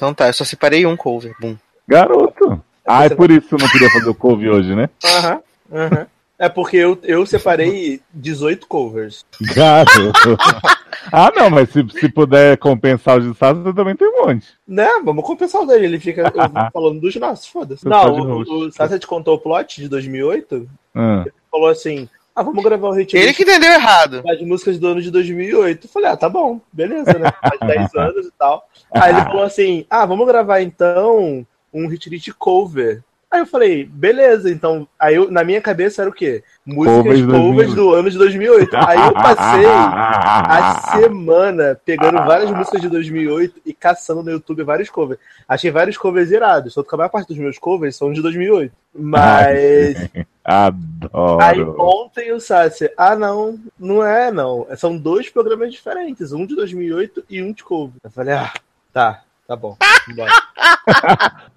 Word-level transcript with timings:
Então 0.00 0.14
tá, 0.14 0.28
eu 0.28 0.32
só 0.32 0.46
separei 0.46 0.86
um 0.86 0.96
cover. 0.96 1.34
Bum. 1.38 1.58
Garoto. 1.86 2.64
Ah, 2.86 3.04
é 3.04 3.10
por 3.10 3.30
isso 3.30 3.48
que 3.48 3.54
eu 3.54 3.58
não 3.58 3.68
queria 3.68 3.90
fazer 3.90 4.08
o 4.08 4.14
cover 4.14 4.50
hoje, 4.50 4.74
né? 4.74 4.88
Aham, 5.04 5.42
aham. 5.70 6.06
É 6.38 6.48
porque 6.48 6.78
eu, 6.78 6.98
eu 7.02 7.26
separei 7.26 8.00
18 8.14 8.66
covers. 8.66 9.26
Garoto. 9.54 10.38
ah, 11.12 11.30
não, 11.36 11.50
mas 11.50 11.68
se, 11.68 11.86
se 11.90 12.08
puder 12.08 12.56
compensar 12.56 13.18
os 13.18 13.24
de 13.24 13.68
eu 13.68 13.74
também 13.74 13.94
tem 13.94 14.08
um 14.08 14.26
monte. 14.26 14.46
Né? 14.66 14.88
Vamos 15.04 15.22
compensar 15.22 15.60
o 15.60 15.66
dele. 15.66 15.84
Ele 15.84 16.00
fica 16.00 16.32
falando 16.72 16.98
dos 16.98 17.14
nossos, 17.16 17.46
foda-se. 17.46 17.86
Não, 17.86 18.14
o, 18.14 18.40
o 18.40 18.72
Sasha 18.72 18.98
te 18.98 19.06
contou 19.06 19.34
o 19.34 19.38
plot 19.38 19.82
de 19.82 19.86
2008? 19.86 20.66
Ah. 20.94 21.26
Falou 21.50 21.68
assim: 21.68 22.08
ah, 22.40 22.42
vamos 22.42 22.64
gravar 22.64 22.88
o 22.88 22.92
hit 22.92 23.16
Ele 23.16 23.34
que 23.34 23.42
entendeu 23.42 23.70
errado. 23.72 24.22
das 24.22 24.40
músicas 24.40 24.78
do 24.78 24.88
ano 24.88 25.02
de 25.02 25.10
2008. 25.10 25.86
Eu 25.86 25.90
falei: 25.90 26.10
ah, 26.10 26.16
tá 26.16 26.28
bom, 26.28 26.60
beleza, 26.72 27.12
né? 27.18 27.30
Faz 27.40 27.60
10 27.60 27.94
anos 27.94 28.26
e 28.26 28.32
tal. 28.38 28.66
Aí 28.92 29.12
ele 29.12 29.22
falou 29.24 29.44
assim: 29.44 29.84
ah, 29.90 30.06
vamos 30.06 30.26
gravar 30.26 30.60
então 30.62 31.46
um 31.72 31.86
hit 31.86 32.08
list 32.08 32.30
cover. 32.38 33.02
Aí 33.32 33.38
eu 33.40 33.46
falei, 33.46 33.84
beleza, 33.84 34.50
então. 34.50 34.88
Aí 34.98 35.14
eu- 35.14 35.30
na 35.30 35.44
minha 35.44 35.60
cabeça 35.60 36.02
era 36.02 36.10
o 36.10 36.12
quê? 36.12 36.42
Músicas 36.66 36.96
Covers 36.96 37.20
covers 37.20 37.74
2008. 37.74 37.74
do 37.76 37.94
ano 37.94 38.10
de 38.10 38.18
2008. 38.18 38.76
Aí 38.76 38.98
eu 38.98 39.12
passei 39.12 39.66
a 39.66 40.74
semana 40.98 41.80
pegando 41.84 42.16
várias 42.18 42.50
músicas 42.50 42.80
de 42.80 42.88
2008 42.88 43.60
e 43.64 43.72
caçando 43.72 44.24
no 44.24 44.32
YouTube 44.32 44.64
vários 44.64 44.90
covers. 44.90 45.20
Achei 45.48 45.70
vários 45.70 45.96
covers 45.96 46.32
irados, 46.32 46.74
só 46.74 46.82
que 46.82 46.92
a 46.92 46.98
maior 46.98 47.08
parte 47.08 47.28
dos 47.28 47.38
meus 47.38 47.56
covers 47.56 47.94
são 47.94 48.12
de 48.12 48.20
2008. 48.20 48.72
Mas 48.92 49.96
Adoro. 50.44 51.40
aí 51.40 51.62
ontem 51.62 52.32
o 52.32 52.40
Sassi, 52.40 52.90
ah 52.96 53.14
não, 53.14 53.56
não 53.78 54.04
é 54.04 54.32
não. 54.32 54.66
São 54.76 54.96
dois 54.98 55.30
programas 55.30 55.70
diferentes, 55.72 56.32
um 56.32 56.44
de 56.44 56.56
2008 56.56 57.24
e 57.30 57.40
um 57.40 57.52
de 57.52 57.62
cover. 57.62 57.94
Eu 58.02 58.10
falei, 58.10 58.34
ah, 58.34 58.52
tá, 58.92 59.22
tá 59.46 59.54
bom. 59.54 59.76
Bora. 60.16 60.32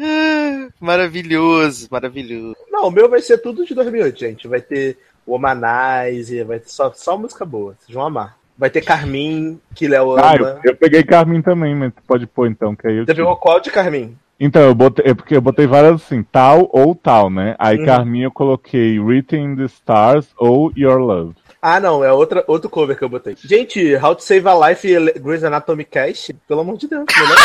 Ah, 0.00 0.68
Maravilhoso, 0.80 1.88
maravilhoso. 1.90 2.56
Não, 2.70 2.88
o 2.88 2.90
meu 2.90 3.08
vai 3.08 3.20
ser 3.20 3.38
tudo 3.38 3.64
de 3.64 3.74
2008, 3.74 4.18
gente. 4.18 4.48
Vai 4.48 4.60
ter 4.60 4.96
Womanize, 5.26 6.42
vai 6.44 6.58
ter 6.58 6.68
só, 6.68 6.92
só 6.94 7.16
música 7.16 7.44
boa, 7.44 7.74
vocês 7.78 7.94
vão 7.94 8.06
amar. 8.06 8.36
Vai 8.56 8.70
ter 8.70 8.80
Carmin, 8.80 9.60
que 9.74 9.86
Léo 9.86 10.16
Ah, 10.16 10.34
ama. 10.34 10.60
eu, 10.64 10.70
eu 10.72 10.76
peguei 10.76 11.02
Carmin 11.04 11.40
também, 11.42 11.74
mas 11.76 11.92
pode 12.06 12.26
pôr 12.26 12.48
então, 12.48 12.74
que 12.74 12.88
aí 12.88 12.96
eu 12.98 13.06
Você 13.06 13.14
pegou 13.14 13.36
qual 13.36 13.60
de 13.60 13.70
Carmin? 13.70 14.16
Então, 14.40 14.62
eu 14.62 14.74
botei, 14.74 15.10
é 15.10 15.14
porque 15.14 15.36
eu 15.36 15.40
botei 15.40 15.66
várias 15.66 15.94
assim, 16.02 16.22
tal 16.22 16.68
ou 16.72 16.94
tal, 16.94 17.28
né? 17.28 17.56
Aí 17.58 17.78
Uhum. 17.78 17.84
Carmin 17.86 18.22
eu 18.22 18.30
coloquei 18.30 18.98
Written 19.00 19.44
in 19.52 19.56
the 19.56 19.64
Stars 19.64 20.28
ou 20.36 20.72
Your 20.76 20.98
Love. 20.98 21.34
Ah, 21.60 21.80
não, 21.80 22.04
é 22.04 22.12
outra, 22.12 22.44
outro 22.46 22.70
cover 22.70 22.96
que 22.96 23.02
eu 23.02 23.08
botei. 23.08 23.36
Gente, 23.42 23.96
How 23.96 24.14
to 24.14 24.22
Save 24.22 24.46
a 24.48 24.68
Life 24.68 24.86
e 24.88 25.18
Grey's 25.18 25.42
Anatomy 25.42 25.84
Cast, 25.84 26.32
pelo 26.46 26.60
amor 26.60 26.76
de 26.78 26.86
Deus. 26.86 27.04
Melhor... 27.16 27.36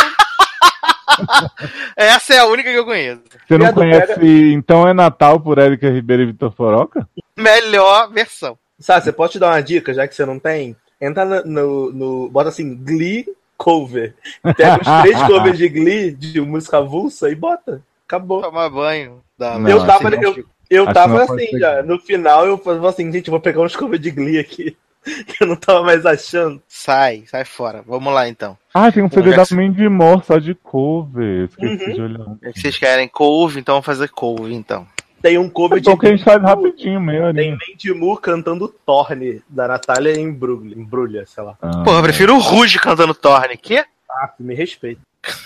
Essa 1.96 2.34
é 2.36 2.40
a 2.40 2.46
única 2.46 2.70
que 2.72 2.78
eu 2.78 2.86
conheço. 2.86 3.22
Você 3.48 3.58
não 3.58 3.74
conhece 3.74 4.14
pega- 4.16 4.26
Então 4.26 4.88
é 4.88 4.94
Natal 4.94 5.40
por 5.40 5.58
Érica 5.58 5.90
Ribeiro 5.90 6.24
e 6.24 6.26
Vitor 6.28 6.52
Foroca? 6.52 7.08
Melhor 7.38 8.12
versão. 8.12 8.58
Sabe, 8.80 9.04
você 9.06 9.12
pode 9.12 9.34
te 9.34 9.40
dar 9.40 9.50
uma 9.52 9.62
dica, 9.62 9.94
já 9.94 10.08
que 10.08 10.16
você 10.16 10.26
não 10.26 10.40
tem? 10.40 10.76
Entra 11.00 11.26
no, 11.26 11.44
no, 11.46 11.92
no- 11.94 12.30
Bota 12.30 12.50
assim, 12.50 12.76
Glee 12.76 13.26
cover. 13.58 14.14
Pega 14.58 14.80
os 14.82 15.02
três 15.02 15.22
covers 15.28 15.58
de 15.58 15.70
Glee, 15.70 16.12
de 16.12 16.42
música 16.42 16.78
avulsa, 16.80 17.30
e 17.30 17.36
bota. 17.36 17.82
Acabou. 18.08 18.42
Tomar 18.42 18.70
banho. 18.70 19.22
Dá, 19.38 19.58
Não, 19.58 19.70
eu 19.70 19.86
tava, 19.86 20.10
eu, 20.16 20.46
eu 20.70 20.94
tava 20.94 21.24
assim 21.24 21.58
já. 21.58 21.82
No 21.82 21.98
final 22.00 22.46
eu 22.46 22.58
falei 22.58 22.86
assim, 22.90 23.12
gente, 23.12 23.28
eu 23.28 23.32
vou 23.32 23.40
pegar 23.40 23.62
uns 23.62 23.76
covers 23.76 24.02
de 24.02 24.12
Glee 24.12 24.38
aqui. 24.40 24.76
Que 25.04 25.36
eu 25.44 25.48
não 25.48 25.56
tava 25.56 25.84
mais 25.84 26.06
achando. 26.06 26.62
Sai, 26.68 27.24
sai 27.28 27.44
fora. 27.46 27.84
Vamos 27.86 28.14
lá 28.14 28.28
então. 28.30 28.58
Ah, 28.74 28.92
tem 28.92 29.04
um 29.04 29.10
CD 29.10 29.32
já 29.32 29.44
da 29.44 29.56
Mandy 29.56 29.88
Moore 29.90 30.24
só 30.26 30.38
de 30.38 30.56
cover. 30.56 31.46
Esqueci 31.50 31.86
Uhum. 31.90 31.94
de 31.94 32.02
olhar. 32.02 32.26
É 32.44 32.52
que 32.52 32.60
vocês 32.62 32.78
querem 32.78 33.08
couve, 33.08 33.60
então 33.60 33.76
vamos 33.76 33.86
fazer 33.86 34.10
couve 34.10 34.54
então. 34.54 34.88
Tem 35.22 35.38
um 35.38 35.50
cover 35.50 35.80
de 35.80 35.88
Então 35.88 35.98
que 35.98 36.06
a 36.08 36.10
gente 36.10 36.24
faz 36.24 36.42
rapidinho, 36.42 37.00
meio 37.00 37.34
Tem 37.34 37.52
ali. 37.54 37.58
Mandy 37.70 37.94
Moore 37.94 38.22
cantando 38.22 38.68
Torne 38.86 39.42
da 39.48 39.68
Natália 39.70 40.20
em 40.20 40.32
Bruglia, 40.32 40.76
em 40.78 40.84
Brulha, 40.84 41.26
sei 41.26 41.44
lá. 41.44 41.56
Ah, 41.62 41.84
Porra, 41.84 42.00
eu 42.00 42.04
prefiro 42.04 42.36
o 42.36 42.40
Ruge 42.40 42.78
cantando 42.80 43.14
Torne. 43.14 43.56
Que? 43.58 43.78
Ah, 44.10 44.34
me 44.40 44.54
respeita. 44.54 45.02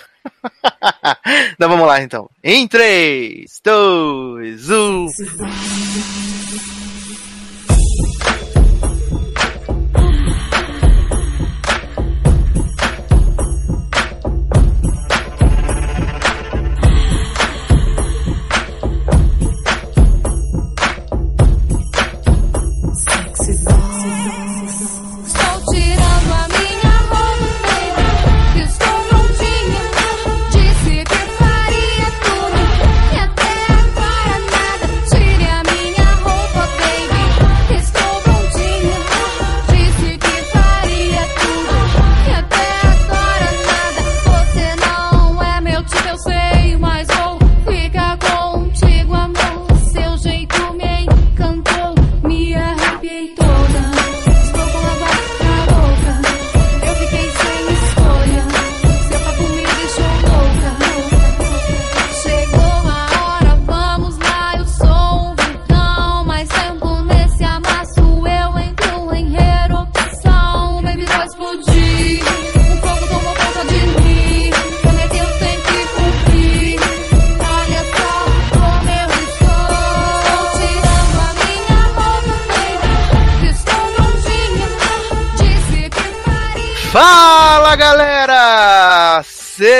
Então 1.53 1.69
vamos 1.69 1.87
lá 1.87 2.01
então. 2.01 2.29
Em 2.43 2.67
3, 2.67 3.61
2, 3.63 4.69
1. 4.71 5.07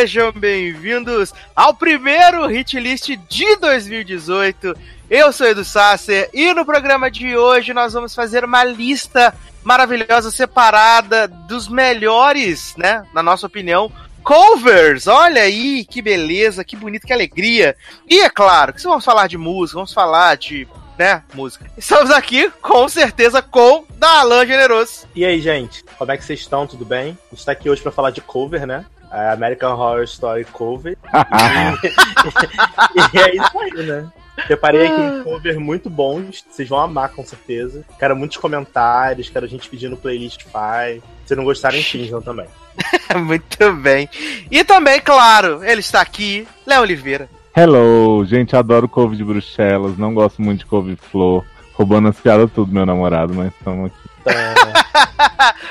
Sejam 0.08 0.32
bem-vindos 0.32 1.34
ao 1.54 1.74
primeiro 1.74 2.48
hit 2.48 2.80
list 2.80 3.10
de 3.28 3.56
2018. 3.58 4.74
Eu 5.10 5.34
sou 5.34 5.46
Edu 5.46 5.66
Sasser 5.66 6.30
e 6.34 6.54
no 6.54 6.66
programa 6.66 7.12
de 7.12 7.36
hoje 7.36 7.74
nós 7.74 7.92
vamos 7.92 8.16
fazer 8.16 8.46
uma 8.46 8.64
lista 8.64 9.36
maravilhosa 9.66 10.32
separada 10.32 11.28
dos 11.28 11.68
melhores, 11.68 12.74
né, 12.78 13.06
na 13.14 13.22
nossa 13.22 13.48
opinião, 13.48 13.92
covers. 14.24 15.08
Olha 15.08 15.42
aí, 15.42 15.84
que 15.84 16.02
beleza, 16.02 16.64
que 16.64 16.78
bonito, 16.78 17.06
que 17.06 17.12
alegria. 17.12 17.76
E 18.10 18.22
é 18.22 18.30
claro 18.30 18.72
que 18.72 18.80
se 18.80 18.88
vamos 18.88 19.04
falar 19.04 19.28
de 19.28 19.38
música, 19.38 19.76
vamos 19.76 19.92
falar 19.92 20.38
de, 20.38 20.66
né, 20.98 21.22
música. 21.34 21.70
Estamos 21.78 22.12
aqui 22.12 22.50
com 22.62 22.88
certeza 22.88 23.42
com 23.42 23.84
Dalan 23.98 24.48
Generoso. 24.48 25.06
E 25.14 25.26
aí, 25.26 25.42
gente? 25.42 25.84
Como 25.98 26.10
é 26.10 26.16
que 26.16 26.24
vocês 26.24 26.40
estão? 26.40 26.66
Tudo 26.66 26.86
bem? 26.86 27.18
A 27.30 27.36
gente 27.36 27.46
tá 27.46 27.52
aqui 27.52 27.70
hoje 27.70 27.82
pra 27.82 27.92
falar 27.92 28.12
de 28.12 28.22
cover, 28.22 28.66
né? 28.66 28.86
É 29.12 29.32
American 29.32 29.74
Horror 29.74 30.04
Story 30.04 30.46
Cover. 30.46 30.98
e 33.14 33.20
é 33.20 33.36
isso 33.36 33.60
aí, 33.60 33.86
né? 33.86 34.10
Preparei 34.46 34.86
aqui 34.86 35.02
um 35.02 35.24
cover 35.24 35.60
muito 35.60 35.90
bons, 35.90 36.46
vocês 36.48 36.70
vão 36.70 36.80
amar 36.80 37.10
com 37.10 37.26
certeza. 37.26 37.84
Quero 37.98 38.16
muitos 38.16 38.38
comentários, 38.38 39.30
quero 39.30 39.48
gente 39.48 39.68
pedindo 39.68 39.98
playlist 39.98 40.42
Spotify. 40.42 41.02
Se 41.26 41.36
não 41.36 41.44
gostarem, 41.44 41.82
finjam 41.82 42.22
também. 42.22 42.46
Muito 43.18 43.74
bem. 43.74 44.08
E 44.52 44.64
também, 44.64 45.02
claro, 45.02 45.64
ele 45.64 45.82
está 45.82 46.00
aqui, 46.00 46.48
Léo 46.66 46.84
Oliveira. 46.84 47.28
Hello, 47.56 48.24
gente, 48.24 48.56
adoro 48.56 48.88
couve 48.88 49.18
de 49.18 49.24
Bruxelas, 49.24 49.98
não 49.98 50.14
gosto 50.14 50.42
muito 50.42 50.60
de 50.60 50.66
couve-flor. 50.68 51.44
Roubando 51.74 52.10
as 52.10 52.20
piadas 52.20 52.52
tudo, 52.52 52.72
meu 52.72 52.86
namorado, 52.86 53.34
mas 53.34 53.52
estamos 53.52 53.88
aqui. 53.88 54.07
Então, 54.30 54.74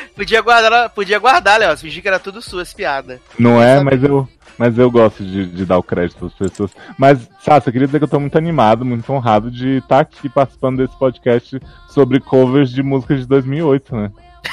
Podia 0.16 0.40
guardar, 0.40 0.90
podia 0.90 1.18
guardar, 1.18 1.58
Léo. 1.60 1.76
Fingir 1.76 2.02
que 2.02 2.08
era 2.08 2.18
tudo 2.18 2.40
suas 2.40 2.72
piadas. 2.72 3.20
Não 3.38 3.62
é, 3.62 3.80
mas 3.80 4.02
eu, 4.02 4.26
mas 4.56 4.78
eu 4.78 4.90
gosto 4.90 5.22
de, 5.22 5.46
de 5.46 5.64
dar 5.66 5.76
o 5.78 5.82
crédito 5.82 6.26
às 6.26 6.32
pessoas. 6.32 6.70
Mas, 6.98 7.28
Sasha, 7.42 7.68
eu 7.68 7.72
queria 7.72 7.86
dizer 7.86 7.98
que 7.98 8.04
eu 8.04 8.08
tô 8.08 8.18
muito 8.18 8.38
animado, 8.38 8.84
muito 8.84 9.12
honrado 9.12 9.50
de 9.50 9.78
estar 9.78 10.00
aqui 10.00 10.28
participando 10.28 10.78
desse 10.78 10.98
podcast 10.98 11.60
sobre 11.90 12.18
covers 12.20 12.70
de 12.70 12.82
músicas 12.82 13.20
de 13.20 13.26
2008, 13.26 13.94
né? 13.96 14.10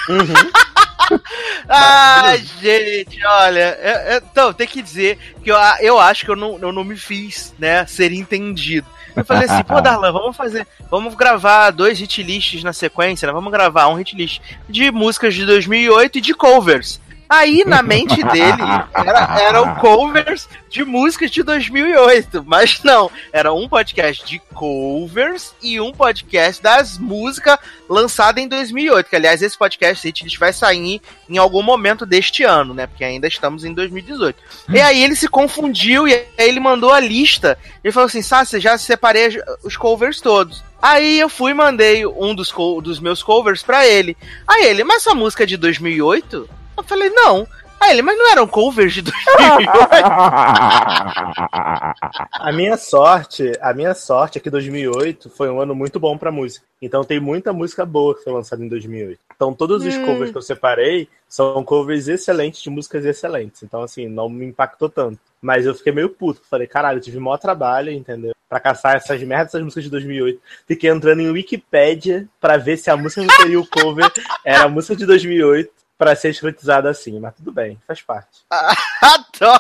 uhum. 0.10 1.20
Ai, 1.70 2.38
gente, 2.62 3.26
olha. 3.26 3.78
eu- 3.82 4.14
eu- 4.16 4.22
então, 4.32 4.54
tem 4.54 4.68
que 4.68 4.82
dizer 4.82 5.18
que 5.44 5.52
eu, 5.52 5.56
eu 5.80 6.00
acho 6.00 6.26
que 6.26 6.32
eu 6.32 6.36
não, 6.36 6.58
eu 6.60 6.72
não 6.72 6.84
me 6.84 6.98
fiz, 6.98 7.54
né, 7.58 7.86
ser 7.86 8.12
entendido. 8.12 8.88
Eu 9.16 9.26
falei 9.26 9.46
assim, 9.46 9.64
pô, 9.64 9.80
Darlan, 9.82 10.12
vamos 10.12 10.36
fazer. 10.36 10.68
Vamos 10.90 11.16
gravar 11.16 11.72
dois 11.72 12.00
hit 12.00 12.24
lists 12.24 12.64
na 12.64 12.74
sequência, 12.74 13.28
né? 13.28 13.34
Vamos 13.34 13.52
gravar 13.52 13.88
um 13.88 13.96
hit 13.96 14.16
list 14.16 14.42
de 14.68 14.92
músicas 14.92 15.34
de 15.34 15.46
2008 15.46 16.18
e 16.18 16.22
de 16.22 16.34
covers. 16.34 17.00
Aí, 17.30 17.64
na 17.66 17.82
mente 17.82 18.22
dele, 18.24 18.62
era, 18.94 19.40
eram 19.42 19.76
covers 19.82 20.48
de 20.70 20.84
músicas 20.84 21.32
de 21.32 21.44
2008. 21.44 22.44
Mas 22.46 22.82
não, 22.84 23.10
era 23.32 23.54
um 23.54 23.68
podcast 23.68 24.26
de 24.26 24.40
covers 24.54 25.54
e 25.62 25.80
um 25.80 25.92
podcast 25.92 26.62
das 26.62 26.98
músicas 26.98 27.58
lançadas 27.90 28.44
em 28.44 28.48
2008. 28.48 29.10
Que, 29.10 29.16
aliás, 29.16 29.42
esse 29.42 29.58
podcast 29.58 30.08
List 30.24 30.38
vai 30.38 30.54
sair 30.54 31.02
em 31.30 31.38
algum 31.38 31.62
momento 31.62 32.06
deste 32.06 32.44
ano, 32.44 32.74
né? 32.74 32.88
Porque 32.88 33.04
ainda 33.04 33.28
estamos 33.28 33.64
em 33.64 33.74
2018. 33.74 34.38
E 34.70 34.80
aí 34.80 35.04
ele 35.04 35.16
se 35.16 35.28
confundiu 35.28 36.08
e 36.08 36.14
aí 36.14 36.28
ele 36.38 36.60
mandou 36.60 36.92
a 36.92 37.00
lista. 37.00 37.58
Ele 37.84 37.92
falou 37.92 38.08
assim: 38.08 38.22
Sácia, 38.22 38.60
já 38.60 38.78
separei 38.78 39.42
os 39.64 39.78
covers 39.78 40.22
todos. 40.22 40.64
Aí 40.82 41.20
eu 41.20 41.30
fui 41.30 41.52
e 41.52 41.56
mandei 41.56 42.06
um 42.06 42.36
dos, 42.36 42.54
dos 42.84 43.00
meus 43.00 43.24
covers 43.24 43.64
pra 43.64 43.88
ele. 43.88 44.18
Aí 44.46 44.66
ele, 44.66 44.84
mas 44.84 44.98
essa 44.98 45.16
música 45.16 45.44
é 45.44 45.46
de 45.46 45.56
2008? 45.56 46.50
Eu 46.78 46.84
falei, 46.84 47.10
não. 47.10 47.48
Aí 47.80 47.92
ele, 47.92 48.02
mas 48.02 48.18
não 48.18 48.32
eram 48.32 48.48
covers 48.48 48.94
de 48.94 49.02
2008? 49.02 49.70
A 52.32 52.52
minha 52.54 52.78
sorte, 52.78 53.52
a 53.62 53.74
minha 53.74 53.94
sorte 53.94 54.38
é 54.38 54.42
que 54.42 54.50
2008 54.50 55.30
foi 55.30 55.50
um 55.50 55.60
ano 55.60 55.76
muito 55.76 56.00
bom 56.00 56.18
pra 56.18 56.32
música. 56.32 56.66
Então 56.82 57.04
tem 57.04 57.20
muita 57.20 57.52
música 57.52 57.86
boa 57.86 58.16
que 58.16 58.24
foi 58.24 58.32
lançada 58.32 58.64
em 58.64 58.70
2008. 58.70 59.20
Então 59.36 59.54
todos 59.54 59.86
os 59.86 59.96
Hum. 59.96 60.06
covers 60.06 60.32
que 60.32 60.38
eu 60.38 60.42
separei 60.42 61.10
são 61.28 61.62
covers 61.64 62.08
excelentes 62.08 62.62
de 62.62 62.70
músicas 62.70 63.04
excelentes. 63.04 63.64
Então 63.64 63.82
assim, 63.82 64.08
não 64.08 64.30
me 64.30 64.46
impactou 64.46 64.88
tanto. 64.88 65.20
Mas 65.42 65.66
eu 65.66 65.76
fiquei 65.76 65.92
meio 65.92 66.08
puto. 66.10 66.42
Falei, 66.50 66.68
caralho, 66.68 67.00
eu 67.00 67.02
tive 67.04 67.20
maior 67.20 67.38
trabalho, 67.38 67.92
entendeu? 67.92 68.32
Pra 68.48 68.62
caçar 68.62 68.96
essas 68.96 69.22
merdas, 69.24 69.48
essas 69.48 69.62
músicas 69.62 69.84
de 69.84 69.90
2008. 69.90 70.40
Fiquei 70.66 70.90
entrando 70.90 71.22
em 71.22 71.30
Wikipedia 71.32 72.28
pra 72.40 72.56
ver 72.56 72.78
se 72.78 72.90
a 72.90 72.96
música 72.96 73.26
que 73.26 73.34
seria 73.42 73.60
o 73.60 73.68
cover 73.68 74.10
era 74.46 74.64
a 74.64 74.70
música 74.70 74.96
de 74.96 75.06
2008 75.06 75.83
pra 76.04 76.16
ser 76.16 76.30
escrotizada 76.30 76.90
assim. 76.90 77.20
Mas 77.20 77.36
tudo 77.36 77.52
bem, 77.52 77.80
faz 77.88 78.02
parte. 78.02 78.42
Adoro! 79.02 79.60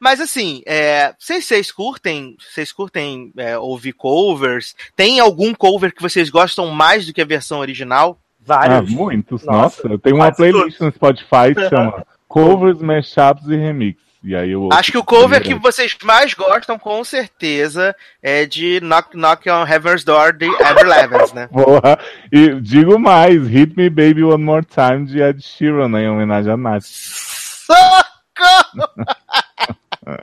Mas 0.00 0.20
assim, 0.20 0.62
é, 0.66 1.14
vocês, 1.18 1.44
vocês 1.44 1.70
curtem, 1.70 2.36
vocês 2.40 2.72
curtem 2.72 3.32
é, 3.36 3.56
ouvir 3.56 3.92
covers? 3.92 4.74
Tem 4.96 5.20
algum 5.20 5.54
cover 5.54 5.94
que 5.94 6.02
vocês 6.02 6.28
gostam 6.28 6.66
mais 6.68 7.06
do 7.06 7.12
que 7.12 7.22
a 7.22 7.26
versão 7.26 7.60
original? 7.60 8.18
Ah, 8.20 8.44
Vários. 8.44 8.90
muitos. 8.90 9.44
Nossa, 9.44 9.82
Nossa, 9.82 9.88
eu 9.88 9.98
tenho 9.98 10.16
uma 10.16 10.32
playlist 10.32 10.80
no 10.80 10.90
Spotify 10.90 11.54
que 11.54 11.68
chama 11.70 12.04
Covers, 12.26 12.80
Mashups 12.80 13.46
e 13.46 13.56
Remix. 13.56 14.00
E 14.24 14.36
aí 14.36 14.52
eu 14.52 14.68
Acho 14.72 14.92
que 14.92 14.98
o 14.98 15.04
cover 15.04 15.42
que 15.42 15.54
vocês 15.54 15.96
mais 16.04 16.32
gostam, 16.32 16.78
com 16.78 17.02
certeza, 17.02 17.94
é 18.22 18.46
de 18.46 18.78
Knock 18.80 19.16
Knock 19.16 19.50
on 19.50 19.66
Heaven's 19.66 20.04
Door 20.04 20.34
de 20.34 20.46
Avril 20.62 20.88
Lavigne, 20.88 21.34
né? 21.34 21.48
Porra. 21.52 21.98
E 22.30 22.60
digo 22.60 22.98
mais, 22.98 23.46
Hit 23.48 23.76
Me 23.76 23.90
Baby 23.90 24.22
One 24.22 24.44
More 24.44 24.64
Time 24.64 25.06
de 25.06 25.20
Ed 25.20 25.42
Sheeran, 25.42 25.88
né, 25.88 26.04
em 26.04 26.08
homenagem 26.08 26.52
a 26.52 26.56
Nath. 26.56 26.84
Socorro! 26.84 28.02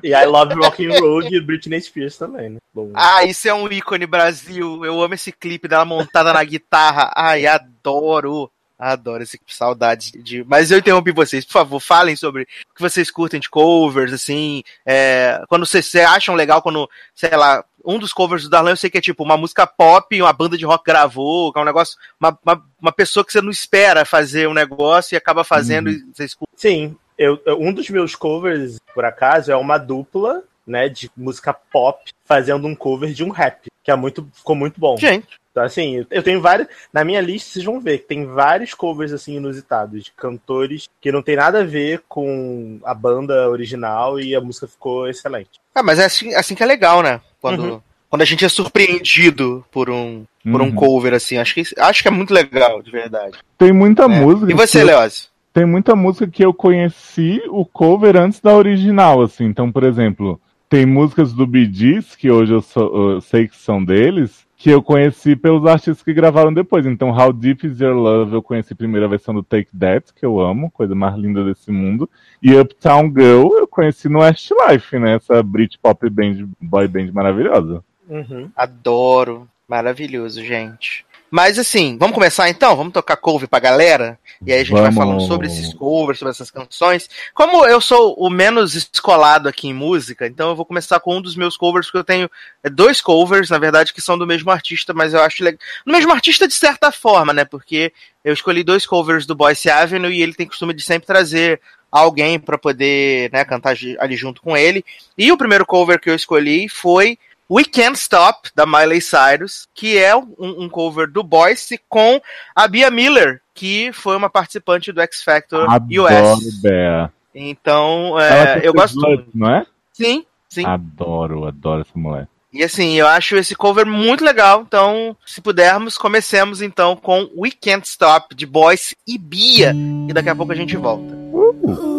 E 0.04 0.14
I 0.14 0.26
Love 0.26 0.56
Rock 0.56 0.86
and 0.86 1.00
Roll 1.00 1.22
de 1.22 1.40
Britney 1.40 1.80
Spears 1.80 2.18
também, 2.18 2.50
né? 2.50 2.58
Bom, 2.74 2.92
Ah, 2.94 3.24
isso 3.24 3.48
é 3.48 3.54
um 3.54 3.66
ícone 3.72 4.06
Brasil. 4.06 4.84
Eu 4.84 5.02
amo 5.02 5.14
esse 5.14 5.32
clipe 5.32 5.70
dela 5.70 5.86
montada 5.86 6.34
na 6.34 6.44
guitarra. 6.44 7.12
Ai, 7.16 7.46
adoro. 7.46 8.52
Adoro 8.80 9.22
esse 9.24 9.38
saudade 9.46 10.12
de. 10.24 10.42
Mas 10.46 10.72
eu 10.72 10.80
interrompi 10.80 11.12
vocês. 11.12 11.44
Por 11.44 11.52
favor, 11.52 11.80
falem 11.82 12.16
sobre 12.16 12.44
o 12.44 12.74
que 12.74 12.82
vocês 12.82 13.12
curtem 13.12 13.38
de 13.40 13.50
covers, 13.50 14.14
assim. 14.14 14.64
é, 14.86 15.44
Quando 15.50 15.66
vocês 15.66 15.94
acham 15.96 16.34
legal 16.34 16.62
quando, 16.62 16.90
sei 17.14 17.30
lá, 17.36 17.62
um 17.84 18.00
dos 18.00 18.14
covers 18.14 18.44
do 18.44 18.50
Darlan 18.50 18.72
eu 18.72 18.78
sei 18.78 18.90
que 18.90 18.98
é 18.98 19.02
tipo 19.02 19.22
uma 19.24 19.36
música 19.36 19.68
pop, 19.68 20.22
uma 20.22 20.32
banda 20.32 20.58
de 20.58 20.66
rock 20.66 20.84
gravou, 20.86 21.52
que 21.52 21.60
é 21.60 21.62
um 21.62 21.66
negócio. 21.66 21.98
Uma, 22.18 22.40
uma, 22.46 22.66
uma 22.82 22.92
pessoa 22.94 23.26
que 23.26 23.34
você 23.34 23.42
não 23.42 23.52
espera 23.52 24.06
fazer 24.06 24.48
um 24.48 24.54
negócio 24.54 25.14
e 25.14 25.18
acaba 25.18 25.44
fazendo 25.44 25.90
e 25.90 26.02
vocês 26.14 26.34
curtem. 26.34 26.56
Sim, 26.56 26.96
eu- 27.18 27.38
um 27.60 27.74
dos 27.74 27.90
meus 27.90 28.16
covers, 28.16 28.78
por 28.96 29.04
acaso, 29.04 29.52
é 29.52 29.56
uma 29.58 29.78
dupla, 29.78 30.42
né, 30.70 30.88
de 30.88 31.10
música 31.18 31.54
pop, 31.54 32.00
fazendo 32.26 32.68
um 32.68 32.76
cover 32.76 33.12
de 33.12 33.24
um 33.24 33.30
rap, 33.30 33.68
que 33.84 33.92
é 33.92 33.96
muito, 33.96 34.28
ficou 34.34 34.56
muito 34.56 34.80
bom. 34.80 34.96
Gente, 34.98 35.28
Então, 35.52 35.64
assim, 35.64 36.06
eu 36.12 36.22
tenho 36.24 36.40
vários. 36.40 36.68
Na 36.94 37.04
minha 37.04 37.20
lista, 37.20 37.50
vocês 37.52 37.66
vão 37.66 37.80
ver 37.82 37.98
que 37.98 38.06
tem 38.08 38.24
vários 38.26 38.74
covers, 38.76 39.12
assim, 39.12 39.36
inusitados, 39.36 40.04
de 40.04 40.12
cantores 40.12 40.88
que 41.02 41.12
não 41.12 41.24
tem 41.24 41.36
nada 41.36 41.62
a 41.62 41.66
ver 41.66 42.04
com 42.08 42.80
a 42.84 42.94
banda 42.94 43.50
original 43.50 44.20
e 44.20 44.36
a 44.36 44.40
música 44.42 44.68
ficou 44.68 45.08
excelente. 45.10 45.60
ah, 45.74 45.82
mas 45.84 45.98
é 46.00 46.06
assim, 46.06 46.34
assim 46.36 46.54
que 46.56 46.62
é 46.62 46.66
legal, 46.66 47.02
né? 47.02 47.20
Quando, 47.42 47.64
Uhum. 47.64 47.82
quando 48.10 48.22
a 48.22 48.26
gente 48.26 48.46
é 48.46 48.50
surpreendido 48.50 49.66
por 49.72 49.90
um, 49.90 50.24
por 50.44 50.62
um 50.62 50.66
Uhum. 50.66 50.76
cover, 50.76 51.14
assim. 51.14 51.38
Acho 51.38 51.54
que, 51.56 51.64
acho 51.78 52.02
que 52.02 52.08
é 52.08 52.12
muito 52.12 52.34
legal, 52.34 52.82
de 52.82 52.92
verdade. 52.92 53.38
Tem 53.58 53.72
muita 53.74 54.04
É. 54.04 54.08
música. 54.08 54.52
E 54.52 54.56
você, 54.56 54.80
que 54.80 54.86
Leoz? 54.86 55.30
Tem 55.52 55.66
muita 55.66 55.96
música 55.96 56.28
que 56.28 56.46
eu 56.46 56.54
conheci 56.54 57.42
o 57.50 57.66
cover 57.66 58.16
antes 58.16 58.40
da 58.40 58.54
original, 58.56 59.22
assim. 59.24 59.46
Então, 59.46 59.72
por 59.72 59.84
exemplo, 59.84 60.40
tem 60.70 60.86
músicas 60.86 61.34
do 61.34 61.48
Gees, 61.74 62.16
que 62.16 62.30
hoje 62.30 62.54
eu, 62.54 62.62
sou- 62.62 63.14
eu 63.14 63.22
sei 63.22 63.48
que 63.48 63.58
são 63.58 63.84
deles, 63.84 64.48
que 64.56 64.70
eu 64.70 64.84
conheci 64.84 65.36
pelos 65.36 65.66
artistas 65.66 66.04
que 66.04 66.14
gravaram 66.14 66.54
depois. 66.54 66.86
Então, 66.86 67.10
How 67.10 67.34
Deep 67.34 67.66
Is 67.66 67.80
Your 67.80 67.96
Love, 67.96 68.34
eu 68.34 68.44
conheci 68.44 68.76
a 69.04 69.08
versão 69.08 69.34
do 69.34 69.42
Take 69.42 69.70
That, 69.78 70.14
que 70.14 70.26
eu 70.26 70.40
amo, 70.40 70.70
coisa 70.70 70.94
mais 70.94 71.16
linda 71.16 71.44
desse 71.44 71.72
mundo. 71.72 72.10
E 72.44 72.54
Uptown 72.54 73.08
Girl, 73.10 73.58
eu 73.58 73.68
conheci 73.68 74.08
no 74.10 74.20
Westlife, 74.20 75.00
né? 75.00 75.16
Essa 75.16 75.42
Britpop 75.42 76.08
band, 76.10 76.50
boy 76.62 76.88
band 76.88 77.12
maravilhosa. 77.14 77.84
Uhum. 78.08 78.52
Adoro. 78.56 79.48
Maravilhoso, 79.68 80.44
gente. 80.44 81.06
Mas 81.32 81.60
assim, 81.60 81.98
vamos 81.98 82.16
começar 82.16 82.50
então? 82.50 82.76
Vamos 82.76 82.94
tocar 82.94 83.16
cover 83.18 83.48
pra 83.48 83.60
galera? 83.60 84.18
E 84.46 84.52
aí 84.52 84.62
a 84.62 84.64
gente 84.64 84.72
vai 84.72 84.84
Vamos. 84.84 84.96
falando 84.96 85.22
sobre 85.22 85.48
esses 85.48 85.74
covers, 85.74 86.20
sobre 86.20 86.32
essas 86.32 86.50
canções. 86.50 87.10
Como 87.34 87.66
eu 87.66 87.80
sou 87.82 88.16
o 88.18 88.30
menos 88.30 88.74
escolado 88.74 89.50
aqui 89.50 89.68
em 89.68 89.74
música, 89.74 90.26
então 90.26 90.50
eu 90.50 90.56
vou 90.56 90.66
começar 90.66 91.00
com 91.00 91.18
um 91.18 91.22
dos 91.22 91.36
meus 91.36 91.58
covers, 91.58 91.88
porque 91.88 91.98
eu 91.98 92.04
tenho 92.04 92.32
é, 92.64 92.70
dois 92.70 93.02
covers, 93.02 93.50
na 93.50 93.58
verdade, 93.58 93.94
que 93.94 94.02
são 94.02 94.18
do 94.18 94.26
mesmo 94.26 94.50
artista, 94.50 94.94
mas 94.94 95.14
eu 95.14 95.22
acho 95.22 95.44
legal. 95.44 95.60
Do 95.86 95.92
mesmo 95.92 96.12
artista 96.12 96.48
de 96.48 96.54
certa 96.54 96.92
forma, 96.92 97.34
né? 97.34 97.46
Porque 97.46 97.92
eu 98.24 98.34
escolhi 98.34 98.64
dois 98.64 98.86
covers 98.86 99.26
do 99.26 99.36
Boyce 99.36 99.70
Avenue 99.70 100.14
e 100.14 100.22
ele 100.22 100.34
tem 100.34 100.48
costume 100.48 100.74
de 100.74 100.82
sempre 100.82 101.06
trazer 101.06 101.60
alguém 101.92 102.40
pra 102.40 102.58
poder 102.58 103.32
né, 103.32 103.44
cantar 103.44 103.76
ali 104.00 104.16
junto 104.16 104.42
com 104.42 104.56
ele. 104.56 104.86
E 105.18 105.32
o 105.32 105.38
primeiro 105.38 105.66
cover 105.66 106.00
que 106.00 106.10
eu 106.10 106.16
escolhi 106.16 106.70
foi 106.70 107.18
We 107.50 107.64
Can't 107.64 107.98
Stop, 107.98 108.52
da 108.56 108.66
Miley 108.66 109.02
Cyrus, 109.02 109.68
que 109.74 109.98
é 109.98 110.16
um, 110.16 110.26
um 110.38 110.70
cover 110.70 111.10
do 111.10 111.24
Boyce 111.24 111.80
com 111.90 112.22
a 112.56 112.68
Bia 112.68 112.92
Miller, 112.92 113.42
que 113.54 113.92
foi 113.92 114.16
uma 114.16 114.30
participante 114.30 114.92
do 114.92 115.02
X 115.02 115.24
Factor 115.24 115.70
Adoro 115.70 116.38
US. 116.38 116.62
Bea. 116.62 117.12
Então, 117.34 118.20
é, 118.20 118.62
eu 118.64 118.74
gosto 118.74 119.00
Blood, 119.00 119.16
muito. 119.16 119.32
Não 119.34 119.50
é? 119.50 119.66
Sim, 119.94 120.26
sim. 120.48 120.66
Adoro, 120.66 121.46
adoro 121.46 121.82
essa 121.82 121.98
mulher. 121.98 122.28
E 122.52 122.64
assim, 122.64 122.96
eu 122.96 123.08
acho 123.08 123.36
esse 123.36 123.56
cover 123.56 123.86
muito 123.86 124.24
legal. 124.24 124.64
Então, 124.68 125.16
se 125.26 125.40
pudermos, 125.40 125.98
comecemos 125.98 126.62
então 126.62 126.96
com 126.96 127.30
We 127.38 127.52
Can't 127.52 127.88
Stop, 127.88 128.36
de 128.36 128.46
Boyce 128.46 128.96
e 129.08 129.18
Bia. 129.18 129.74
E 130.08 130.14
daqui 130.14 130.30
a 130.30 130.36
pouco 130.36 130.52
a 130.52 130.56
gente 130.56 130.76
volta. 130.76 131.16
Yeah. 131.64 131.99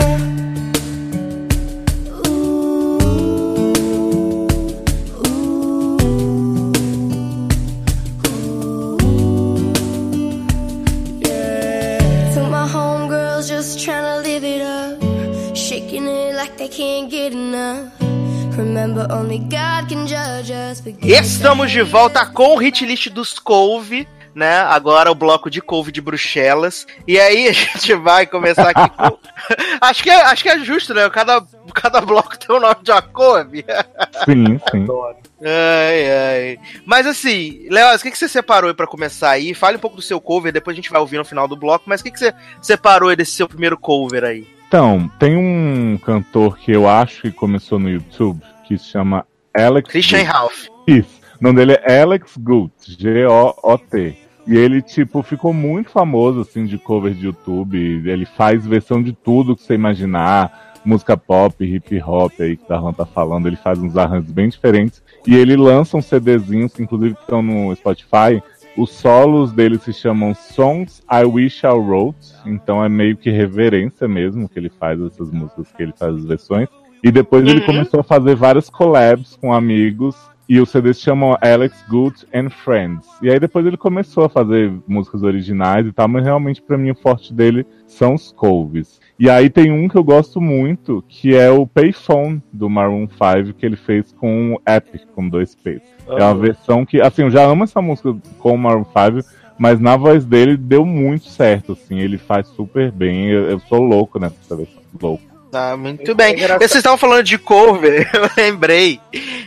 Estamos 21.03 21.69
de 21.69 21.83
volta 21.83 22.25
com 22.25 22.55
o 22.55 22.57
hit 22.57 22.83
list 22.83 23.07
dos 23.09 23.37
couve, 23.37 24.07
né? 24.33 24.61
Agora 24.61 25.11
o 25.11 25.13
bloco 25.13 25.47
de 25.47 25.61
couve 25.61 25.91
de 25.91 26.01
Bruxelas. 26.01 26.87
E 27.07 27.19
aí 27.19 27.45
a 27.49 27.51
gente 27.51 27.93
vai 27.93 28.25
começar 28.25 28.71
aqui 28.71 28.89
com. 28.97 29.15
acho, 29.79 30.01
que 30.01 30.09
é, 30.09 30.23
acho 30.23 30.41
que 30.41 30.49
é 30.49 30.57
justo, 30.57 30.91
né? 30.95 31.07
Cada, 31.11 31.45
cada 31.71 32.01
bloco 32.01 32.35
tem 32.39 32.55
o 32.55 32.59
nome 32.59 32.77
de 32.81 32.89
uma 32.89 33.01
couve. 33.03 33.63
Sim, 34.25 34.59
sim. 34.71 34.83
Adoro. 34.83 35.17
Ai, 35.39 36.11
ai. 36.11 36.59
Mas 36.83 37.05
assim, 37.05 37.67
Léo, 37.69 37.95
o 37.95 37.99
que, 37.99 38.09
que 38.09 38.17
você 38.17 38.27
separou 38.27 38.69
aí 38.69 38.75
pra 38.75 38.87
começar 38.87 39.29
aí? 39.29 39.53
Fale 39.53 39.77
um 39.77 39.79
pouco 39.79 39.97
do 39.97 40.01
seu 40.01 40.19
cover, 40.19 40.51
depois 40.51 40.73
a 40.73 40.79
gente 40.81 40.89
vai 40.89 40.99
ouvir 40.99 41.19
no 41.19 41.25
final 41.25 41.47
do 41.47 41.55
bloco, 41.55 41.85
mas 41.87 42.01
o 42.01 42.03
que, 42.03 42.11
que 42.11 42.17
você 42.17 42.33
separou 42.59 43.09
aí 43.09 43.15
desse 43.15 43.33
seu 43.33 43.47
primeiro 43.47 43.77
cover 43.77 44.23
aí? 44.23 44.60
Então, 44.71 45.11
tem 45.19 45.35
um 45.35 45.97
cantor 45.97 46.57
que 46.57 46.71
eu 46.71 46.87
acho 46.87 47.23
que 47.23 47.31
começou 47.31 47.77
no 47.77 47.89
YouTube, 47.89 48.41
que 48.63 48.77
se 48.77 48.85
chama 48.85 49.27
Alex 49.53 49.91
Christian 49.91 50.19
Gut. 50.19 50.31
Ralph. 50.31 50.67
Isso. 50.87 51.19
O 51.41 51.43
nome 51.43 51.57
dele 51.57 51.77
é 51.83 52.01
Alex 52.01 52.37
Gut, 52.37 52.71
G-O-O-T. 52.87 54.17
E 54.47 54.55
ele, 54.55 54.81
tipo, 54.81 55.21
ficou 55.23 55.51
muito 55.51 55.89
famoso, 55.89 56.39
assim, 56.39 56.65
de 56.65 56.77
cover 56.77 57.13
de 57.13 57.25
YouTube. 57.25 57.77
Ele 57.77 58.25
faz 58.25 58.65
versão 58.65 59.03
de 59.03 59.11
tudo 59.11 59.57
que 59.57 59.61
você 59.61 59.73
imaginar. 59.73 60.77
Música 60.85 61.17
pop, 61.17 61.61
hip 61.61 62.01
hop 62.01 62.31
aí 62.39 62.55
que 62.55 62.63
o 62.63 62.69
Darlan 62.69 62.93
tá 62.93 63.05
falando. 63.05 63.47
Ele 63.47 63.57
faz 63.57 63.77
uns 63.77 63.97
arranjos 63.97 64.31
bem 64.31 64.47
diferentes. 64.47 65.03
E 65.27 65.35
ele 65.35 65.57
lança 65.57 65.97
uns 65.97 66.05
CDzinhos, 66.05 66.71
que 66.71 66.81
inclusive 66.81 67.17
estão 67.19 67.41
no 67.41 67.75
Spotify. 67.75 68.41
Os 68.77 68.89
solos 68.91 69.51
dele 69.51 69.77
se 69.77 69.91
chamam 69.91 70.33
Songs 70.33 71.03
I 71.11 71.25
Wish 71.25 71.63
I 71.65 71.69
Wrote. 71.69 72.33
Então 72.45 72.83
é 72.83 72.87
meio 72.89 73.17
que 73.17 73.29
reverência 73.29 74.07
mesmo 74.07 74.47
que 74.47 74.57
ele 74.57 74.69
faz 74.69 74.99
essas 75.01 75.29
músicas, 75.29 75.71
que 75.75 75.83
ele 75.83 75.93
faz 75.97 76.15
as 76.15 76.25
versões. 76.25 76.69
E 77.03 77.11
depois 77.11 77.43
ele 77.45 77.59
Uhum. 77.61 77.65
começou 77.65 77.99
a 77.99 78.03
fazer 78.03 78.35
vários 78.35 78.69
collabs 78.69 79.35
com 79.35 79.51
amigos. 79.53 80.15
E 80.51 80.59
o 80.59 80.65
CD 80.65 80.93
se 80.93 80.99
chama 80.99 81.37
Alex 81.41 81.81
Good 81.87 82.27
and 82.33 82.49
Friends. 82.49 83.07
E 83.21 83.29
aí 83.29 83.39
depois 83.39 83.65
ele 83.65 83.77
começou 83.77 84.25
a 84.25 84.29
fazer 84.29 84.69
músicas 84.85 85.23
originais 85.23 85.87
e 85.87 85.93
tal, 85.93 86.09
mas 86.09 86.25
realmente 86.25 86.61
pra 86.61 86.77
mim 86.77 86.91
o 86.91 86.95
forte 86.95 87.33
dele 87.33 87.65
são 87.87 88.15
os 88.15 88.33
covers. 88.33 88.99
E 89.17 89.29
aí 89.29 89.49
tem 89.49 89.71
um 89.71 89.87
que 89.87 89.95
eu 89.95 90.03
gosto 90.03 90.41
muito, 90.41 91.01
que 91.07 91.37
é 91.37 91.49
o 91.49 91.65
Payphone 91.65 92.43
do 92.51 92.69
Maroon 92.69 93.07
5, 93.07 93.53
que 93.57 93.65
ele 93.65 93.77
fez 93.77 94.11
com 94.11 94.55
o 94.55 94.61
Epic, 94.69 95.03
com 95.15 95.29
dois 95.29 95.55
P's. 95.55 95.83
É 96.05 96.21
uma 96.21 96.35
versão 96.35 96.85
que, 96.85 96.99
assim, 96.99 97.21
eu 97.21 97.31
já 97.31 97.45
amo 97.45 97.63
essa 97.63 97.81
música 97.81 98.13
com 98.37 98.53
o 98.53 98.57
Maroon 98.57 98.83
5, 98.83 99.25
mas 99.57 99.79
na 99.79 99.95
voz 99.95 100.25
dele 100.25 100.57
deu 100.57 100.85
muito 100.85 101.29
certo, 101.29 101.71
assim, 101.71 101.97
ele 101.99 102.17
faz 102.17 102.47
super 102.47 102.91
bem. 102.91 103.29
Eu, 103.29 103.51
eu 103.51 103.59
sou 103.61 103.81
louco 103.81 104.19
nessa 104.19 104.53
versão, 104.53 104.81
louco. 105.01 105.30
Tá, 105.51 105.75
muito 105.75 106.09
É 106.11 106.13
bem. 106.13 106.33
engraçado. 106.33 106.59
Vocês 106.59 106.75
estavam 106.75 106.97
falando 106.97 107.23
de 107.23 107.37
cover, 107.37 108.09
eu 108.15 108.29
lembrei 108.37 108.99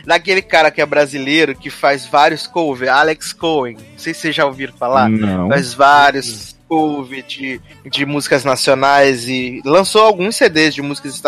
daquele 0.05 0.41
cara 0.41 0.69
que 0.69 0.79
é 0.81 0.85
brasileiro 0.85 1.55
que 1.55 1.69
faz 1.69 2.05
vários 2.05 2.45
cover, 2.45 2.89
Alex 2.89 3.33
Cohen. 3.33 3.73
Não 3.75 3.97
sei 3.97 4.13
se 4.13 4.21
vocês 4.21 4.35
já 4.35 4.45
ouviram 4.45 4.73
falar. 4.77 5.09
Não. 5.09 5.49
Faz 5.49 5.73
vários 5.73 6.54
cover 6.67 7.23
de, 7.23 7.61
de 7.85 8.05
músicas 8.05 8.43
nacionais 8.43 9.27
e 9.27 9.61
lançou 9.65 10.03
alguns 10.03 10.35
CDs 10.35 10.73
de 10.73 10.81
músicas 10.81 11.21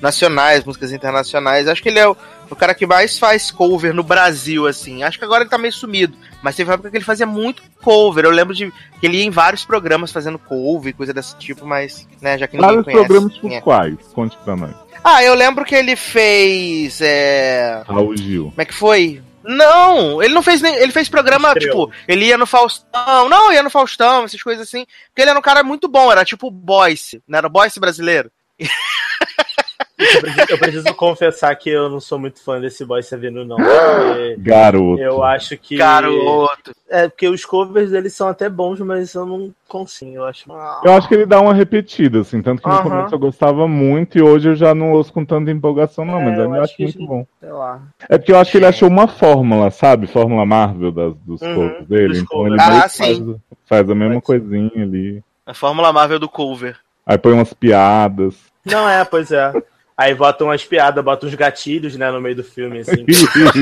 nacionais, 0.00 0.64
músicas 0.64 0.92
internacionais. 0.92 1.68
Acho 1.68 1.82
que 1.82 1.88
ele 1.88 1.98
é 1.98 2.08
o, 2.08 2.16
o 2.50 2.56
cara 2.56 2.74
que 2.74 2.86
mais 2.86 3.18
faz 3.18 3.50
cover 3.50 3.92
no 3.92 4.02
Brasil, 4.02 4.66
assim. 4.66 5.02
Acho 5.02 5.18
que 5.18 5.24
agora 5.24 5.42
ele 5.42 5.50
tá 5.50 5.58
meio 5.58 5.72
sumido. 5.72 6.16
Mas 6.42 6.56
teve 6.56 6.70
uma 6.70 6.74
época 6.74 6.90
que 6.90 6.96
ele 6.96 7.04
fazia 7.04 7.26
muito 7.26 7.62
cover. 7.82 8.24
Eu 8.24 8.30
lembro 8.30 8.54
de 8.54 8.72
que 9.00 9.06
ele 9.06 9.18
ia 9.18 9.24
em 9.24 9.30
vários 9.30 9.64
programas 9.64 10.12
fazendo 10.12 10.38
cover, 10.38 10.94
coisa 10.94 11.12
desse 11.12 11.36
tipo, 11.36 11.66
mas, 11.66 12.06
né, 12.20 12.38
já 12.38 12.46
que 12.46 12.56
ninguém 12.56 12.68
Vários 12.68 12.84
conhece. 12.84 13.06
programas 13.06 13.38
quem 13.38 13.56
é. 13.56 13.60
quais? 13.60 13.96
Conte 14.14 14.36
pra 14.44 14.56
nós. 14.56 14.74
Ah, 15.02 15.22
eu 15.22 15.34
lembro 15.34 15.64
que 15.64 15.74
ele 15.74 15.96
fez. 15.96 17.00
É... 17.02 17.82
Raul 17.86 18.16
Gil. 18.16 18.44
Como 18.44 18.62
é 18.62 18.64
que 18.64 18.74
foi? 18.74 19.20
Não, 19.44 20.22
ele 20.22 20.32
não 20.32 20.42
fez 20.42 20.60
nem. 20.62 20.74
Ele 20.76 20.92
fez 20.92 21.08
programa, 21.08 21.54
tipo, 21.54 21.92
ele 22.08 22.26
ia 22.26 22.38
no 22.38 22.46
Faustão. 22.46 23.28
Não, 23.28 23.52
ia 23.52 23.62
no 23.62 23.70
Faustão, 23.70 24.24
essas 24.24 24.42
coisas 24.42 24.66
assim. 24.66 24.86
Porque 25.08 25.22
ele 25.22 25.30
era 25.30 25.38
um 25.38 25.42
cara 25.42 25.62
muito 25.62 25.86
bom, 25.86 26.10
era 26.10 26.24
tipo 26.24 26.48
o 26.48 26.50
Boyce, 26.50 27.22
não 27.28 27.38
era 27.38 27.46
o 27.46 27.50
Boyce 27.50 27.78
brasileiro? 27.78 28.30
Eu 29.96 30.20
preciso, 30.20 30.46
eu 30.48 30.58
preciso 30.58 30.94
confessar 30.96 31.54
que 31.56 31.70
eu 31.70 31.88
não 31.88 32.00
sou 32.00 32.18
muito 32.18 32.42
fã 32.42 32.60
desse 32.60 32.84
Boy 32.84 33.02
Sevino, 33.02 33.44
não. 33.44 33.56
porque 33.56 34.36
Garoto. 34.38 35.00
Eu 35.00 35.22
acho 35.22 35.56
que. 35.56 35.76
Garoto. 35.76 36.72
É, 36.88 37.08
porque 37.08 37.28
os 37.28 37.44
covers 37.44 37.90
deles 37.90 38.12
são 38.14 38.28
até 38.28 38.48
bons, 38.48 38.80
mas 38.80 39.14
eu 39.14 39.24
não 39.24 39.52
consigo, 39.68 40.16
eu 40.16 40.24
acho. 40.24 40.44
Eu 40.84 40.92
acho 40.92 41.08
que 41.08 41.14
ele 41.14 41.26
dá 41.26 41.40
uma 41.40 41.54
repetida, 41.54 42.20
assim, 42.20 42.42
tanto 42.42 42.60
que 42.62 42.68
no 42.68 42.74
Aham. 42.74 42.82
começo 42.82 43.14
eu 43.14 43.18
gostava 43.18 43.66
muito 43.66 44.18
e 44.18 44.22
hoje 44.22 44.50
eu 44.50 44.54
já 44.54 44.74
não 44.74 44.92
ouço 44.92 45.12
com 45.12 45.24
tanta 45.24 45.50
empolgação, 45.50 46.04
não, 46.04 46.20
É, 46.20 46.24
mas 46.24 46.34
eu 46.38 46.44
eu 46.44 46.50
ainda 46.52 46.62
acho 46.62 46.72
acho 46.74 46.82
muito 46.82 47.06
bom. 47.06 47.26
Sei 47.40 47.50
lá. 47.52 47.82
É 48.08 48.18
porque 48.18 48.32
eu 48.32 48.38
acho 48.38 48.50
que 48.50 48.58
ele 48.58 48.66
achou 48.66 48.88
uma 48.88 49.08
fórmula, 49.08 49.70
sabe? 49.70 50.06
Fórmula 50.06 50.44
Marvel 50.44 50.92
das, 50.92 51.14
dos 51.24 51.40
Uhum, 51.42 51.54
covers 51.54 51.88
dele. 51.88 52.08
dos 52.08 52.18
Então 52.22 52.38
covers. 52.38 52.54
ele 52.54 52.70
meio 52.70 52.78
Ah, 52.84 52.88
faz, 52.88 52.92
sim. 52.92 53.40
faz 53.66 53.90
a 53.90 53.94
mesma 53.94 54.14
ser. 54.16 54.22
coisinha 54.22 54.70
ali. 54.82 55.22
A 55.46 55.54
Fórmula 55.54 55.92
Marvel 55.92 56.18
do 56.18 56.28
cover. 56.28 56.76
Aí 57.06 57.16
põe 57.18 57.32
umas 57.32 57.52
piadas. 57.52 58.34
Não 58.64 58.88
é, 58.88 59.04
pois 59.04 59.30
é. 59.32 59.52
Aí 59.96 60.14
botam 60.14 60.48
umas 60.48 60.64
piadas, 60.64 61.04
botam 61.04 61.28
uns 61.28 61.34
gatilhos, 61.34 61.94
né, 61.96 62.10
no 62.10 62.20
meio 62.20 62.34
do 62.36 62.44
filme, 62.44 62.80
assim. 62.80 63.04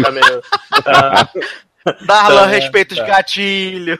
tá 0.02 0.10
meio. 0.10 0.42
Tá... 0.82 1.28
Darlan, 2.06 2.42
Tá, 2.42 2.46
respeita 2.46 2.94
tá. 2.94 3.02
os 3.02 3.08
gatilhos. 3.08 3.98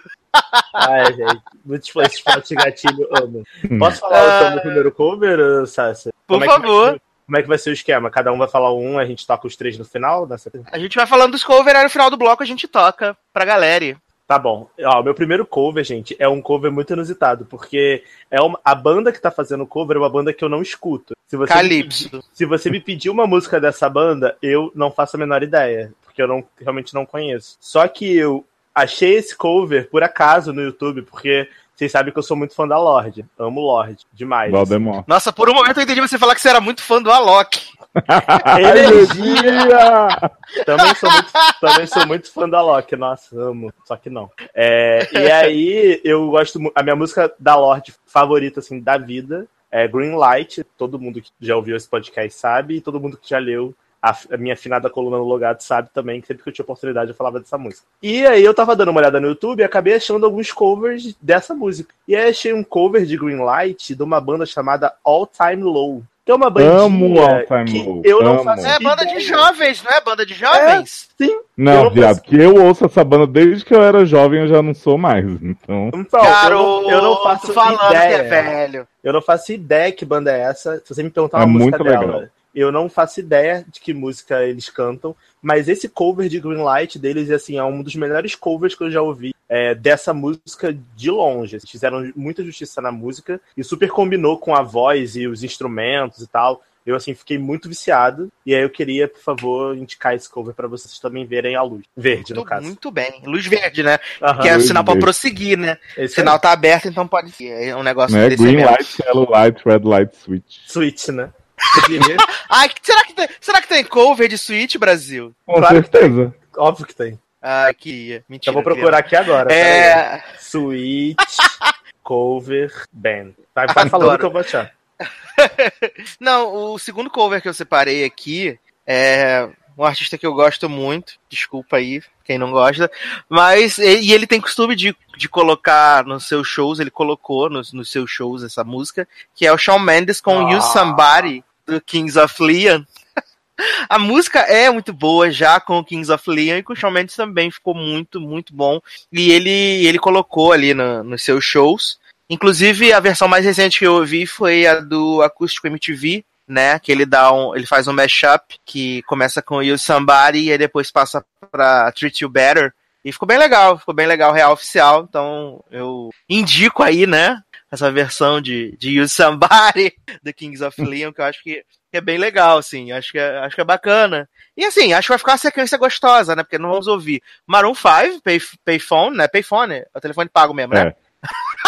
Ai, 0.74 1.12
gente. 1.12 1.40
Muitos 1.64 1.90
esses 1.96 2.20
fotos 2.20 2.48
de 2.48 2.54
gatilho 2.54 3.08
amo. 3.20 3.44
Posso 3.78 4.00
falar 4.00 4.46
Ah. 4.46 4.50
do 4.50 4.60
primeiro 4.62 4.90
cover, 4.92 5.66
Sassi? 5.66 6.10
Por 6.26 6.34
Como 6.38 6.44
é 6.44 6.48
favor. 6.48 6.92
ser- 6.92 7.02
como 7.26 7.38
é 7.38 7.42
que 7.42 7.48
vai 7.48 7.58
ser 7.58 7.70
o 7.70 7.72
esquema? 7.72 8.10
Cada 8.10 8.32
um 8.32 8.38
vai 8.38 8.48
falar 8.48 8.72
um, 8.74 8.98
a 8.98 9.04
gente 9.06 9.26
toca 9.26 9.46
os 9.46 9.56
três 9.56 9.76
no 9.78 9.84
final? 9.84 10.26
Nessa... 10.26 10.50
A 10.70 10.78
gente 10.78 10.96
vai 10.96 11.06
falando 11.06 11.32
dos 11.32 11.44
covers, 11.44 11.76
aí 11.76 11.84
no 11.84 11.90
final 11.90 12.10
do 12.10 12.16
bloco 12.16 12.42
a 12.42 12.46
gente 12.46 12.66
toca 12.68 13.16
pra 13.32 13.44
galera. 13.44 13.96
Tá 14.32 14.38
bom. 14.38 14.66
Ó, 14.82 15.00
o 15.00 15.04
meu 15.04 15.14
primeiro 15.14 15.44
cover, 15.44 15.84
gente, 15.84 16.16
é 16.18 16.26
um 16.26 16.40
cover 16.40 16.72
muito 16.72 16.90
inusitado, 16.90 17.44
porque 17.44 18.02
é 18.30 18.40
uma... 18.40 18.58
a 18.64 18.74
banda 18.74 19.12
que 19.12 19.20
tá 19.20 19.30
fazendo 19.30 19.64
o 19.64 19.66
cover 19.66 19.98
é 19.98 20.00
uma 20.00 20.08
banda 20.08 20.32
que 20.32 20.42
eu 20.42 20.48
não 20.48 20.62
escuto. 20.62 21.14
Se 21.26 21.36
você, 21.36 21.52
me 21.52 21.60
Calypso. 21.60 22.10
pedir, 22.10 22.24
se 22.32 22.46
você 22.46 22.70
me 22.70 22.80
pedir 22.80 23.10
uma 23.10 23.26
música 23.26 23.60
dessa 23.60 23.90
banda, 23.90 24.34
eu 24.40 24.72
não 24.74 24.90
faço 24.90 25.16
a 25.16 25.18
menor 25.18 25.42
ideia, 25.42 25.92
porque 26.02 26.22
eu 26.22 26.26
não, 26.26 26.42
realmente 26.58 26.94
não 26.94 27.04
conheço. 27.04 27.58
Só 27.60 27.86
que 27.86 28.16
eu 28.16 28.42
achei 28.74 29.16
esse 29.16 29.36
cover 29.36 29.90
por 29.90 30.02
acaso 30.02 30.50
no 30.50 30.62
YouTube, 30.62 31.02
porque 31.02 31.46
vocês 31.74 31.92
sabem 31.92 32.10
que 32.10 32.18
eu 32.18 32.22
sou 32.22 32.34
muito 32.34 32.54
fã 32.54 32.66
da 32.66 32.78
Lorde. 32.78 33.26
Amo 33.38 33.60
Lorde 33.60 34.06
demais. 34.14 34.50
Valdemar. 34.50 35.04
Nossa, 35.06 35.30
por 35.30 35.50
um 35.50 35.54
momento 35.54 35.76
eu 35.76 35.82
entendi 35.82 36.00
você 36.00 36.18
falar 36.18 36.34
que 36.34 36.40
você 36.40 36.48
era 36.48 36.60
muito 36.60 36.82
fã 36.82 37.02
do 37.02 37.10
Alok. 37.10 37.60
Energia! 38.58 40.30
também, 40.64 40.94
sou 40.94 41.10
muito, 41.10 41.32
também 41.60 41.86
sou 41.86 42.06
muito 42.06 42.32
fã 42.32 42.48
da 42.48 42.62
Loki, 42.62 42.96
nossa, 42.96 43.36
amo, 43.38 43.72
só 43.84 43.96
que 43.96 44.08
não. 44.08 44.30
É, 44.54 45.08
e 45.12 45.30
aí, 45.30 46.00
eu 46.04 46.30
gosto 46.30 46.58
A 46.74 46.82
minha 46.82 46.96
música 46.96 47.32
da 47.38 47.56
Lorde 47.56 47.94
favorita, 48.06 48.60
assim, 48.60 48.80
da 48.80 48.96
vida 48.96 49.46
é 49.70 49.88
Green 49.88 50.14
Light. 50.14 50.64
Todo 50.76 50.98
mundo 50.98 51.20
que 51.20 51.30
já 51.40 51.56
ouviu 51.56 51.76
esse 51.76 51.88
podcast 51.88 52.38
sabe, 52.38 52.76
e 52.76 52.80
todo 52.80 53.00
mundo 53.00 53.16
que 53.16 53.30
já 53.30 53.38
leu 53.38 53.74
a, 54.02 54.36
minha 54.36 54.54
afinada 54.54 54.90
coluna 54.90 55.16
no 55.16 55.24
Logado 55.24 55.60
sabe 55.60 55.88
também, 55.94 56.20
que 56.20 56.26
sempre 56.26 56.42
que 56.42 56.48
eu 56.48 56.52
tinha 56.52 56.64
oportunidade 56.64 57.10
eu 57.10 57.16
falava 57.16 57.38
dessa 57.38 57.56
música. 57.56 57.86
E 58.02 58.26
aí 58.26 58.44
eu 58.44 58.52
tava 58.52 58.74
dando 58.74 58.90
uma 58.90 59.00
olhada 59.00 59.20
no 59.20 59.28
YouTube 59.28 59.60
e 59.60 59.64
acabei 59.64 59.94
achando 59.94 60.26
alguns 60.26 60.50
covers 60.50 61.14
dessa 61.22 61.54
música. 61.54 61.94
E 62.06 62.16
aí 62.16 62.28
achei 62.28 62.52
um 62.52 62.64
cover 62.64 63.06
de 63.06 63.16
Green 63.16 63.38
Light 63.38 63.94
de 63.94 64.02
uma 64.02 64.20
banda 64.20 64.44
chamada 64.44 64.92
All 65.04 65.24
Time 65.24 65.62
Low. 65.62 66.02
É 66.24 66.32
uma 66.34 66.48
bandinha 66.50 66.72
Amo 66.72 67.20
All 67.20 67.44
Time 67.46 67.64
que 68.02 68.08
eu 68.08 68.22
não 68.22 68.34
amo. 68.34 68.44
faço 68.44 68.64
É 68.66 68.78
banda 68.78 69.04
de 69.04 69.12
ideia. 69.14 69.20
jovens, 69.28 69.82
não 69.82 69.90
é 69.92 70.00
banda 70.00 70.24
de 70.24 70.34
jovens? 70.34 71.08
Sim. 71.18 71.30
Eu 71.30 71.44
Não, 71.56 71.90
viado, 71.90 72.16
penso- 72.16 72.22
que 72.22 72.36
eu 72.40 72.64
ouço 72.64 72.84
essa 72.84 73.02
banda 73.02 73.26
desde 73.26 73.64
que 73.64 73.74
eu 73.74 73.82
era 73.82 74.04
jovem, 74.06 74.40
eu 74.42 74.46
já 74.48 74.62
não 74.62 74.72
sou 74.72 74.96
mais. 74.96 75.24
Então, 75.42 75.90
Então, 75.92 76.20
eu, 76.20 76.30
Garoto, 76.30 76.82
não, 76.82 76.90
eu 76.90 77.02
não 77.02 77.22
faço 77.24 77.52
falando 77.52 77.86
ideia. 77.92 78.08
que 78.08 78.14
é 78.14 78.22
velho. 78.22 78.88
Eu 79.02 79.12
não 79.12 79.20
faço 79.20 79.52
ideia 79.52 79.90
que 79.90 80.04
banda 80.04 80.30
é 80.30 80.42
essa. 80.42 80.80
Se 80.84 80.94
você 80.94 81.02
me 81.02 81.10
perguntar 81.10 81.38
É 81.38 81.44
uma 81.44 81.58
música 81.58 81.78
muito 81.78 81.90
dela, 81.90 82.04
legal. 82.14 82.28
Eu 82.54 82.70
não 82.70 82.88
faço 82.88 83.20
ideia 83.20 83.64
de 83.70 83.80
que 83.80 83.94
música 83.94 84.44
eles 84.44 84.68
cantam, 84.68 85.16
mas 85.40 85.68
esse 85.68 85.88
cover 85.88 86.28
de 86.28 86.38
Greenlight 86.40 86.98
deles 86.98 87.30
assim, 87.30 87.56
é 87.56 87.64
um 87.64 87.82
dos 87.82 87.94
melhores 87.94 88.34
covers 88.34 88.74
que 88.74 88.82
eu 88.84 88.90
já 88.90 89.00
ouvi 89.00 89.34
é, 89.48 89.74
dessa 89.74 90.12
música 90.12 90.76
de 90.96 91.10
longe. 91.10 91.56
Eles 91.56 91.68
fizeram 91.70 92.12
muita 92.14 92.44
justiça 92.44 92.80
na 92.82 92.92
música 92.92 93.40
e 93.56 93.64
super 93.64 93.88
combinou 93.90 94.38
com 94.38 94.54
a 94.54 94.62
voz 94.62 95.16
e 95.16 95.26
os 95.26 95.42
instrumentos 95.42 96.20
e 96.22 96.26
tal. 96.26 96.62
Eu, 96.84 96.96
assim, 96.96 97.14
fiquei 97.14 97.38
muito 97.38 97.68
viciado. 97.68 98.28
E 98.44 98.52
aí 98.54 98.60
eu 98.62 98.68
queria, 98.68 99.06
por 99.06 99.20
favor, 99.20 99.76
indicar 99.76 100.16
esse 100.16 100.28
cover 100.28 100.52
pra 100.52 100.66
vocês 100.66 100.98
também 100.98 101.24
verem 101.24 101.54
a 101.54 101.62
luz. 101.62 101.84
Verde, 101.96 102.32
no 102.34 102.40
Muito, 102.40 102.48
caso. 102.48 102.66
muito 102.66 102.90
bem. 102.90 103.22
Luz 103.24 103.46
verde, 103.46 103.84
né? 103.84 104.00
Aham. 104.20 104.42
que 104.42 104.48
é 104.48 104.56
o 104.56 104.60
sinal 104.60 104.82
pra 104.82 104.94
verde. 104.94 105.04
prosseguir, 105.04 105.56
né? 105.56 105.78
O 105.96 106.00
Esse 106.00 106.16
sinal 106.16 106.34
é 106.36 106.38
tá 106.40 106.50
aberto, 106.50 106.88
então 106.88 107.06
pode 107.06 107.30
ser. 107.30 107.68
É 107.68 107.76
um 107.76 107.84
negócio 107.84 108.16
Né? 108.16 108.28
desse 108.30 108.42
Green 108.42 108.56
mesmo. 108.56 108.70
light, 108.72 108.98
yellow 109.00 109.30
light, 109.30 109.62
red 109.64 109.78
light, 109.84 110.16
switch. 110.16 110.56
Switch, 110.66 111.08
né? 111.10 111.30
Ai, 112.48 112.70
será 112.82 113.04
que, 113.04 113.14
tem, 113.14 113.28
será 113.40 113.62
que 113.62 113.68
tem 113.68 113.84
cover 113.84 114.28
de 114.28 114.36
Switch, 114.38 114.76
Brasil? 114.76 115.34
Com 115.46 115.54
Claro 115.54 115.82
que 115.82 115.90
certeza. 115.90 116.34
Óbvio 116.56 116.86
que 116.86 116.94
tem. 116.94 117.18
Ah, 117.40 117.72
que 117.76 118.22
mentira. 118.28 118.50
Eu 118.50 118.54
vou 118.54 118.62
procurar 118.62 118.98
aqui 118.98 119.16
agora. 119.16 119.52
É. 119.52 120.22
Switch 120.38 121.16
cover 122.02 122.72
band. 122.92 123.32
Vai, 123.54 123.66
vai 123.66 123.88
falando 123.88 124.18
que 124.18 124.24
eu 124.24 124.30
vou 124.30 124.40
achar. 124.40 124.72
Não, 126.20 126.72
o 126.72 126.78
segundo 126.78 127.10
cover 127.10 127.40
que 127.40 127.48
eu 127.48 127.54
separei 127.54 128.04
aqui 128.04 128.58
é 128.86 129.48
um 129.76 129.84
artista 129.84 130.18
que 130.18 130.26
eu 130.26 130.34
gosto 130.34 130.68
muito. 130.68 131.14
Desculpa 131.28 131.78
aí, 131.78 132.02
quem 132.24 132.38
não 132.38 132.50
gosta. 132.50 132.90
Mas, 133.28 133.78
e 133.78 134.00
e 134.00 134.12
ele 134.12 134.26
tem 134.26 134.40
costume 134.40 134.76
de, 134.76 134.94
de 135.16 135.28
colocar 135.28 136.04
nos 136.04 136.26
seus 136.28 136.46
shows, 136.46 136.78
ele 136.78 136.90
colocou 136.90 137.48
nos, 137.48 137.72
nos 137.72 137.90
seus 137.90 138.10
shows 138.10 138.42
essa 138.42 138.62
música, 138.62 139.08
que 139.34 139.46
é 139.46 139.52
o 139.52 139.58
Shawn 139.58 139.78
Mendes 139.78 140.20
com 140.20 140.46
Ah. 140.46 140.50
You 140.50 140.60
Somebody, 140.60 141.44
do 141.72 141.80
Kings 141.80 142.18
of 142.18 142.42
Leon. 142.42 142.82
A 143.88 143.98
música 143.98 144.40
é 144.40 144.70
muito 144.70 144.92
boa 144.92 145.30
já 145.30 145.60
com 145.60 145.78
o 145.78 145.84
Kings 145.84 146.10
of 146.10 146.28
Leon 146.28 146.56
e 146.58 146.62
com 146.62 146.72
o 146.72 146.76
Shawn 146.76 146.90
Mendes 146.90 147.14
também 147.14 147.50
ficou 147.50 147.74
muito, 147.74 148.20
muito 148.20 148.54
bom. 148.54 148.80
E 149.12 149.30
ele, 149.30 149.50
ele 149.86 149.98
colocou 149.98 150.52
ali 150.52 150.74
no- 150.74 151.04
nos 151.04 151.22
seus 151.22 151.44
shows. 151.44 151.98
Inclusive, 152.28 152.92
a 152.92 153.00
versão 153.00 153.28
mais 153.28 153.44
recente 153.44 153.78
que 153.78 153.86
eu 153.86 153.94
ouvi 153.94 154.26
foi 154.26 154.66
a 154.66 154.80
do 154.80 155.20
Acústico 155.22 155.66
MTV, 155.66 156.24
né? 156.48 156.78
Que 156.78 156.90
ele 156.90 157.04
dá 157.04 157.30
um. 157.32 157.54
Ele 157.54 157.66
faz 157.66 157.86
um 157.86 157.92
mashup 157.92 158.56
que 158.64 159.02
começa 159.02 159.42
com 159.42 159.62
You 159.62 159.76
Somebody 159.78 160.50
e 160.50 160.56
depois 160.58 160.90
passa 160.90 161.22
pra 161.50 161.92
Treat 161.92 162.22
You 162.22 162.30
Better. 162.30 162.72
E 163.04 163.12
ficou 163.12 163.26
bem 163.28 163.36
legal, 163.36 163.78
ficou 163.78 163.92
bem 163.94 164.06
legal, 164.06 164.32
real 164.32 164.52
oficial. 164.52 165.06
Então 165.08 165.62
eu 165.70 166.10
indico 166.28 166.82
aí, 166.82 167.06
né? 167.06 167.38
Essa 167.72 167.90
versão 167.90 168.40
de, 168.40 168.76
de 168.76 168.90
You 168.90 169.08
Somebody 169.08 169.94
do 170.22 170.32
Kings 170.34 170.62
of 170.62 170.80
Leon, 170.80 171.10
que 171.12 171.22
eu 171.22 171.24
acho 171.24 171.42
que 171.42 171.64
é 171.90 172.00
bem 172.00 172.18
legal, 172.18 172.58
assim. 172.58 172.92
Acho 172.92 173.12
que 173.12 173.18
é, 173.18 173.38
acho 173.38 173.54
que 173.54 173.60
é 173.62 173.64
bacana. 173.64 174.28
E 174.56 174.64
assim, 174.64 174.92
acho 174.92 175.06
que 175.06 175.12
vai 175.12 175.18
ficar 175.18 175.32
uma 175.32 175.38
sequência 175.38 175.78
gostosa, 175.78 176.36
né? 176.36 176.42
Porque 176.42 176.58
não 176.58 176.70
vamos 176.70 176.86
ouvir 176.86 177.22
Maroon 177.46 177.74
5, 177.74 178.22
pay, 178.22 178.40
Payphone, 178.64 179.16
né? 179.16 179.26
Payphone, 179.26 179.74
é 179.74 179.86
o 179.94 180.00
telefone 180.00 180.28
pago 180.28 180.52
mesmo, 180.52 180.74
né? 180.74 180.92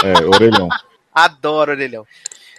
É. 0.04 0.10
É, 0.10 0.26
orelhão. 0.26 0.68
Adoro, 1.14 1.70
Orelhão. 1.70 2.04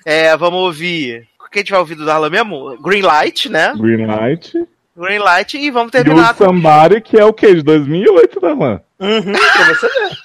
É, 0.05 0.35
vamos 0.37 0.61
ouvir. 0.61 1.27
O 1.39 1.49
que 1.49 1.59
a 1.59 1.61
gente 1.61 1.71
vai 1.71 1.79
ouvir 1.79 1.95
do 1.95 2.05
Darlan 2.05 2.29
mesmo? 2.29 2.77
Green 2.81 3.01
Light, 3.01 3.49
né? 3.49 3.73
Green 3.75 4.05
light. 4.05 4.53
Green 4.95 5.19
Light 5.19 5.57
e 5.57 5.69
vamos 5.69 5.93
E 5.93 5.99
o 5.99 6.03
terminar 6.03 6.33
com. 6.35 6.45
Somebody, 6.45 7.01
que 7.01 7.17
é 7.17 7.25
o 7.25 7.33
quê? 7.33 7.53
De 7.53 7.61
2008, 7.61 8.39
da 8.39 8.53
Lan? 8.53 8.81
Uhum, 8.99 9.33
pra 9.33 9.73
você 9.73 9.87
ver. 9.87 10.24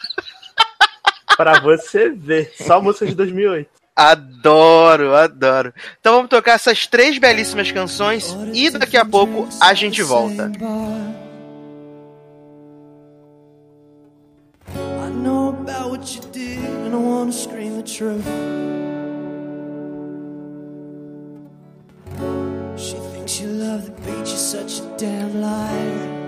Pra 1.40 1.58
você 1.58 2.10
ver. 2.10 2.52
Só 2.54 2.82
música 2.82 3.06
de 3.06 3.14
2008. 3.14 3.70
Adoro, 3.96 5.14
adoro. 5.14 5.72
Então 5.98 6.16
vamos 6.16 6.28
tocar 6.28 6.52
essas 6.52 6.86
três 6.86 7.16
belíssimas 7.16 7.72
canções 7.72 8.36
e 8.52 8.68
daqui 8.68 8.98
a 8.98 9.06
pouco 9.06 9.48
a 9.58 9.72
gente 9.72 10.02
volta. 10.02 10.52
I 14.74 15.10
know 15.22 15.48
about 15.48 15.90
what 15.90 16.14
you 16.14 16.22
did, 16.30 16.58
and 16.58 16.92
I 16.92 16.96
wanna 16.96 17.32
scream 17.32 17.76
the 17.76 17.82
truth. 17.82 18.24
She 22.76 22.96
thinks 23.12 23.40
you 23.40 23.48
love 23.48 23.86
the 23.86 23.92
beach, 24.02 24.28
you're 24.28 24.36
such 24.36 24.80
a 24.80 24.96
damn 24.98 25.40
liar. 25.40 26.19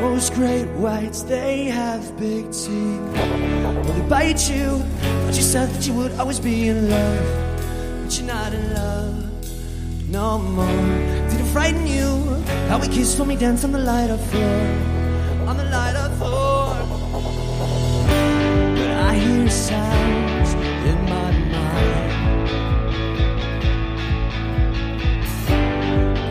Those 0.00 0.30
great 0.30 0.66
whites, 0.78 1.22
they 1.22 1.64
have 1.64 2.18
big 2.18 2.50
teeth. 2.52 3.00
Well, 3.14 3.82
they 3.82 4.08
bite 4.08 4.50
you. 4.50 4.82
but 5.26 5.34
you 5.36 5.42
said 5.42 5.68
that 5.70 5.86
you 5.86 5.92
would 5.94 6.12
always 6.12 6.40
be 6.40 6.68
in 6.68 6.88
love, 6.88 8.04
but 8.04 8.18
you're 8.18 8.26
not 8.26 8.52
in 8.54 8.74
love 8.74 9.30
no 10.10 10.38
more. 10.38 10.66
Did 11.28 11.40
it 11.40 11.46
frighten 11.52 11.86
you? 11.86 12.08
How 12.68 12.78
we 12.78 12.88
kissed 12.88 13.18
when 13.18 13.28
we 13.28 13.36
danced 13.36 13.64
on 13.64 13.72
the 13.72 13.78
light 13.78 14.10
of 14.10 14.20
floor, 14.30 14.60
on 15.46 15.56
the 15.56 15.64
light 15.64 15.96
of 15.96 16.16
floor. 16.18 16.74
But 18.76 18.90
I 18.90 19.14
hear 19.14 19.48
sounds 19.50 20.54
in 20.90 20.98
my 21.14 21.30
mind, 21.54 22.10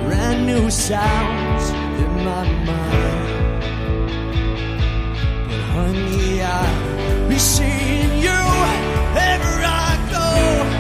brand 0.06 0.46
new 0.46 0.70
sounds 0.70 1.70
in 1.70 2.26
my 2.26 2.44
mind. 2.66 3.09
Honey, 5.80 6.42
I 6.42 7.30
seeing 7.40 8.14
you 8.22 8.42
ever 9.32 9.56
I 9.64 9.92
go. 10.12 10.79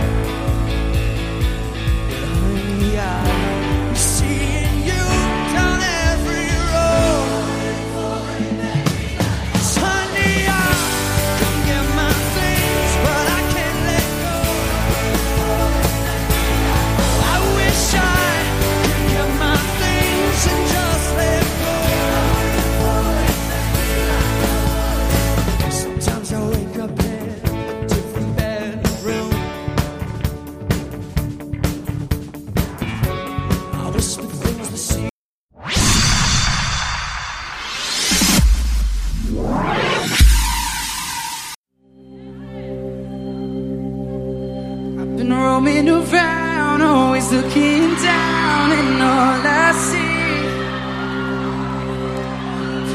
Looking 47.31 47.95
down, 47.95 48.71
and 48.79 49.03
all 49.03 49.41
I 49.45 49.71
see 49.87 50.09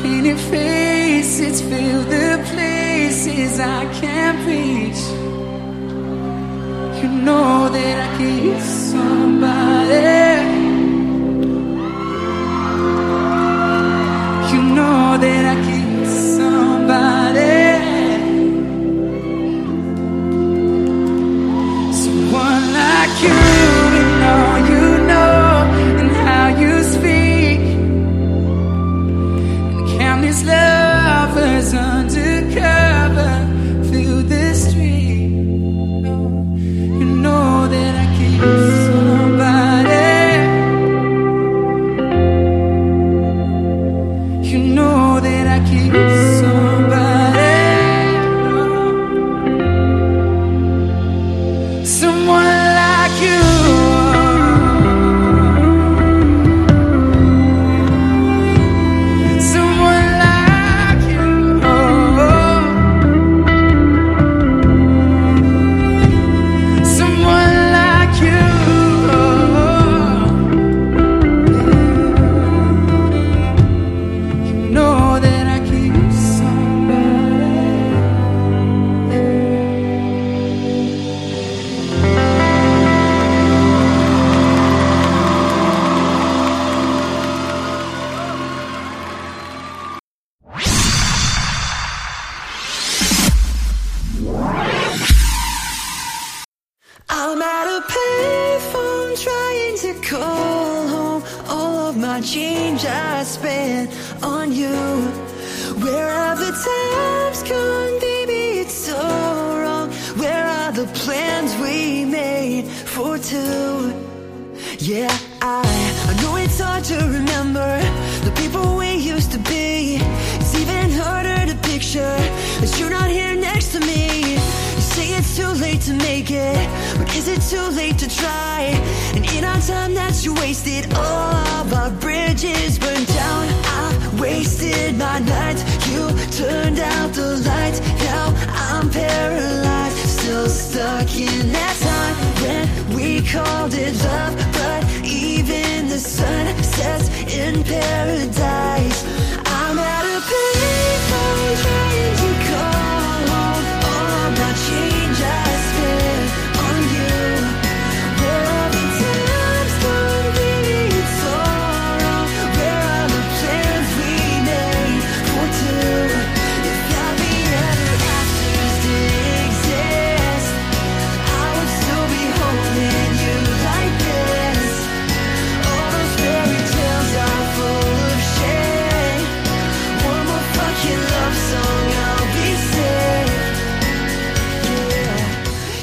painted 0.03 0.40
faces 0.53 1.61
fill 1.61 2.03
the 2.03 2.42
places 2.53 3.61
I 3.61 3.85
can't 4.01 4.38
reach. 4.47 5.03
You 7.01 7.09
know 7.25 7.68
that 7.68 8.20
I 8.20 8.23
use 8.23 8.64
somebody. 8.92 10.34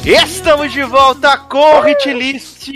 Estamos 0.06 0.72
de 0.74 0.84
volta 0.84 1.38
com 1.38 1.60
o 1.78 1.82
hit 1.82 2.12
list 2.14 2.70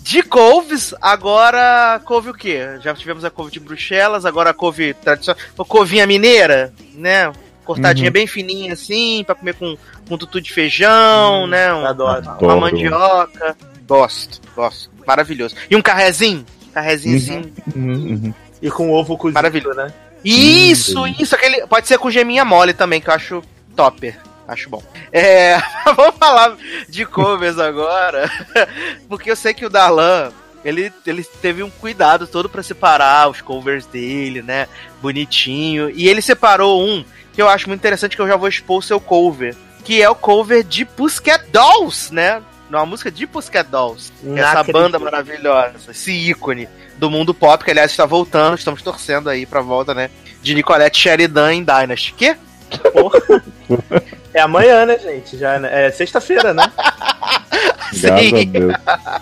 de 0.00 0.22
couves. 0.22 0.94
Agora, 1.00 2.00
couve 2.04 2.30
o 2.30 2.34
quê? 2.34 2.60
Já 2.80 2.94
tivemos 2.94 3.24
a 3.24 3.30
couve 3.30 3.52
de 3.52 3.60
Bruxelas, 3.60 4.24
agora 4.26 4.50
a 4.50 4.54
couve 4.54 4.92
tradicional. 4.94 5.40
Couvinha 5.68 6.06
mineira, 6.06 6.72
né? 6.94 7.32
Cortadinha 7.64 8.08
Uhum. 8.08 8.12
bem 8.12 8.26
fininha 8.26 8.72
assim, 8.72 9.22
pra 9.24 9.34
comer 9.36 9.54
com, 9.54 9.76
com 10.08 10.18
tutu 10.18 10.40
de 10.40 10.52
feijão, 10.52 11.46
né? 11.46 11.72
Um- 11.72 11.86
Adoro. 11.86 12.22
uma 12.22 12.32
Adoro. 12.32 12.60
mandioca. 12.60 13.56
Gosto, 13.86 14.40
gosto. 14.54 14.90
Maravilhoso. 15.06 15.54
E 15.70 15.76
um 15.76 15.82
carrezinho? 15.82 16.44
Carrezinho 16.74 17.16
assim. 17.16 17.52
Uhum, 17.76 17.92
uhum. 17.92 18.34
E 18.60 18.70
com 18.70 18.90
ovo 18.90 19.16
cozido, 19.16 19.34
Maravilhoso. 19.34 19.76
né? 19.76 19.92
Isso, 20.24 21.02
Hum, 21.04 21.14
isso. 21.18 21.34
Aquele, 21.34 21.66
pode 21.66 21.86
ser 21.86 21.98
com 21.98 22.10
geminha 22.10 22.44
mole 22.44 22.72
também, 22.72 23.00
que 23.00 23.08
eu 23.10 23.14
acho 23.14 23.42
topper. 23.76 24.18
Acho 24.46 24.68
bom. 24.68 24.82
É, 25.12 25.56
vamos 25.96 26.16
falar 26.18 26.56
de 26.88 27.06
covers 27.06 27.58
agora, 27.58 28.30
porque 29.08 29.30
eu 29.30 29.36
sei 29.36 29.54
que 29.54 29.64
o 29.64 29.70
Darlan, 29.70 30.32
ele, 30.64 30.92
ele 31.06 31.24
teve 31.24 31.62
um 31.62 31.70
cuidado 31.70 32.26
todo 32.26 32.48
pra 32.48 32.62
separar 32.62 33.28
os 33.28 33.40
covers 33.40 33.86
dele, 33.86 34.42
né? 34.42 34.68
Bonitinho. 35.00 35.90
E 35.90 36.08
ele 36.08 36.22
separou 36.22 36.84
um 36.84 37.04
que 37.32 37.40
eu 37.40 37.48
acho 37.48 37.68
muito 37.68 37.80
interessante, 37.80 38.16
que 38.16 38.22
eu 38.22 38.28
já 38.28 38.36
vou 38.36 38.48
expor 38.48 38.78
o 38.78 38.82
seu 38.82 39.00
cover, 39.00 39.56
que 39.84 40.02
é 40.02 40.08
o 40.08 40.14
cover 40.14 40.62
de 40.62 40.84
Pussycat 40.84 41.46
Dolls, 41.50 42.12
né? 42.12 42.42
Uma 42.68 42.86
música 42.86 43.10
de 43.10 43.26
Pussycat 43.26 43.68
Dolls. 43.68 44.12
essa 44.36 44.62
banda 44.62 44.98
maravilhosa, 44.98 45.90
esse 45.90 46.12
ícone 46.12 46.68
do 46.96 47.10
mundo 47.10 47.34
pop, 47.34 47.62
que 47.64 47.70
aliás 47.70 47.90
está 47.90 48.06
voltando, 48.06 48.56
estamos 48.56 48.82
torcendo 48.82 49.28
aí 49.28 49.44
pra 49.44 49.60
volta, 49.60 49.92
né? 49.92 50.10
De 50.42 50.54
Nicolette 50.54 50.98
Sheridan 50.98 51.54
em 51.54 51.64
Dynasty. 51.64 52.12
Que? 52.14 52.36
É 54.34 54.40
amanhã, 54.40 54.86
né, 54.86 54.98
gente? 54.98 55.36
Já, 55.36 55.58
né? 55.58 55.86
É 55.86 55.90
sexta-feira, 55.90 56.54
né? 56.54 56.70
Deus. 58.50 58.74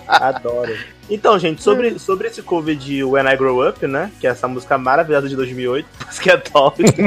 Adoro. 0.06 0.76
Então, 1.08 1.36
gente, 1.38 1.60
sobre, 1.60 1.98
sobre 1.98 2.28
esse 2.28 2.40
cover 2.40 2.76
de 2.76 3.02
When 3.02 3.26
I 3.26 3.36
Grow 3.36 3.68
Up, 3.68 3.84
né? 3.84 4.12
Que 4.20 4.28
é 4.28 4.30
essa 4.30 4.46
música 4.46 4.78
maravilhosa 4.78 5.28
de 5.28 5.34
2008, 5.34 5.88
que 6.22 6.30
é 6.30 6.36
top. 6.36 6.84
que 6.84 7.02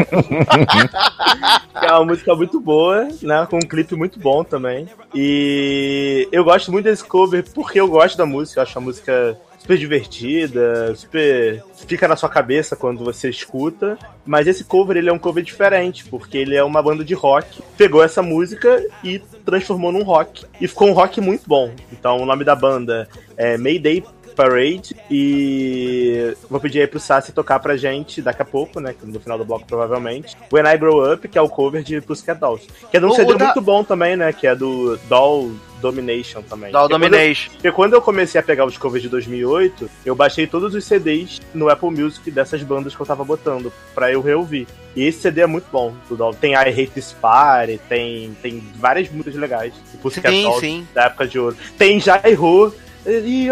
é 1.85 1.91
uma 1.91 2.05
música 2.05 2.35
muito 2.35 2.59
boa, 2.59 3.07
né? 3.21 3.47
Com 3.49 3.55
um 3.57 3.67
clipe 3.67 3.95
muito 3.95 4.19
bom 4.19 4.43
também. 4.43 4.89
E 5.15 6.27
eu 6.33 6.43
gosto 6.43 6.69
muito 6.71 6.83
desse 6.83 7.05
cover 7.05 7.45
porque 7.53 7.79
eu 7.79 7.87
gosto 7.87 8.17
da 8.17 8.25
música. 8.25 8.59
Eu 8.59 8.63
acho 8.63 8.77
a 8.77 8.81
música 8.81 9.37
super 9.63 9.77
divertida, 9.77 10.93
super 10.95 11.63
fica 11.87 12.07
na 12.07 12.15
sua 12.15 12.27
cabeça 12.29 12.75
quando 12.75 13.03
você 13.03 13.29
escuta. 13.29 13.97
Mas 14.25 14.45
esse 14.47 14.63
cover 14.63 14.97
ele 14.97 15.09
é 15.09 15.13
um 15.13 15.17
cover 15.19 15.43
diferente, 15.43 16.05
porque 16.05 16.37
ele 16.37 16.55
é 16.55 16.63
uma 16.63 16.81
banda 16.81 17.03
de 17.03 17.13
rock. 17.13 17.61
Pegou 17.77 18.03
essa 18.03 18.21
música 18.21 18.81
e 19.03 19.19
transformou 19.45 19.91
num 19.91 20.03
rock. 20.03 20.45
E 20.59 20.67
ficou 20.67 20.89
um 20.89 20.93
rock 20.93 21.19
muito 21.21 21.43
bom. 21.47 21.71
Então 21.91 22.17
o 22.17 22.25
nome 22.25 22.43
da 22.43 22.55
banda 22.55 23.07
é 23.37 23.57
Mayday 23.57 24.03
Parade 24.35 24.95
e 25.11 26.35
vou 26.49 26.59
pedir 26.59 26.81
aí 26.81 26.87
pro 26.87 26.99
Sassi 26.99 27.31
tocar 27.31 27.59
pra 27.59 27.77
gente 27.77 28.19
daqui 28.21 28.41
a 28.41 28.45
pouco, 28.45 28.79
né, 28.79 28.95
no 29.03 29.19
final 29.19 29.37
do 29.37 29.45
bloco 29.45 29.63
provavelmente, 29.67 30.35
When 30.51 30.65
I 30.65 30.75
Grow 30.75 31.13
Up, 31.13 31.27
que 31.27 31.37
é 31.37 31.41
o 31.41 31.47
cover 31.47 31.83
de 31.83 32.01
Pussycat 32.01 32.39
Dolls, 32.39 32.65
que 32.89 32.97
é 32.97 32.99
de 32.99 33.05
um 33.05 33.11
CD 33.13 33.35
da- 33.35 33.45
muito 33.45 33.61
bom 33.61 33.83
também, 33.83 34.15
né, 34.15 34.33
que 34.33 34.47
é 34.47 34.55
do 34.55 34.97
Doll 35.07 35.51
Domination 35.83 36.41
também. 36.41 36.71
Doll 36.71 36.87
Porque 36.87 36.93
quando 36.99 37.03
eu- 37.03 37.09
Domination. 37.19 37.51
porque 37.51 37.71
quando 37.71 37.93
eu 37.93 38.01
comecei 38.01 38.39
a 38.39 38.43
pegar 38.43 38.65
os 38.65 38.77
covers 38.77 39.03
de 39.03 39.09
2008, 39.09 39.89
eu 40.05 40.15
baixei 40.15 40.47
todos 40.47 40.73
os 40.73 40.83
CDs 40.85 41.41
no 41.53 41.69
Apple 41.69 41.91
Music 41.91 42.31
dessas 42.31 42.63
bandas 42.63 42.95
que 42.95 43.01
eu 43.01 43.05
tava 43.05 43.23
botando 43.23 43.71
pra 43.93 44.11
eu 44.11 44.21
reouvir. 44.21 44.67
E 44.95 45.03
esse 45.05 45.19
CD 45.21 45.41
é 45.41 45.47
muito 45.47 45.65
bom. 45.71 45.93
Tem 46.39 46.53
I 46.53 46.55
Hate 46.69 46.87
This 46.87 47.13
Party, 47.19 47.79
tem, 47.89 48.35
tem 48.41 48.63
várias 48.75 49.09
músicas 49.09 49.35
legais. 49.35 49.73
O 49.93 49.97
Pussycat 49.97 50.33
Sim, 50.33 50.59
sim. 50.59 50.87
da 50.93 51.03
época 51.05 51.27
de 51.27 51.37
ouro. 51.39 51.57
Tem 51.77 51.99
Jairo. 51.99 52.73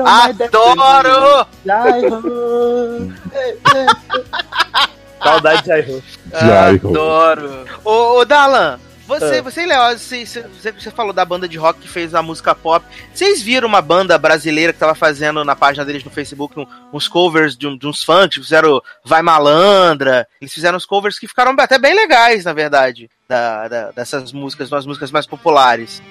Adoro! 0.05 1.47
Jairo. 1.65 3.11
Saudade 5.23 5.63
de. 5.63 6.03
Jairo. 6.31 6.89
Adoro. 6.89 7.65
Ô, 7.83 8.19
ô 8.19 8.25
Dalan, 8.25 8.79
você, 9.19 9.37
Ah. 9.37 9.41
você 9.41 9.65
Léo, 9.65 9.97
você, 9.97 10.25
você, 10.25 10.71
você 10.71 10.91
falou 10.91 11.13
da 11.13 11.23
banda 11.25 11.47
de 11.47 11.57
rock 11.57 11.79
que 11.81 11.87
fez 11.87 12.13
a 12.15 12.21
música 12.21 12.53
pop. 12.55 12.85
Vocês 13.13 13.41
viram 13.41 13.67
uma 13.67 13.81
banda 13.81 14.17
brasileira 14.17 14.73
que 14.73 14.79
tava 14.79 14.95
fazendo 14.95 15.43
na 15.43 15.55
página 15.55 15.85
deles 15.85 16.03
no 16.03 16.11
Facebook 16.11 16.59
um- 16.59 16.67
uns 16.93 17.07
covers 17.07 17.55
de, 17.57 17.67
um- 17.67 17.77
de 17.77 17.87
uns 17.87 18.03
funk, 18.03 18.39
fizeram 18.39 18.81
Vai 19.03 19.21
Malandra. 19.21 20.27
Eles 20.41 20.53
fizeram 20.53 20.77
uns 20.77 20.85
covers 20.85 21.17
que 21.19 21.27
ficaram 21.27 21.55
até 21.59 21.77
bem 21.77 21.93
legais, 21.93 22.45
na 22.45 22.53
verdade, 22.53 23.09
da, 23.27 23.67
da- 23.67 23.91
dessas 23.91 24.31
músicas, 24.31 24.71
umas 24.71 24.85
músicas 24.85 25.11
mais 25.11 25.25
populares. 25.27 26.01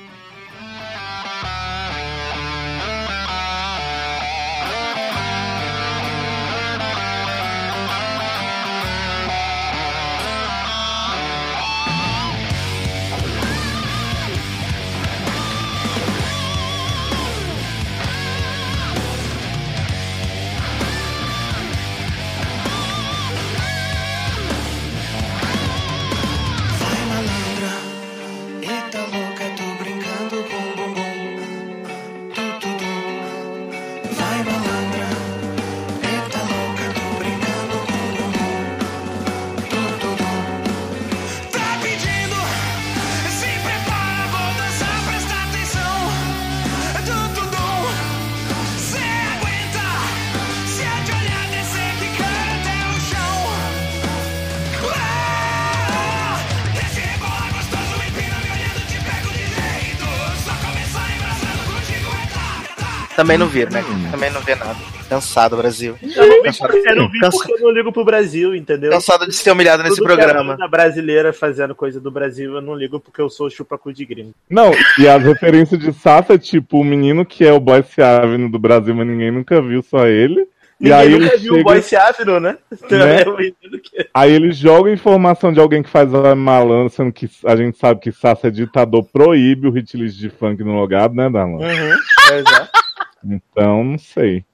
Também 63.20 63.38
não 63.38 63.46
viram, 63.46 63.70
né? 63.72 63.85
Também 64.11 64.30
não 64.30 64.40
vê 64.40 64.54
nada. 64.54 64.76
Cansado, 65.09 65.56
Brasil. 65.56 65.96
Eu 66.16 66.26
não 66.26 66.37
vi, 66.37 66.42
Cansado. 66.44 66.70
porque, 66.72 66.88
eu 66.88 66.96
não 66.96 67.09
vi 67.11 67.18
Cansa- 67.20 67.37
porque 67.38 67.52
eu 67.52 67.61
não 67.66 67.70
ligo 67.70 67.92
pro 67.92 68.04
Brasil, 68.04 68.54
entendeu? 68.54 68.90
Cansado 68.92 69.26
de 69.26 69.35
ser 69.35 69.50
humilhado 69.50 69.83
nesse 69.83 69.96
Tudo 69.96 70.06
que 70.06 70.12
é 70.12 70.16
programa. 70.16 70.52
banda 70.52 70.68
brasileira 70.68 71.33
fazendo 71.33 71.74
coisa 71.74 72.00
do 72.00 72.11
Brasil, 72.11 72.54
eu 72.54 72.61
não 72.62 72.74
ligo 72.74 72.98
porque 73.00 73.20
eu 73.20 73.28
sou 73.28 73.50
chupa-cu 73.50 73.92
de 73.92 74.04
gringo. 74.06 74.33
Não, 74.48 74.72
e 74.98 75.09
as 75.09 75.22
referências 75.22 75.78
de 75.80 75.92
Sassa 75.92 76.35
é 76.35 76.38
tipo 76.38 76.78
o 76.80 76.85
menino 76.85 77.24
que 77.26 77.44
é 77.44 77.52
o 77.52 77.61
Boy 77.61 77.85
Avenue 77.98 78.48
do 78.50 78.59
Brasil, 78.59 78.94
mas 78.94 79.06
ninguém 79.06 79.30
nunca 79.30 79.61
viu, 79.61 79.83
só 79.83 80.06
ele. 80.06 80.46
E 80.80 80.85
Ninguém 80.85 80.98
aí 80.98 81.09
nunca 81.11 81.24
ele 81.35 81.37
viu 81.37 81.52
o 81.52 81.56
chega- 81.56 81.64
Boyce 81.70 81.96
Avenue, 81.96 82.40
né? 82.40 82.56
Né? 82.90 83.22
Eu 83.26 83.35
entendo 83.40 83.78
que- 83.83 84.06
Aí 84.14 84.33
ele 84.33 84.50
joga 84.50 84.90
informação 84.90 85.52
de 85.52 85.61
alguém 85.61 85.83
que 85.83 85.90
faz 85.90 86.14
a 86.14 86.35
malandra, 86.35 86.88
sendo 86.88 87.12
que 87.12 87.28
a 87.44 87.54
gente 87.54 87.76
sabe 87.76 88.00
que 88.00 88.11
Sassa 88.11 88.46
é 88.46 88.50
ditador, 88.50 89.04
proíbe 89.12 89.66
o 89.68 89.70
hit 89.70 89.94
list 89.96 90.16
de 90.18 90.30
funk 90.30 90.64
no 90.64 90.74
logado, 90.76 91.14
né, 91.14 91.28
Darlan? 91.28 91.59
Uhum, 91.59 92.38
exato. 92.38 92.80
Então, 93.24 93.85
não 93.85 93.98
sei. 93.98 94.44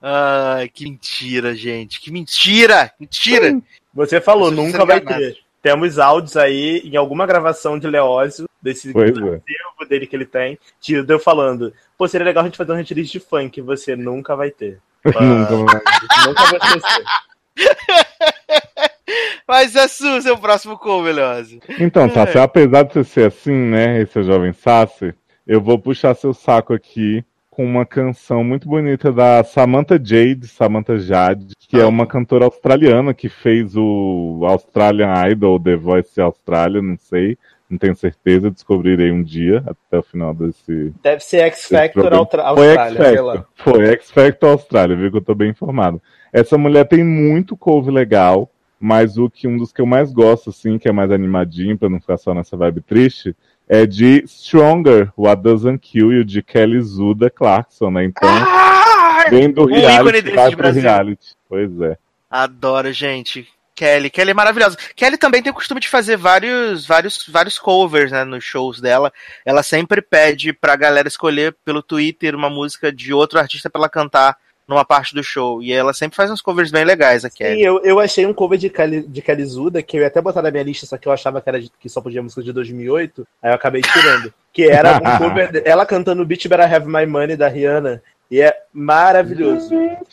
Ai, 0.00 0.68
que 0.68 0.84
mentira, 0.84 1.54
gente. 1.54 2.00
Que 2.00 2.10
mentira! 2.10 2.92
Mentira! 2.98 3.60
Você 3.94 4.20
falou, 4.20 4.50
Você 4.50 4.56
nunca 4.56 4.84
vai 4.84 4.98
enganado. 4.98 5.22
ter. 5.22 5.38
Temos 5.62 5.98
áudios 5.98 6.36
aí 6.36 6.80
em 6.84 6.96
alguma 6.96 7.26
gravação 7.26 7.76
de 7.76 7.88
Leózio, 7.88 8.48
desse 8.62 8.90
é. 8.90 8.92
acervo 8.92 9.88
dele 9.88 10.06
que 10.06 10.14
ele 10.14 10.24
tem, 10.24 10.56
de 10.80 10.94
eu 10.94 11.18
falando, 11.18 11.72
pô, 11.98 12.06
seria 12.06 12.24
legal 12.24 12.44
a 12.44 12.46
gente 12.46 12.56
fazer 12.56 12.72
um 12.72 12.76
retirista 12.76 13.18
de 13.18 13.24
funk, 13.24 13.60
você 13.60 13.96
nunca 13.96 14.36
vai 14.36 14.50
ter. 14.50 14.78
Nunca 15.06 15.56
vai. 15.56 15.82
Nunca 16.26 16.42
vai. 16.44 16.60
Mas 19.46 19.76
é 19.76 19.86
su, 19.86 20.20
seu 20.20 20.36
próximo 20.36 20.76
cover, 20.76 21.14
Leose. 21.14 21.60
Então, 21.78 22.10
Sassi, 22.10 22.38
apesar 22.38 22.82
de 22.82 22.92
você 22.92 23.04
ser 23.04 23.26
assim, 23.28 23.52
né, 23.52 24.02
esse 24.02 24.22
jovem 24.22 24.52
Sassi, 24.52 25.14
eu 25.46 25.60
vou 25.60 25.78
puxar 25.78 26.14
seu 26.16 26.34
saco 26.34 26.74
aqui 26.74 27.24
com 27.56 27.64
uma 27.64 27.86
canção 27.86 28.44
muito 28.44 28.68
bonita 28.68 29.10
da 29.10 29.42
Samantha 29.42 29.98
Jade, 29.98 30.46
Samantha 30.46 30.98
Jade, 30.98 31.54
que 31.58 31.78
é 31.80 31.86
uma 31.86 32.06
cantora 32.06 32.44
australiana 32.44 33.14
que 33.14 33.30
fez 33.30 33.74
o 33.74 34.42
Australian 34.42 35.10
Idol, 35.30 35.58
The 35.58 35.74
Voice 35.74 36.20
Australia, 36.20 36.82
não 36.82 36.98
sei, 36.98 37.38
não 37.70 37.78
tenho 37.78 37.96
certeza, 37.96 38.50
descobrirei 38.50 39.10
um 39.10 39.22
dia, 39.22 39.64
até 39.66 39.98
o 39.98 40.02
final 40.02 40.34
desse... 40.34 40.92
Deve 41.02 41.20
ser 41.24 41.38
X 41.44 41.66
Factor. 41.66 42.12
Austra- 42.12 42.54
Foi 42.54 42.66
X 42.66 42.78
Austrália, 42.78 43.08
sei 43.10 43.20
lá. 43.22 43.32
Factor, 43.36 43.48
foi 43.56 43.86
X 43.86 44.10
Factor 44.10 44.50
Austrália, 44.50 44.96
viu 44.96 45.10
que 45.10 45.16
eu 45.16 45.22
tô 45.24 45.34
bem 45.34 45.48
informado. 45.48 46.02
Essa 46.30 46.58
mulher 46.58 46.86
tem 46.86 47.02
muito 47.02 47.56
cover 47.56 47.90
legal, 47.90 48.50
mas 48.78 49.16
o 49.16 49.30
que 49.30 49.48
um 49.48 49.56
dos 49.56 49.72
que 49.72 49.80
eu 49.80 49.86
mais 49.86 50.12
gosto, 50.12 50.50
assim, 50.50 50.76
que 50.76 50.90
é 50.90 50.92
mais 50.92 51.10
animadinho, 51.10 51.78
pra 51.78 51.88
não 51.88 52.00
ficar 52.00 52.18
só 52.18 52.34
nessa 52.34 52.54
vibe 52.54 52.82
triste, 52.82 53.34
é 53.68 53.86
de 53.86 54.24
Stronger, 54.26 55.12
What 55.16 55.42
Doesn't 55.42 55.78
Kill 55.78 56.12
You, 56.12 56.24
de 56.24 56.42
Kelly 56.42 56.80
Zuda 56.80 57.28
Clarkson, 57.28 57.90
né? 57.90 58.04
Então, 58.04 58.28
vem 59.30 59.50
do 59.50 59.64
reality, 59.66 60.30
vai 60.30 60.48
pro 60.50 60.58
Brasil. 60.58 60.82
reality. 60.82 61.34
Pois 61.48 61.80
é. 61.80 61.96
Adoro, 62.30 62.92
gente. 62.92 63.48
Kelly, 63.74 64.08
Kelly 64.08 64.30
é 64.30 64.34
maravilhosa. 64.34 64.76
Kelly 64.96 65.18
também 65.18 65.42
tem 65.42 65.50
o 65.50 65.54
costume 65.54 65.80
de 65.80 65.88
fazer 65.88 66.16
vários, 66.16 66.86
vários, 66.86 67.26
vários 67.28 67.58
covers, 67.58 68.10
né, 68.10 68.24
nos 68.24 68.42
shows 68.42 68.80
dela. 68.80 69.12
Ela 69.44 69.62
sempre 69.62 70.00
pede 70.00 70.52
pra 70.54 70.76
galera 70.76 71.06
escolher 71.06 71.54
pelo 71.62 71.82
Twitter 71.82 72.34
uma 72.34 72.48
música 72.48 72.90
de 72.90 73.12
outro 73.12 73.38
artista 73.38 73.68
pra 73.68 73.80
ela 73.80 73.88
cantar 73.90 74.36
numa 74.68 74.84
parte 74.84 75.14
do 75.14 75.22
show. 75.22 75.62
E 75.62 75.72
ela 75.72 75.92
sempre 75.92 76.16
faz 76.16 76.30
uns 76.30 76.42
covers 76.42 76.70
bem 76.70 76.84
legais, 76.84 77.24
a 77.24 77.30
Sim, 77.30 77.36
Kelly. 77.36 77.62
eu, 77.62 77.80
eu 77.84 78.00
achei 78.00 78.26
um 78.26 78.34
cover 78.34 78.58
de, 78.58 78.68
Cali, 78.68 79.02
de 79.02 79.22
Calizuda, 79.22 79.82
que 79.82 79.96
eu 79.96 80.00
ia 80.00 80.08
até 80.08 80.20
botar 80.20 80.42
na 80.42 80.50
minha 80.50 80.62
lista, 80.64 80.86
só 80.86 80.96
que 80.96 81.06
eu 81.06 81.12
achava 81.12 81.40
que, 81.40 81.48
era 81.48 81.60
de- 81.60 81.70
que 81.80 81.88
só 81.88 82.00
podia 82.00 82.22
música 82.22 82.42
de 82.42 82.52
2008, 82.52 83.26
aí 83.42 83.50
eu 83.50 83.54
acabei 83.54 83.82
tirando. 83.82 84.32
Que 84.52 84.64
era 84.70 84.96
um 84.96 85.00
cover, 85.18 85.62
ela 85.64 85.84
cantando 85.86 86.24
Beat 86.24 86.48
Better 86.48 86.74
Have 86.74 86.86
My 86.86 87.06
Money, 87.06 87.36
da 87.36 87.46
Rihanna, 87.48 88.02
e 88.30 88.40
é 88.40 88.56
maravilhoso. 88.72 89.70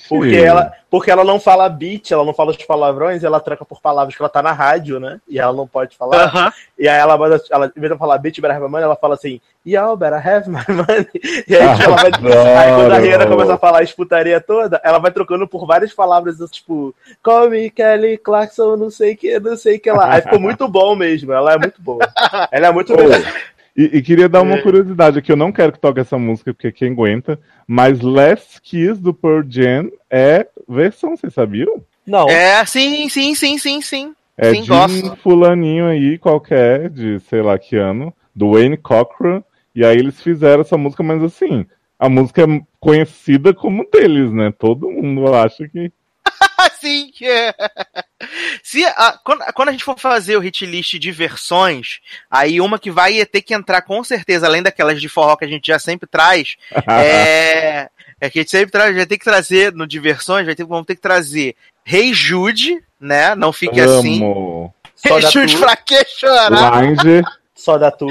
Porque 0.07 0.35
ela, 0.35 0.71
porque 0.89 1.09
ela 1.09 1.23
não 1.23 1.39
fala 1.39 1.67
beat, 1.67 2.11
ela 2.11 2.23
não 2.23 2.33
fala 2.33 2.51
os 2.51 2.57
palavrões, 2.57 3.23
ela 3.23 3.39
troca 3.39 3.65
por 3.65 3.81
palavras 3.81 4.15
que 4.15 4.21
ela 4.21 4.29
tá 4.29 4.41
na 4.41 4.51
rádio, 4.51 4.99
né? 4.99 5.19
E 5.27 5.39
ela 5.39 5.53
não 5.53 5.67
pode 5.67 5.97
falar. 5.97 6.23
Aham. 6.25 6.53
E 6.77 6.87
aí 6.87 6.99
ela, 6.99 7.17
manda- 7.17 7.41
ela, 7.49 7.71
em 7.75 7.79
vez 7.79 7.91
de 7.91 7.97
falar 7.97 8.17
bitch 8.19 8.39
better 8.39 8.55
have 8.55 8.65
my 8.65 8.71
money, 8.71 8.83
ela 8.83 8.95
fala 8.95 9.15
assim, 9.15 9.41
y'all 9.65 9.97
better 9.97 10.25
have 10.25 10.49
my 10.49 10.63
money. 10.67 11.07
E 11.47 11.55
aí, 11.55 11.75
tipo, 11.75 11.83
ela 11.83 11.95
vai, 11.95 12.11
aí 12.57 12.75
quando 12.75 12.91
a 12.91 12.97
Rihanna 12.97 13.27
começa 13.27 13.53
a 13.55 13.57
falar 13.57 13.83
a 13.83 13.87
putaria 13.87 14.39
toda, 14.41 14.79
ela 14.83 14.99
vai 14.99 15.11
trocando 15.11 15.47
por 15.47 15.65
várias 15.65 15.93
palavras, 15.93 16.37
tipo, 16.51 16.93
call 17.23 17.49
me 17.49 17.69
Kelly 17.69 18.17
Clarkson, 18.17 18.75
não 18.75 18.89
sei 18.91 19.13
o 19.13 19.17
que, 19.17 19.39
não 19.39 19.57
sei 19.57 19.77
o 19.77 19.79
que 19.79 19.91
lá. 19.91 20.13
Aí 20.13 20.21
ficou 20.21 20.39
muito 20.39 20.67
bom 20.67 20.95
mesmo, 20.95 21.33
ela 21.33 21.53
é 21.53 21.57
muito 21.57 21.81
boa. 21.81 21.99
Ela 22.51 22.67
é 22.67 22.71
muito 22.71 22.95
boa. 22.95 23.15
E, 23.75 23.97
e 23.97 24.01
queria 24.01 24.29
dar 24.29 24.41
uma 24.41 24.55
É. 24.55 24.61
curiosidade 24.61 25.17
aqui, 25.17 25.31
eu 25.31 25.35
não 25.35 25.51
quero 25.51 25.71
que 25.71 25.79
toque 25.79 25.99
essa 25.99 26.17
música, 26.17 26.53
porque 26.53 26.71
quem 26.71 26.91
aguenta, 26.91 27.39
mas 27.67 28.01
Last 28.01 28.61
Kiss 28.61 29.01
do 29.01 29.13
Pearl 29.13 29.41
Jam 29.49 29.89
é 30.09 30.47
versão, 30.69 31.15
vocês 31.17 31.33
sabiam? 31.33 31.83
Não, 32.05 32.29
É, 32.29 32.63
sim, 32.65 33.09
sim, 33.09 33.33
sim, 33.33 33.57
sim, 33.57 33.81
sim. 33.81 34.13
É 34.37 34.51
Sim, 34.53 34.61
de 34.61 34.67
gosto. 34.67 35.05
um 35.11 35.15
fulaninho 35.15 35.85
aí, 35.87 36.17
qualquer, 36.17 36.89
de 36.89 37.19
sei 37.21 37.41
lá 37.41 37.57
que 37.57 37.75
ano, 37.75 38.13
do 38.35 38.51
Wayne 38.53 38.77
Cochran, 38.77 39.43
e 39.75 39.85
aí 39.85 39.97
eles 39.97 40.21
fizeram 40.21 40.61
essa 40.61 40.75
música, 40.77 41.03
mas 41.03 41.21
assim, 41.23 41.65
a 41.99 42.09
música 42.09 42.41
é 42.43 42.61
conhecida 42.79 43.53
como 43.53 43.87
deles, 43.91 44.31
né? 44.31 44.51
Todo 44.57 44.89
mundo 44.89 45.33
acha 45.33 45.67
que. 45.67 45.91
Assim 46.57 47.09
que 47.13 47.25
é. 47.25 47.53
Se 48.63 48.85
a- 48.85 49.19
quando, 49.23 49.43
quando 49.53 49.69
a 49.69 49.71
gente 49.71 49.83
for 49.83 49.97
fazer 49.99 50.35
o 50.37 50.39
hit 50.39 50.65
list 50.65 50.93
de 50.99 51.11
versões, 51.11 51.99
aí 52.29 52.59
uma 52.61 52.77
que 52.79 52.91
vai 52.91 53.25
ter 53.25 53.41
que 53.41 53.53
entrar 53.53 53.81
com 53.81 54.03
certeza, 54.03 54.45
além 54.47 54.61
daquelas 54.63 54.99
de 55.01 55.09
forró 55.09 55.35
que 55.35 55.45
a 55.45 55.47
gente 55.47 55.67
já 55.67 55.79
sempre 55.79 56.07
traz, 56.07 56.55
é. 56.89 57.89
É 58.21 58.29
que 58.29 58.39
a 58.39 58.41
gente 58.41 58.51
sempre 58.51 58.71
traz, 58.71 58.95
vai 58.95 59.05
ter 59.05 59.17
que 59.17 59.25
trazer 59.25 59.73
no 59.73 59.85
diversões, 59.85 60.45
vai 60.45 60.55
ter, 60.55 60.63
vamos 60.63 60.85
ter 60.85 60.95
que 60.95 61.01
trazer 61.01 61.55
Rei 61.83 62.13
Jude, 62.13 62.81
né? 62.99 63.35
Não 63.35 63.51
fique 63.51 63.81
assim. 63.81 64.17
Amo. 64.23 64.73
só 64.95 65.15
Rei 65.15 65.23
da 65.23 65.29
Jude 65.29 65.57
pra 65.57 65.75
que 65.75 66.05
chorar? 66.05 66.83
Só 67.53 67.77
da 67.77 67.91
tu. 67.91 68.07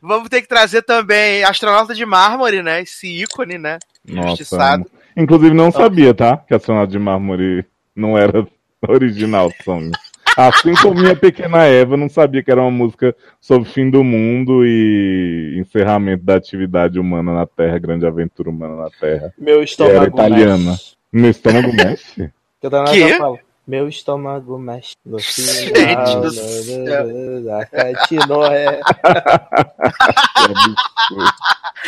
Vamos 0.00 0.28
ter 0.28 0.42
que 0.42 0.48
trazer 0.48 0.82
também 0.82 1.42
Astronauta 1.44 1.94
de 1.94 2.06
Mármore, 2.06 2.62
né? 2.62 2.82
Esse 2.82 3.06
ícone, 3.22 3.58
né? 3.58 3.78
nossa. 4.04 4.28
Injustiçado. 4.28 4.90
Inclusive, 5.16 5.54
não 5.54 5.72
sabia, 5.72 6.14
tá? 6.14 6.36
Que 6.36 6.54
Astronauta 6.54 6.92
de 6.92 6.98
Mármore 6.98 7.64
não 7.96 8.16
era 8.18 8.46
original 8.86 9.50
song. 9.64 9.90
Assim 10.36 10.74
como 10.74 11.00
minha 11.00 11.16
pequena 11.16 11.64
Eva, 11.64 11.96
não 11.96 12.10
sabia 12.10 12.42
que 12.42 12.50
era 12.50 12.60
uma 12.60 12.70
música 12.70 13.16
sobre 13.40 13.66
fim 13.70 13.88
do 13.88 14.04
mundo 14.04 14.66
e 14.66 15.56
encerramento 15.58 16.22
da 16.24 16.34
atividade 16.36 17.00
humana 17.00 17.32
na 17.32 17.46
Terra, 17.46 17.78
grande 17.78 18.06
aventura 18.06 18.50
humana 18.50 18.76
na 18.76 18.90
Terra. 18.90 19.32
Meu 19.38 19.62
estômago 19.62 19.96
Era 19.96 20.08
italiana. 20.08 20.58
mexe. 20.72 20.92
Meu 21.10 21.30
estômago 21.30 21.72
mexe? 21.72 22.30
Que 22.60 22.66
eu 22.66 23.18
falo, 23.18 23.38
Meu 23.66 23.88
estômago 23.88 24.58
mexe. 24.58 24.92
No 25.06 25.18
Gente 25.18 25.72
final, 25.72 26.20
do 26.20 26.24
no- 26.26 26.30
céu. 26.30 27.42
da 27.44 27.64
Catino 27.66 28.44
é. 28.44 28.80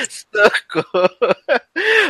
Socorro. 0.08 1.10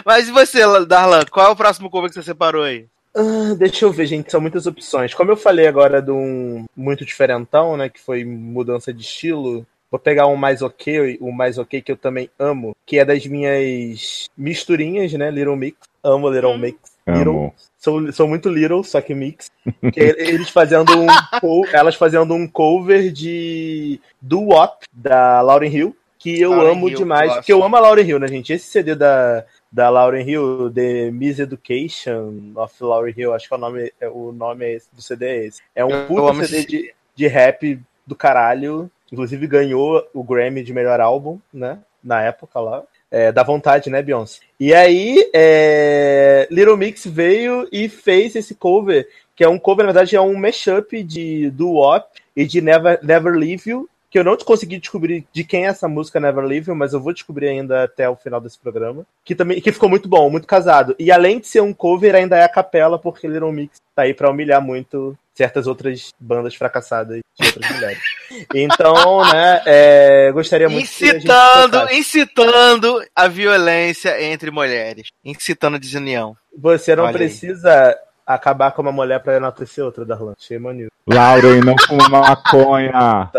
Mas 0.04 0.28
e 0.28 0.32
você, 0.32 0.61
Darlan? 0.87 1.24
Qual 1.30 1.46
é 1.46 1.50
o 1.50 1.56
próximo 1.56 1.90
cover 1.90 2.08
que 2.11 2.14
você 2.14 2.22
separou 2.22 2.62
aí? 2.62 2.87
Ah, 3.14 3.55
deixa 3.57 3.85
eu 3.85 3.92
ver, 3.92 4.07
gente, 4.07 4.31
são 4.31 4.40
muitas 4.40 4.66
opções. 4.66 5.14
Como 5.14 5.31
eu 5.31 5.37
falei 5.37 5.66
agora 5.66 6.01
de 6.01 6.11
um 6.11 6.66
muito 6.77 7.05
diferentão, 7.05 7.77
né, 7.77 7.88
que 7.88 8.01
foi 8.01 8.25
mudança 8.25 8.92
de 8.92 9.03
estilo, 9.03 9.66
vou 9.90 9.99
pegar 9.99 10.27
um 10.27 10.37
mais 10.37 10.62
ok, 10.62 11.18
o 11.21 11.33
mais 11.33 11.59
ok 11.59 11.81
que 11.81 11.90
eu 11.90 11.97
também 11.97 12.31
amo, 12.38 12.77
que 12.87 12.99
é 12.99 13.05
das 13.05 13.27
minhas 13.27 14.29
misturinhas, 14.37 15.12
né, 15.14 15.31
Little 15.31 15.57
Mix. 15.57 15.77
Amo 16.03 16.31
Little 16.31 16.53
Hum. 16.53 16.59
Mix. 16.59 16.79
Little. 17.07 17.55
Sou, 17.79 18.12
sou 18.12 18.29
muito 18.29 18.49
little, 18.51 18.85
só 18.85 19.01
que 19.01 19.14
mix. 19.14 19.51
Que 19.92 20.01
é 20.01 20.29
eles 20.29 20.51
fazendo 20.51 20.92
um 20.99 21.07
elas 21.73 21.94
fazendo 21.94 22.35
um 22.35 22.47
cover 22.47 23.11
de 23.11 24.01
do 24.21 24.40
Wop 24.40 24.85
da 24.92 25.40
Lauren 25.40 25.71
Hill, 25.71 25.97
que 26.18 26.40
eu 26.40 26.51
Lauryn 26.51 26.73
amo 26.73 26.88
Hill, 26.88 26.99
demais, 26.99 27.33
porque 27.35 27.53
eu 27.53 27.62
amo 27.62 27.77
a 27.77 27.81
Lauren 27.81 28.05
Hill, 28.05 28.18
né, 28.18 28.29
gente? 28.29 28.53
Esse 28.53 28.66
CD 28.66 28.94
da 28.94 29.44
da 29.70 29.90
Lauren 29.90 30.22
Hill, 30.26 30.70
The 30.72 31.11
Miseducation 31.11 32.52
of 32.57 32.74
Lauren 32.81 33.12
Hill, 33.16 33.35
acho 33.35 33.48
que 33.48 33.54
é 33.54 33.57
o 33.57 33.61
nome, 33.61 33.92
é, 34.00 34.09
o 34.09 34.33
nome 34.33 34.64
é 34.64 34.72
esse, 34.74 34.88
do 34.94 35.02
CD 35.02 35.26
é 35.26 35.46
esse. 35.46 35.61
É 35.74 35.85
um 35.85 36.07
puta 36.07 36.31
amo 36.31 36.44
CD 36.44 36.59
esse- 36.59 36.66
de, 36.66 36.94
de 37.14 37.26
rap 37.26 37.81
do 38.07 38.14
caralho. 38.16 38.90
Inclusive 39.12 39.46
ganhou 39.46 40.07
o 40.12 40.22
Grammy 40.22 40.62
de 40.62 40.72
melhor 40.72 41.00
álbum, 41.00 41.38
né? 41.52 41.78
Na 42.04 42.22
época 42.22 42.61
lá. 42.61 42.83
É, 43.11 43.33
da 43.33 43.42
vontade, 43.42 43.88
né, 43.88 44.02
Beyoncé? 44.02 44.40
E 44.61 44.74
aí, 44.74 45.31
é, 45.33 46.46
Little 46.50 46.76
Mix 46.76 47.07
veio 47.07 47.66
e 47.72 47.88
fez 47.88 48.37
esse 48.37 48.54
cover, 48.54 49.09
que 49.35 49.42
é 49.42 49.48
um 49.48 49.59
cover, 49.59 49.87
na 49.87 49.92
verdade, 49.92 50.14
é 50.14 50.20
um 50.20 50.35
mashup 50.37 51.02
de 51.02 51.48
do 51.50 51.70
Wop 51.70 52.07
e 52.37 52.44
de 52.44 52.61
Never, 52.61 52.98
Never 53.02 53.33
Leave 53.35 53.70
You, 53.70 53.88
que 54.11 54.18
eu 54.18 54.25
não 54.25 54.37
consegui 54.37 54.79
descobrir 54.79 55.27
de 55.33 55.44
quem 55.44 55.66
é 55.66 55.68
essa 55.68 55.88
música 55.88 56.21
Never 56.21 56.44
Leave 56.44 56.73
mas 56.73 56.92
eu 56.92 57.01
vou 57.01 57.12
descobrir 57.12 57.49
ainda 57.49 57.85
até 57.85 58.09
o 58.09 58.16
final 58.16 58.40
desse 58.40 58.59
programa. 58.59 59.07
Que 59.25 59.35
também 59.35 59.61
que 59.61 59.73
ficou 59.73 59.88
muito 59.88 60.09
bom, 60.09 60.31
muito 60.31 60.47
casado. 60.47 60.94
E 60.99 61.11
além 61.11 61.38
de 61.38 61.47
ser 61.47 61.61
um 61.61 61.73
cover, 61.73 62.14
ainda 62.14 62.37
é 62.37 62.44
a 62.44 62.49
capela, 62.49 62.99
porque 62.99 63.29
Little 63.29 63.53
Mix 63.53 63.77
tá 63.94 64.03
aí 64.03 64.14
pra 64.14 64.31
humilhar 64.31 64.62
muito 64.62 65.16
certas 65.35 65.66
outras 65.68 66.12
bandas 66.18 66.55
fracassadas 66.55 67.21
de 67.38 67.47
outras 67.47 67.71
mulheres. 67.71 67.99
Então, 68.55 69.23
né, 69.33 69.62
é, 69.66 70.33
gostaria 70.33 70.68
muito 70.68 70.90
que 70.90 71.05
a 71.05 71.16
Incitando, 71.16 71.90
incitando 71.92 73.05
a 73.14 73.29
violência 73.29 74.21
entre 74.23 74.51
mulheres. 74.51 75.09
Incitando 75.25 75.77
a 75.77 75.79
desunião. 75.79 76.37
Você 76.57 76.97
não 76.97 77.05
Olha 77.05 77.16
aí. 77.18 77.29
Acabar 78.35 78.73
com 78.73 78.83
uma 78.83 78.93
mulher 78.93 79.21
pra 79.21 79.37
enaltecer 79.37 79.85
outra, 79.85 80.05
Darlan. 80.05 80.35
On 80.51 80.73
you. 80.73 80.88
Lauren, 81.07 81.61
não 81.61 81.75
fuma 81.87 82.21
maconha. 82.21 83.31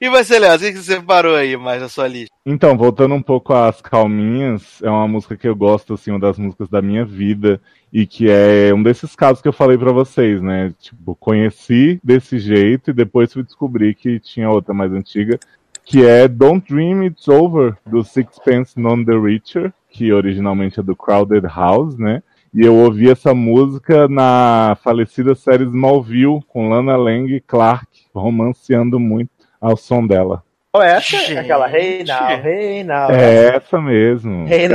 E 0.00 0.10
você, 0.10 0.36
Léo, 0.36 0.56
o 0.56 0.58
que 0.58 0.72
você 0.72 0.94
separou 0.94 1.36
aí 1.36 1.56
mais 1.56 1.80
na 1.80 1.88
sua 1.88 2.08
lista? 2.08 2.34
Então, 2.44 2.76
voltando 2.76 3.14
um 3.14 3.22
pouco 3.22 3.54
às 3.54 3.80
calminhas, 3.80 4.82
é 4.82 4.90
uma 4.90 5.06
música 5.06 5.36
que 5.36 5.46
eu 5.46 5.54
gosto, 5.54 5.94
assim, 5.94 6.10
uma 6.10 6.18
das 6.18 6.36
músicas 6.36 6.68
da 6.68 6.82
minha 6.82 7.04
vida, 7.04 7.60
e 7.92 8.04
que 8.04 8.28
é 8.28 8.74
um 8.74 8.82
desses 8.82 9.14
casos 9.14 9.40
que 9.40 9.46
eu 9.46 9.52
falei 9.52 9.78
pra 9.78 9.92
vocês, 9.92 10.42
né? 10.42 10.74
Tipo, 10.80 11.14
conheci 11.14 12.00
desse 12.02 12.40
jeito 12.40 12.90
e 12.90 12.92
depois 12.92 13.32
fui 13.32 13.44
descobrir 13.44 13.94
que 13.94 14.18
tinha 14.18 14.50
outra 14.50 14.74
mais 14.74 14.92
antiga, 14.92 15.38
que 15.84 16.04
é 16.06 16.28
Don't 16.28 16.66
Dream 16.72 17.04
It's 17.04 17.28
Over, 17.28 17.74
do 17.86 18.02
Sixpence 18.04 18.78
None 18.78 19.04
the 19.04 19.16
Richer, 19.16 19.72
que 19.90 20.12
originalmente 20.12 20.80
é 20.80 20.82
do 20.82 20.96
Crowded 20.96 21.46
House, 21.46 21.98
né? 21.98 22.22
E 22.54 22.64
eu 22.64 22.74
ouvi 22.76 23.10
essa 23.10 23.32
música 23.34 24.06
na 24.08 24.76
falecida 24.82 25.34
série 25.34 25.64
Smallville, 25.64 26.40
com 26.48 26.68
Lana 26.68 26.96
Lang 26.96 27.34
e 27.34 27.40
Clark, 27.40 27.86
romanceando 28.14 29.00
muito 29.00 29.30
ao 29.60 29.76
som 29.76 30.06
dela. 30.06 30.42
Qual 30.70 30.82
é 30.82 30.92
essa? 30.96 31.16
Gente. 31.18 31.38
Aquela 31.38 31.70
Hey 31.70 32.04
Now, 32.04 32.46
Hey 32.46 32.84
Now. 32.84 33.10
É 33.10 33.56
essa 33.56 33.80
mesmo. 33.80 34.46
Hey- 34.48 34.68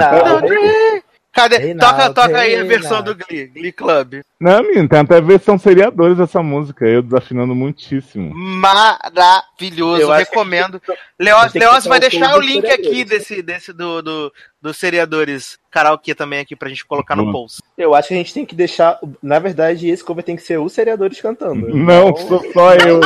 Cadê? 1.37 1.57
Hey 1.57 1.75
toca 1.75 2.09
toca 2.11 2.39
aí 2.39 2.55
a 2.55 2.63
versão 2.63 3.03
do 3.03 3.13
Glee, 3.13 3.45
Glee 3.45 3.71
Club. 3.71 4.21
Não, 4.41 4.63
menino, 4.63 4.89
tem 4.89 4.99
até 4.99 5.21
versão 5.21 5.55
seriadores 5.55 6.17
dessa 6.17 6.41
música, 6.41 6.83
eu 6.87 7.03
desafinando 7.03 7.53
muitíssimo. 7.53 8.33
Maravilhoso, 8.33 10.01
Eu 10.01 10.11
acho 10.11 10.25
que 10.25 10.31
recomendo. 10.31 10.81
a 10.89 11.23
Leoz, 11.23 11.51
que 11.51 11.59
Leoz 11.59 11.83
botar 11.83 11.89
vai 11.89 11.99
deixar 11.99 12.35
o 12.35 12.41
link 12.41 12.65
aqui 12.65 13.05
desse, 13.05 13.43
desse 13.43 13.71
do, 13.71 14.01
do, 14.01 14.33
dos 14.67 14.77
seriadores 14.77 15.57
karaokê 15.71 16.13
também 16.15 16.39
aqui 16.39 16.55
pra 16.55 16.69
gente 16.69 16.85
colocar 16.85 17.15
no 17.15 17.23
Boa. 17.23 17.33
post. 17.33 17.61
Eu 17.77 17.93
acho 17.95 18.07
que 18.09 18.13
a 18.13 18.17
gente 18.17 18.33
tem 18.33 18.45
que 18.45 18.55
deixar. 18.55 18.99
Na 19.21 19.39
verdade, 19.39 19.89
esse 19.89 20.03
cover 20.03 20.23
tem 20.23 20.35
que 20.35 20.41
ser 20.43 20.59
os 20.59 20.73
seriadores 20.73 21.19
cantando. 21.21 21.67
Não, 21.75 22.09
Então, 22.09 22.27
sou 22.27 22.51
só 22.53 22.73
eu. 22.75 22.99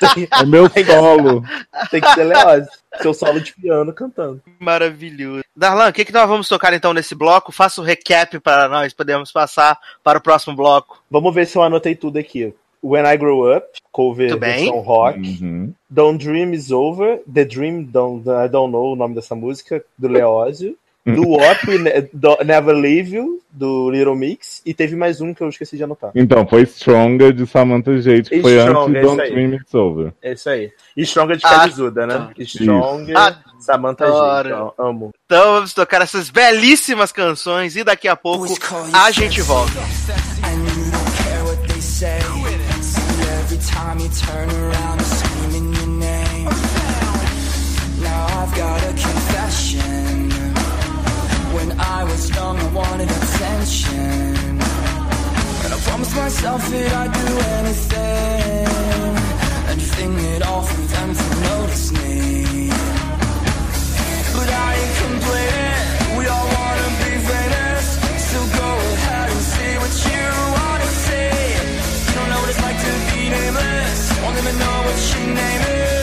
tem, 0.00 0.28
É 0.40 0.44
meu 0.46 0.68
solo. 0.68 1.42
tem 1.90 2.00
que 2.00 2.12
ser 2.14 2.24
Leoz. 2.24 2.66
Seu 3.00 3.12
solo 3.14 3.40
de 3.40 3.52
piano 3.54 3.92
cantando. 3.92 4.40
Maravilhoso. 4.60 5.42
Darlan, 5.56 5.88
o 5.88 5.92
que, 5.92 6.04
que 6.04 6.12
nós 6.12 6.28
vamos 6.28 6.48
tocar 6.48 6.72
então 6.72 6.92
nesse 6.92 7.14
bloco? 7.14 7.50
Faça 7.52 7.80
o 7.80 7.84
recap 7.84 8.38
para 8.40 8.68
nós 8.68 8.92
podermos 8.92 9.32
passar 9.32 9.78
para 10.02 10.18
o 10.18 10.22
próximo 10.22 10.54
bloco. 10.54 11.02
Vamos 11.10 11.34
ver 11.34 11.46
se 11.46 11.56
eu 11.56 11.62
anotei 11.62 11.94
tudo 11.94 12.18
aqui. 12.18 12.54
When 12.84 13.04
I 13.06 13.16
Grow 13.16 13.56
Up, 13.56 13.66
cover 13.92 14.38
versão 14.38 14.80
rock. 14.80 15.18
Uhum. 15.18 15.72
Don't 15.88 16.22
Dream 16.24 16.52
Is 16.52 16.70
Over, 16.70 17.20
The 17.32 17.44
Dream, 17.44 17.84
don't, 17.84 18.22
I 18.28 18.48
Don't 18.48 18.70
Know 18.72 18.92
o 18.92 18.96
nome 18.96 19.14
dessa 19.14 19.34
música, 19.34 19.82
do 19.98 20.06
Leózio. 20.08 20.76
Do 21.06 21.28
What 21.32 21.68
We 21.68 21.76
Ne- 21.78 22.08
Do- 22.14 22.38
Never 22.46 22.74
Leave 22.74 23.14
You, 23.16 23.42
do 23.50 23.90
Little 23.90 24.16
Mix. 24.16 24.62
E 24.64 24.72
teve 24.72 24.96
mais 24.96 25.20
um 25.20 25.34
que 25.34 25.42
eu 25.42 25.50
esqueci 25.50 25.76
de 25.76 25.84
anotar. 25.84 26.10
Então, 26.14 26.46
foi 26.46 26.62
Stronger 26.64 27.30
de 27.30 27.46
Samantha 27.46 27.94
Jade, 28.00 28.30
que 28.30 28.40
foi 28.40 28.58
Stronger, 28.58 28.78
antes 28.80 28.92
de 28.92 28.96
é 28.98 29.02
Don't 29.02 29.12
isso 29.12 29.22
aí. 29.22 29.30
Dream 29.30 29.54
It's 29.60 29.74
Over. 29.74 30.12
É 30.22 30.32
isso 30.32 30.48
aí. 30.48 30.72
E 30.96 31.02
Stronger 31.02 31.36
de 31.36 31.44
Ah, 31.44 31.50
Calizuda, 31.50 32.06
né? 32.06 32.30
Stronger, 32.40 33.14
Ah, 33.18 33.36
Samantha. 33.58 34.06
Então, 34.06 34.72
amo. 34.78 35.10
Então 35.26 35.52
vamos 35.56 35.74
tocar 35.74 36.00
essas 36.00 36.30
belíssimas 36.30 37.12
canções 37.12 37.76
e 37.76 37.84
daqui 37.84 38.08
a 38.08 38.16
pouco 38.16 38.46
a 38.94 39.10
gente 39.10 39.42
volta. 39.42 39.80
Time 43.84 43.98
you 44.00 44.08
turn 44.08 44.48
around, 44.50 44.98
they're 44.98 45.14
screaming 45.20 45.68
your 45.74 45.90
name. 46.10 46.48
Now 48.06 48.22
I've 48.40 48.54
got 48.62 48.80
a 48.90 48.92
confession. 49.06 50.30
When 51.56 51.68
I 51.96 52.04
was 52.10 52.22
young, 52.36 52.56
I 52.66 52.68
wanted 52.80 53.10
attention. 53.18 54.58
And 55.62 55.70
I 55.76 55.78
promised 55.88 56.16
myself 56.16 56.60
that 56.70 56.92
I'd 57.00 57.12
do 57.22 57.28
anything. 57.60 59.12
Anything 59.74 60.12
at 60.34 60.42
all 60.48 60.62
for 60.62 60.82
them 60.94 61.08
to 61.20 61.28
notice 61.48 61.86
me. 62.00 62.70
But 64.36 64.48
I 64.66 64.68
ain't 64.80 64.96
complaining. 65.04 65.93
Even 74.46 74.58
know 74.58 74.82
what 74.84 75.14
your 75.14 75.34
name 75.34 75.60
is. 75.62 75.93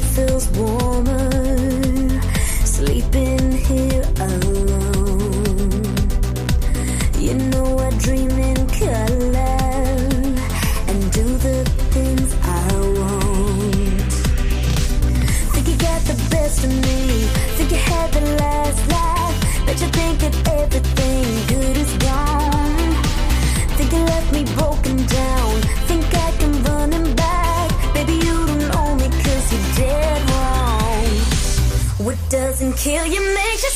Feels 0.00 0.48
warmer 0.50 1.30
sleeping 2.64 3.52
here 3.52 4.04
alone. 4.18 5.82
You 7.18 7.34
know 7.34 7.78
I 7.78 7.90
and 10.88 11.12
do 11.12 11.24
the 11.46 11.64
things 11.94 12.34
I 12.42 12.72
want. 12.98 14.12
Think 15.52 15.68
you 15.68 15.76
got 15.76 16.00
the 16.02 16.16
best 16.30 16.64
of 16.64 16.70
me. 16.70 17.26
Think 17.56 17.70
you 17.70 17.78
had 17.78 18.12
the 18.12 18.20
last 18.42 18.88
laugh. 18.90 19.66
Bet 19.66 19.80
you 19.80 19.88
think 19.88 20.18
that 20.20 20.48
everything 20.60 21.24
good 21.46 21.76
is 21.76 21.92
gone. 21.98 22.94
Think 23.76 23.92
you 23.92 23.98
left 23.98 24.32
me 24.32 24.44
broken 24.56 24.73
doesn't 32.84 32.92
kill 32.92 33.06
you 33.06 33.34
makes 33.34 33.62
you 33.62 33.73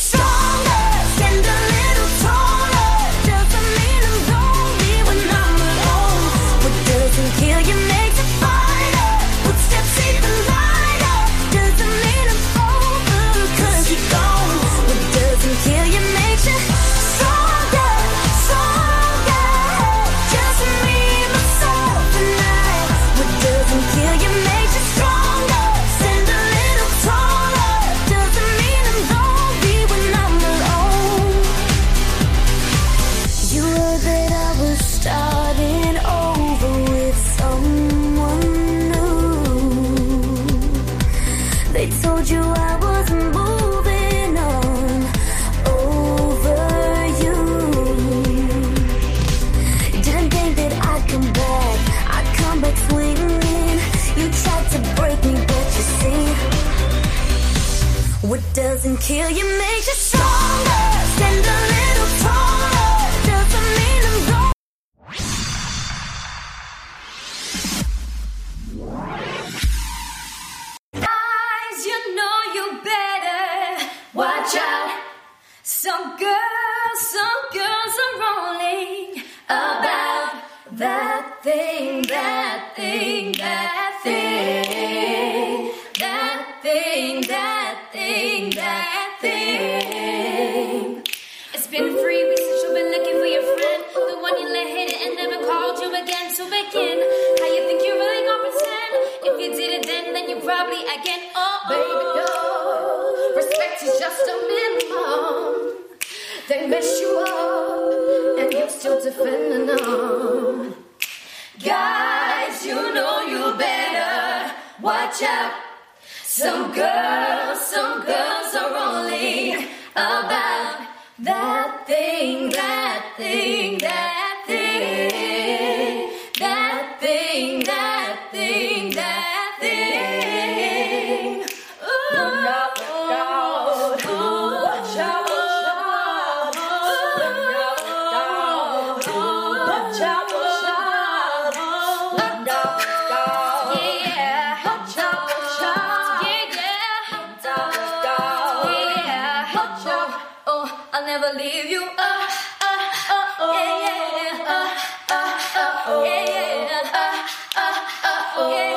oh, 158.41 158.68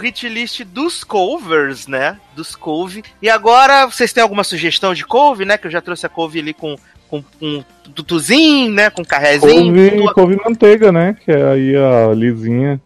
hit 0.00 0.28
list 0.28 0.62
dos 0.64 1.04
covers, 1.04 1.86
né? 1.86 2.18
Dos 2.34 2.56
couve. 2.56 3.02
E 3.22 3.28
agora, 3.30 3.86
vocês 3.86 4.12
têm 4.12 4.22
alguma 4.22 4.42
sugestão 4.42 4.92
de 4.94 5.04
couve, 5.04 5.44
né? 5.44 5.56
Que 5.56 5.66
eu 5.66 5.70
já 5.70 5.80
trouxe 5.80 6.04
a 6.06 6.08
couve 6.08 6.40
ali 6.40 6.52
com, 6.54 6.76
com, 7.08 7.22
com 7.38 7.64
tutuzinho, 7.94 8.72
né? 8.72 8.90
Com 8.90 9.04
carrezinho. 9.04 9.64
Couve, 9.74 9.90
tudo- 9.90 10.14
couve 10.14 10.36
manteiga, 10.44 10.90
né? 10.90 11.16
Que 11.24 11.30
é 11.30 11.42
aí 11.52 11.76
a 11.76 12.12
lisinha, 12.14 12.80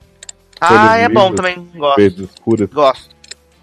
Ah, 0.60 0.96
é 0.98 1.08
bom 1.08 1.32
também. 1.32 1.56
Gosto. 1.74 2.28
Gosto. 2.72 3.14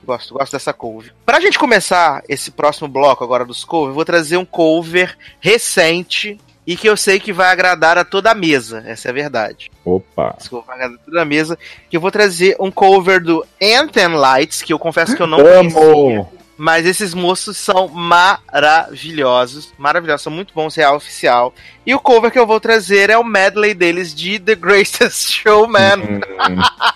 Gosto, 0.04 0.34
gosto 0.34 0.52
dessa 0.54 0.74
cover. 0.74 1.14
Pra 1.24 1.40
gente 1.40 1.60
começar 1.60 2.24
esse 2.28 2.50
próximo 2.50 2.88
bloco 2.88 3.24
agora 3.24 3.46
dos 3.46 3.64
covers, 3.64 3.90
eu 3.90 3.94
vou 3.96 4.04
trazer 4.04 4.36
um 4.36 4.44
cover 4.46 5.16
recente 5.40 6.40
e 6.72 6.76
que 6.78 6.88
eu 6.88 6.96
sei 6.96 7.20
que 7.20 7.34
vai 7.34 7.52
agradar 7.52 7.98
a 7.98 8.06
toda 8.06 8.32
a 8.32 8.34
mesa. 8.34 8.82
Essa 8.88 9.10
é 9.10 9.12
a 9.12 9.14
verdade. 9.14 9.70
Opa. 9.84 10.38
Vai 10.66 10.76
agradar 10.76 10.96
a 10.96 11.06
toda 11.06 11.22
a 11.22 11.26
mesa. 11.26 11.60
Que 11.90 11.98
eu 11.98 12.00
vou 12.00 12.10
trazer 12.10 12.56
um 12.62 12.72
cover 12.72 13.22
do 13.22 13.46
Anthem 13.62 14.16
Lights, 14.16 14.62
que 14.62 14.72
eu 14.72 14.80
confesso 14.80 15.14
que 15.14 15.22
eu 15.22 15.28
não 15.28 15.38
conhecia. 15.38 15.82
Amo! 15.82 16.32
Mas 16.58 16.86
esses 16.86 17.14
moços 17.14 17.58
são 17.58 17.90
maravilhosos. 17.90 19.74
Maravilhosos, 19.78 20.22
são 20.22 20.32
muito 20.32 20.54
bons, 20.54 20.74
real 20.74 20.96
oficial. 20.96 21.54
E 21.86 21.94
o 21.94 22.00
cover 22.00 22.32
que 22.32 22.40
eu 22.40 22.48
vou 22.48 22.62
trazer 22.62 23.10
é 23.10 23.18
o 23.18 23.24
medley 23.24 23.74
deles 23.74 24.16
de 24.16 24.40
The 24.40 24.56
Greatest 24.56 25.28
Showman. 25.44 26.00
Hum, 26.00 26.22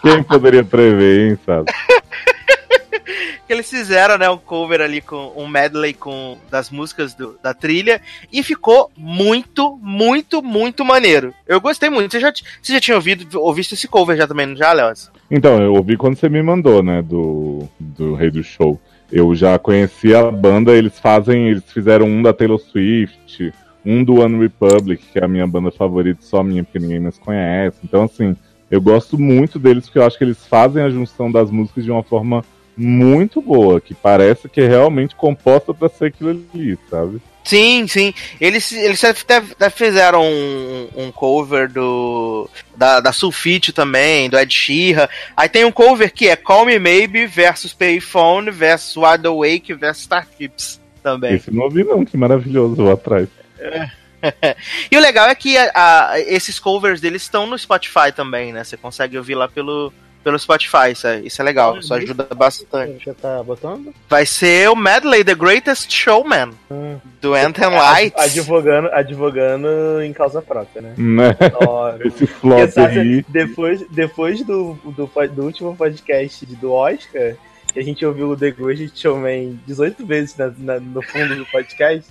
quem 0.01 0.23
poderia 0.23 0.63
prever, 0.63 1.31
hein, 1.31 1.39
sabe? 1.45 1.69
que 3.05 3.53
eles 3.53 3.69
fizeram, 3.69 4.17
né, 4.17 4.29
um 4.29 4.37
cover 4.37 4.81
ali 4.81 5.01
com 5.01 5.31
um 5.35 5.47
medley 5.47 5.93
com 5.93 6.37
das 6.49 6.69
músicas 6.69 7.13
do- 7.13 7.37
da 7.41 7.53
trilha 7.53 8.01
e 8.31 8.41
ficou 8.43 8.91
muito, 8.97 9.77
muito, 9.81 10.41
muito 10.41 10.83
maneiro. 10.83 11.33
Eu 11.47 11.61
gostei 11.61 11.89
muito. 11.89 12.11
Você 12.11 12.19
já, 12.19 12.31
você 12.61 12.73
já 12.73 12.79
tinha 12.79 12.95
ouvido, 12.95 13.39
ouvido 13.39 13.67
esse 13.71 13.87
cover 13.87 14.17
já 14.17 14.27
também, 14.27 14.55
já, 14.55 14.73
Léo? 14.73 14.93
Então, 15.29 15.61
eu 15.61 15.73
ouvi 15.73 15.97
quando 15.97 16.15
você 16.17 16.29
me 16.29 16.41
mandou, 16.41 16.83
né, 16.83 17.01
do, 17.01 17.67
do 17.79 18.13
Rei 18.13 18.29
do 18.29 18.43
Show. 18.43 18.79
Eu 19.11 19.35
já 19.35 19.57
conhecia 19.59 20.19
a 20.19 20.31
banda, 20.31 20.73
eles 20.73 20.99
fazem, 20.99 21.49
eles 21.49 21.63
fizeram 21.71 22.07
um 22.07 22.21
da 22.23 22.33
Taylor 22.33 22.59
Swift, 22.59 23.53
um 23.85 24.03
do 24.03 24.21
One 24.21 24.39
Republic, 24.39 25.03
que 25.13 25.19
é 25.19 25.23
a 25.23 25.27
minha 25.27 25.45
banda 25.45 25.71
favorita, 25.71 26.21
só 26.23 26.41
minha, 26.43 26.63
porque 26.63 26.79
ninguém 26.79 26.99
mais 26.99 27.17
conhece. 27.19 27.77
Então, 27.83 28.03
assim, 28.03 28.35
eu 28.69 28.81
gosto 28.81 29.17
muito 29.17 29.59
deles, 29.59 29.85
porque 29.85 29.99
eu 29.99 30.05
acho 30.05 30.17
que 30.17 30.23
eles 30.23 30.45
fazem 30.47 30.81
a 30.83 30.89
junção 30.89 31.31
das 31.31 31.51
músicas 31.51 31.83
de 31.83 31.91
uma 31.91 32.01
forma 32.03 32.43
muito 32.77 33.41
boa, 33.41 33.79
que 33.79 33.93
parece 33.93 34.49
que 34.49 34.61
é 34.61 34.67
realmente 34.67 35.15
composta 35.15 35.73
pra 35.73 35.89
ser 35.89 36.05
aquilo 36.05 36.29
ali, 36.53 36.77
sabe? 36.89 37.21
Sim, 37.43 37.85
sim. 37.87 38.11
Eles, 38.41 38.71
eles 38.71 39.03
até, 39.03 39.39
fizeram 39.69 40.23
um, 40.25 40.87
um 40.95 41.11
cover 41.11 41.71
do 41.71 42.49
da, 42.75 42.99
da 42.99 43.11
Sulfite 43.13 43.71
também, 43.71 44.27
do 44.29 44.37
Ed 44.37 44.51
Sheeran. 44.51 45.07
Aí 45.37 45.47
tem 45.47 45.63
um 45.63 45.71
cover 45.71 46.11
que 46.11 46.27
é 46.27 46.35
Call 46.35 46.65
Me 46.65 46.79
Maybe 46.79 47.27
versus 47.27 47.71
Payphone 47.71 48.49
versus 48.49 48.97
Wide 48.97 49.27
Awake 49.27 49.73
versus 49.75 50.01
Starships 50.03 50.81
também. 51.03 51.35
Esse 51.35 51.51
não 51.53 51.65
ouvi 51.65 51.83
não, 51.83 52.03
que 52.03 52.17
maravilhoso 52.17 52.81
lá 52.81 52.93
atrás. 52.93 53.29
e 54.91 54.97
o 54.97 54.99
legal 54.99 55.27
é 55.29 55.35
que 55.35 55.55
a- 55.55 55.71
a- 56.13 56.19
esses 56.21 56.57
covers 56.57 56.99
deles 56.99 57.21
estão 57.21 57.45
no 57.45 57.57
Spotify 57.59 58.11
também, 58.13 58.51
né? 58.53 58.63
Você 58.63 58.75
consegue 58.75 59.19
ouvir 59.19 59.35
lá 59.35 59.47
pelo, 59.47 59.93
pelo 60.25 60.39
Spotify, 60.39 60.91
isso 60.91 61.05
é, 61.05 61.19
isso 61.19 61.39
é 61.39 61.45
legal, 61.45 61.77
isso 61.77 61.93
ajuda 61.93 62.27
bastante. 62.35 63.05
Já 63.05 63.13
tá 63.13 63.43
botando? 63.43 63.93
Vai 64.09 64.25
ser 64.25 64.67
o 64.71 64.75
Medley 64.75 65.23
The 65.23 65.35
Greatest 65.35 65.91
Showman, 65.93 66.49
Hum. 66.71 66.97
do 67.21 67.35
Anthem 67.35 67.65
Ad- 67.65 67.75
Lights. 67.75 68.23
Advogando, 68.23 68.89
advogando 68.91 70.01
em 70.01 70.11
causa 70.11 70.41
própria, 70.41 70.81
né? 70.81 70.93
Né? 70.97 71.35
Esse 72.03 72.25
flop 72.25 72.59
Exato. 72.59 72.99
aí. 72.99 73.23
depois 73.29 73.85
depois 73.91 74.43
do, 74.43 74.73
do, 74.83 75.07
do 75.29 75.43
último 75.43 75.75
podcast 75.75 76.43
do 76.55 76.73
Oscar, 76.73 77.35
que 77.71 77.79
a 77.79 77.83
gente 77.83 78.05
ouviu 78.05 78.29
o 78.31 78.35
The 78.37 78.49
Greatest 78.51 78.99
Showman 78.99 79.59
18 79.67 80.05
vezes 80.05 80.35
na- 80.37 80.53
na- 80.57 80.79
no 80.79 81.01
fundo 81.03 81.35
do 81.35 81.45
podcast. 81.45 82.09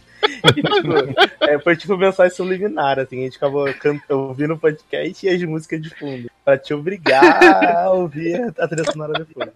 E, 0.56 0.62
tipo, 0.62 1.44
é, 1.44 1.58
foi 1.58 1.76
tipo 1.76 1.96
mensagem 1.96 2.34
subliminar, 2.34 2.98
assim, 2.98 3.20
a 3.20 3.24
gente 3.24 3.36
acabou 3.36 3.72
can- 3.74 4.00
ouvindo 4.08 4.54
o 4.54 4.58
podcast 4.58 5.26
e 5.26 5.28
as 5.28 5.42
músicas 5.42 5.80
de 5.82 5.90
fundo. 5.90 6.28
Pra 6.44 6.58
te 6.58 6.74
obrigar 6.74 7.42
a 7.76 7.90
ouvir 7.90 8.52
a 8.58 8.68
trilha 8.68 8.90
sonora 8.90 9.12
depois. 9.14 9.50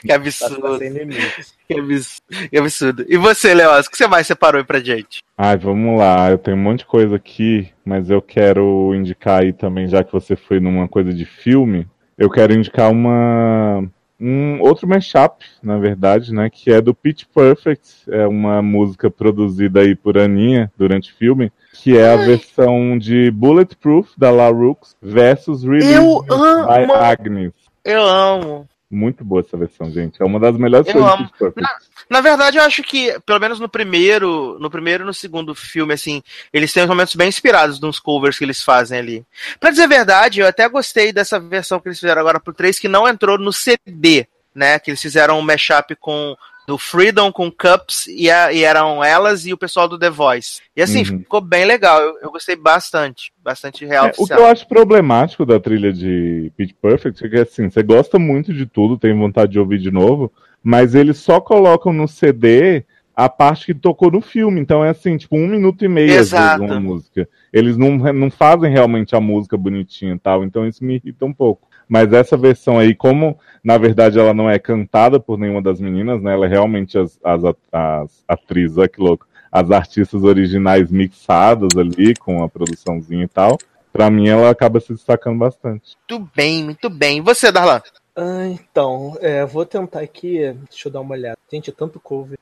Que 0.00 0.08
Tá, 0.08 0.08
tá 0.08 0.14
absurdo, 0.14 0.76
limites. 0.82 1.54
que 1.68 1.78
absurdo, 1.78 2.48
que 2.50 2.56
absurdo. 2.58 3.06
E 3.08 3.16
você, 3.16 3.54
Leoz, 3.54 3.86
o 3.86 3.90
que 3.90 3.96
você 3.96 4.06
mais 4.06 4.26
separou 4.26 4.58
aí 4.60 4.64
pra 4.66 4.80
gente? 4.80 5.22
Ai, 5.36 5.56
vamos 5.56 5.98
lá. 5.98 6.30
Eu 6.30 6.38
tenho 6.38 6.56
um 6.56 6.60
monte 6.60 6.80
de 6.80 6.86
coisa 6.86 7.16
aqui, 7.16 7.68
mas 7.84 8.08
eu 8.10 8.20
quero 8.22 8.94
indicar 8.94 9.42
aí 9.42 9.52
também, 9.52 9.88
já 9.88 10.02
que 10.02 10.12
você 10.12 10.36
foi 10.36 10.58
numa 10.58 10.88
coisa 10.88 11.12
de 11.12 11.24
filme, 11.24 11.86
eu 12.16 12.30
quero 12.30 12.54
indicar 12.54 12.90
uma 12.90 13.84
um 14.18 14.60
outro 14.60 14.88
mashup, 14.88 15.44
na 15.62 15.78
verdade, 15.78 16.32
né, 16.32 16.48
que 16.50 16.70
é 16.70 16.80
do 16.80 16.94
Pitch 16.94 17.24
Perfect, 17.34 18.10
é 18.10 18.26
uma 18.26 18.62
música 18.62 19.10
produzida 19.10 19.80
aí 19.80 19.94
por 19.94 20.16
Aninha 20.16 20.72
durante 20.76 21.12
o 21.12 21.16
filme, 21.16 21.52
que 21.74 21.96
é 21.96 22.12
a 22.12 22.16
versão 22.16 22.98
de 22.98 23.30
Bulletproof 23.30 24.10
da 24.16 24.30
La 24.30 24.48
Rooks 24.48 24.96
versus 25.02 25.62
Release 25.62 25.92
Eu 25.92 26.22
by 26.22 26.82
amo! 26.84 26.94
Agnes. 26.94 27.52
Eu 27.84 28.02
amo. 28.02 28.68
Muito 28.90 29.24
boa 29.24 29.40
essa 29.40 29.56
versão, 29.56 29.90
gente. 29.90 30.22
É 30.22 30.24
uma 30.24 30.38
das 30.38 30.56
melhores 30.56 30.86
Eu 30.86 30.94
coisas 30.94 31.12
amo. 31.12 31.24
Pitch 31.24 31.38
Perfect. 31.38 31.70
Na 32.08 32.20
verdade, 32.20 32.56
eu 32.56 32.62
acho 32.62 32.84
que, 32.84 33.18
pelo 33.26 33.40
menos 33.40 33.58
no 33.58 33.68
primeiro, 33.68 34.56
no 34.60 34.70
primeiro 34.70 35.02
e 35.02 35.06
no 35.06 35.12
segundo 35.12 35.56
filme, 35.56 35.92
assim, 35.92 36.22
eles 36.52 36.72
têm 36.72 36.86
momentos 36.86 37.16
bem 37.16 37.28
inspirados 37.28 37.80
nos 37.80 37.98
covers 37.98 38.38
que 38.38 38.44
eles 38.44 38.62
fazem 38.62 38.98
ali. 38.98 39.26
Pra 39.58 39.70
dizer 39.70 39.84
a 39.84 39.88
verdade, 39.88 40.40
eu 40.40 40.46
até 40.46 40.68
gostei 40.68 41.12
dessa 41.12 41.40
versão 41.40 41.80
que 41.80 41.88
eles 41.88 41.98
fizeram 41.98 42.20
agora 42.20 42.38
pro 42.38 42.54
3, 42.54 42.78
que 42.78 42.86
não 42.86 43.08
entrou 43.08 43.36
no 43.36 43.52
CD, 43.52 44.28
né? 44.54 44.78
Que 44.78 44.90
eles 44.90 45.02
fizeram 45.02 45.38
um 45.38 45.42
mashup 45.42 45.96
com 45.96 46.36
do 46.66 46.76
Freedom 46.76 47.30
com 47.32 47.50
Cups 47.50 48.06
e, 48.08 48.30
a- 48.30 48.52
e 48.52 48.64
eram 48.64 49.02
elas 49.02 49.46
e 49.46 49.52
o 49.52 49.56
pessoal 49.58 49.88
do 49.88 49.98
The 49.98 50.10
Voice. 50.10 50.60
E 50.76 50.82
assim, 50.82 50.98
Uhum. 51.00 51.20
ficou 51.20 51.40
bem 51.40 51.64
legal. 51.64 52.00
Eu, 52.00 52.18
eu 52.22 52.30
gostei 52.30 52.56
bastante. 52.56 53.32
Bastante 53.42 53.84
real 53.86 54.06
É, 54.06 54.12
o 54.18 54.26
que 54.26 54.32
eu 54.32 54.46
acho 54.46 54.66
problemático 54.66 55.46
da 55.46 55.60
trilha 55.60 55.92
de 55.92 56.50
Pitch 56.56 56.72
Perfect 56.82 57.24
é 57.24 57.28
que 57.28 57.36
assim, 57.38 57.70
você 57.70 57.82
gosta 57.82 58.18
muito 58.18 58.52
de 58.52 58.66
tudo, 58.66 58.98
tem 58.98 59.16
vontade 59.16 59.52
de 59.52 59.58
ouvir 59.60 59.78
de 59.78 59.90
novo, 59.90 60.32
mas 60.62 60.94
eles 60.94 61.18
só 61.18 61.40
colocam 61.40 61.92
no 61.92 62.08
CD 62.08 62.84
a 63.14 63.28
parte 63.30 63.64
que 63.66 63.72
tocou 63.74 64.10
no 64.10 64.20
filme. 64.20 64.60
Então 64.60 64.84
é 64.84 64.90
assim, 64.90 65.16
tipo, 65.16 65.36
um 65.36 65.46
minuto 65.46 65.84
e 65.84 65.88
meio 65.88 66.10
às 66.10 66.30
vezes 66.30 66.32
Exato. 66.32 66.62
uma 66.64 66.80
música. 66.80 67.28
Eles 67.52 67.76
não, 67.76 67.96
não 68.12 68.30
fazem 68.30 68.70
realmente 68.70 69.14
a 69.14 69.20
música 69.20 69.56
bonitinha 69.56 70.14
e 70.14 70.18
tal, 70.18 70.44
então 70.44 70.66
isso 70.66 70.84
me 70.84 70.96
irrita 70.96 71.24
um 71.24 71.32
pouco. 71.32 71.65
Mas 71.88 72.12
essa 72.12 72.36
versão 72.36 72.78
aí, 72.78 72.94
como 72.94 73.38
na 73.62 73.78
verdade 73.78 74.18
ela 74.18 74.34
não 74.34 74.48
é 74.48 74.58
cantada 74.58 75.18
por 75.20 75.38
nenhuma 75.38 75.62
das 75.62 75.80
meninas, 75.80 76.20
né? 76.22 76.32
Ela 76.34 76.46
é 76.46 76.48
realmente 76.48 76.98
as, 76.98 77.18
as, 77.22 77.42
as 77.72 78.24
atrizes, 78.28 78.76
olha 78.78 78.88
que 78.88 79.00
louco, 79.00 79.26
as 79.50 79.70
artistas 79.70 80.22
originais 80.24 80.90
mixadas 80.90 81.76
ali 81.76 82.14
com 82.16 82.42
a 82.42 82.48
produçãozinha 82.48 83.24
e 83.24 83.28
tal. 83.28 83.58
Pra 83.92 84.10
mim 84.10 84.28
ela 84.28 84.50
acaba 84.50 84.78
se 84.80 84.92
destacando 84.92 85.38
bastante. 85.38 85.96
Muito 86.08 86.30
bem, 86.34 86.64
muito 86.64 86.90
bem. 86.90 87.18
E 87.18 87.20
você, 87.22 87.50
Darlan? 87.50 87.80
Ah, 88.14 88.46
então, 88.46 89.16
é, 89.20 89.44
vou 89.44 89.64
tentar 89.64 90.00
aqui. 90.00 90.38
Deixa 90.68 90.88
eu 90.88 90.92
dar 90.92 91.00
uma 91.00 91.14
olhada. 91.14 91.38
Gente, 91.50 91.70
é 91.70 91.72
tanto 91.72 91.98
cover. 92.00 92.38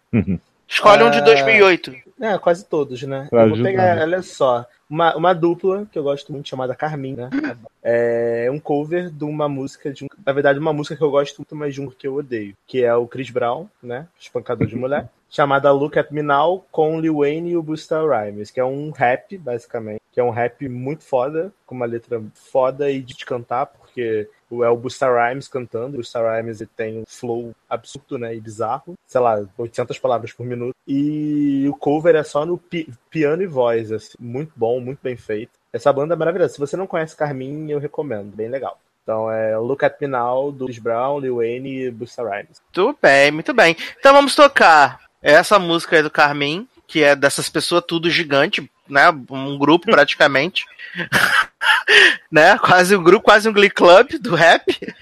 Escolhe 0.69 1.05
um 1.05 1.11
de 1.11 1.19
Ah. 1.19 1.23
2008. 1.23 1.95
É, 2.21 2.39
quase 2.39 2.65
todos, 2.65 3.03
né? 3.03 3.27
Pra 3.31 3.43
eu 3.43 3.47
vou 3.49 3.55
ajudar, 3.55 3.69
pegar, 3.71 3.97
né? 3.97 4.03
olha 4.03 4.23
só. 4.23 4.65
Uma, 4.89 5.16
uma 5.16 5.32
dupla 5.32 5.87
que 5.91 5.99
eu 5.99 6.03
gosto 6.03 6.32
muito, 6.32 6.49
chamada 6.49 6.74
Carmin, 6.74 7.14
né? 7.14 7.30
É 7.82 8.49
um 8.51 8.59
cover 8.59 9.11
de 9.11 9.24
uma 9.24 9.49
música, 9.49 9.93
de 9.93 10.05
um, 10.05 10.09
na 10.24 10.32
verdade, 10.32 10.59
uma 10.59 10.72
música 10.72 10.97
que 10.97 11.03
eu 11.03 11.11
gosto 11.11 11.39
muito, 11.39 11.55
mas 11.57 11.74
de 11.74 11.80
um 11.80 11.89
que 11.89 12.07
eu 12.07 12.14
odeio. 12.14 12.55
Que 12.66 12.85
é 12.85 12.95
o 12.95 13.07
Chris 13.07 13.30
Brown, 13.30 13.66
né? 13.82 14.07
Espancador 14.18 14.66
de 14.66 14.76
mulher. 14.76 15.09
chamada 15.28 15.72
Look 15.72 15.99
at 15.99 16.11
Me 16.12 16.22
Now, 16.22 16.64
com 16.70 17.01
Lil 17.01 17.18
Wayne 17.18 17.51
e 17.51 17.57
o 17.57 17.62
Busta 17.62 18.01
Rhymes, 18.01 18.51
que 18.51 18.61
é 18.61 18.64
um 18.64 18.91
rap, 18.91 19.37
basicamente. 19.37 20.01
Que 20.12 20.20
é 20.20 20.24
um 20.24 20.30
rap 20.30 20.68
muito 20.68 21.03
foda, 21.03 21.53
com 21.66 21.74
uma 21.74 21.87
letra 21.87 22.22
foda 22.35 22.91
e 22.91 23.03
de 23.03 23.26
cantar, 23.26 23.66
porque 23.66 24.28
é 24.63 24.69
o 24.69 24.77
Busta 24.77 25.07
Rhymes 25.09 25.49
cantando. 25.49 25.95
O 25.95 25.97
Busta 25.99 26.21
Rhymes 26.21 26.61
ele 26.61 26.71
tem 26.77 26.99
um 26.99 27.05
flow 27.07 27.55
absurdo, 27.69 28.19
né? 28.19 28.35
E 28.37 28.41
bizarro. 28.41 28.95
Sei 29.07 29.21
lá, 29.21 29.43
800 29.59 29.99
palavras 29.99 30.33
por 30.33 30.45
minuto. 30.47 30.75
E 30.87 31.67
o 31.69 31.75
cover 31.75 32.15
é 32.15 32.23
só 32.23 32.45
no 32.47 32.59
pi- 32.59 32.89
piano 33.11 33.43
e 33.43 33.47
voz, 33.47 33.91
assim. 33.91 34.15
Muito 34.21 34.53
bom, 34.55 34.79
muito 34.81 35.01
bem 35.03 35.17
feito. 35.17 35.53
Essa 35.73 35.93
banda 35.93 36.15
é 36.15 36.17
maravilhosa. 36.17 36.53
Se 36.53 36.61
você 36.61 36.77
não 36.77 36.87
conhece 36.87 37.17
Carmin, 37.17 37.71
eu 37.71 37.79
recomendo. 37.81 38.35
Bem 38.37 38.49
legal. 38.49 38.79
Então 39.03 39.31
é 39.31 39.57
Look 39.59 39.85
at 39.85 40.01
Me 40.01 40.07
Now, 40.07 40.51
do 40.53 40.67
Chris 40.67 40.79
Brown, 40.79 41.19
Lil 41.19 41.37
Wayne 41.37 41.87
e 41.87 41.91
Busta 41.91 42.23
Rhymes. 42.23 42.63
Muito 42.77 42.99
bem, 43.03 43.31
muito 43.33 43.53
bem. 43.53 43.77
Então 43.99 44.13
vamos 44.15 44.35
tocar 44.35 45.01
essa 45.21 45.59
música 45.59 45.97
aí 45.97 46.03
do 46.03 46.11
Carmin, 46.11 46.69
que 46.87 47.03
é 47.03 47.15
dessas 47.17 47.49
pessoas 47.49 47.85
tudo 47.87 48.09
gigante, 48.09 48.71
né? 48.89 49.09
Um 49.30 49.59
grupo 49.59 49.87
praticamente. 49.87 50.66
né? 52.30 52.59
Quase 52.59 52.97
um 52.97 53.03
grupo, 53.03 53.24
quase 53.24 53.49
um 53.49 53.53
Glee 53.53 53.70
Club 53.70 54.12
do 54.20 54.35
rap. 54.35 54.64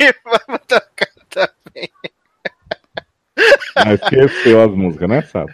E 0.00 0.14
vamos 0.24 0.62
tocar 0.66 1.10
também. 1.28 1.90
Mas 3.76 4.00
esqueceu 4.00 4.62
as 4.62 4.70
músicas, 4.70 5.06
né, 5.06 5.20
sabe? 5.20 5.52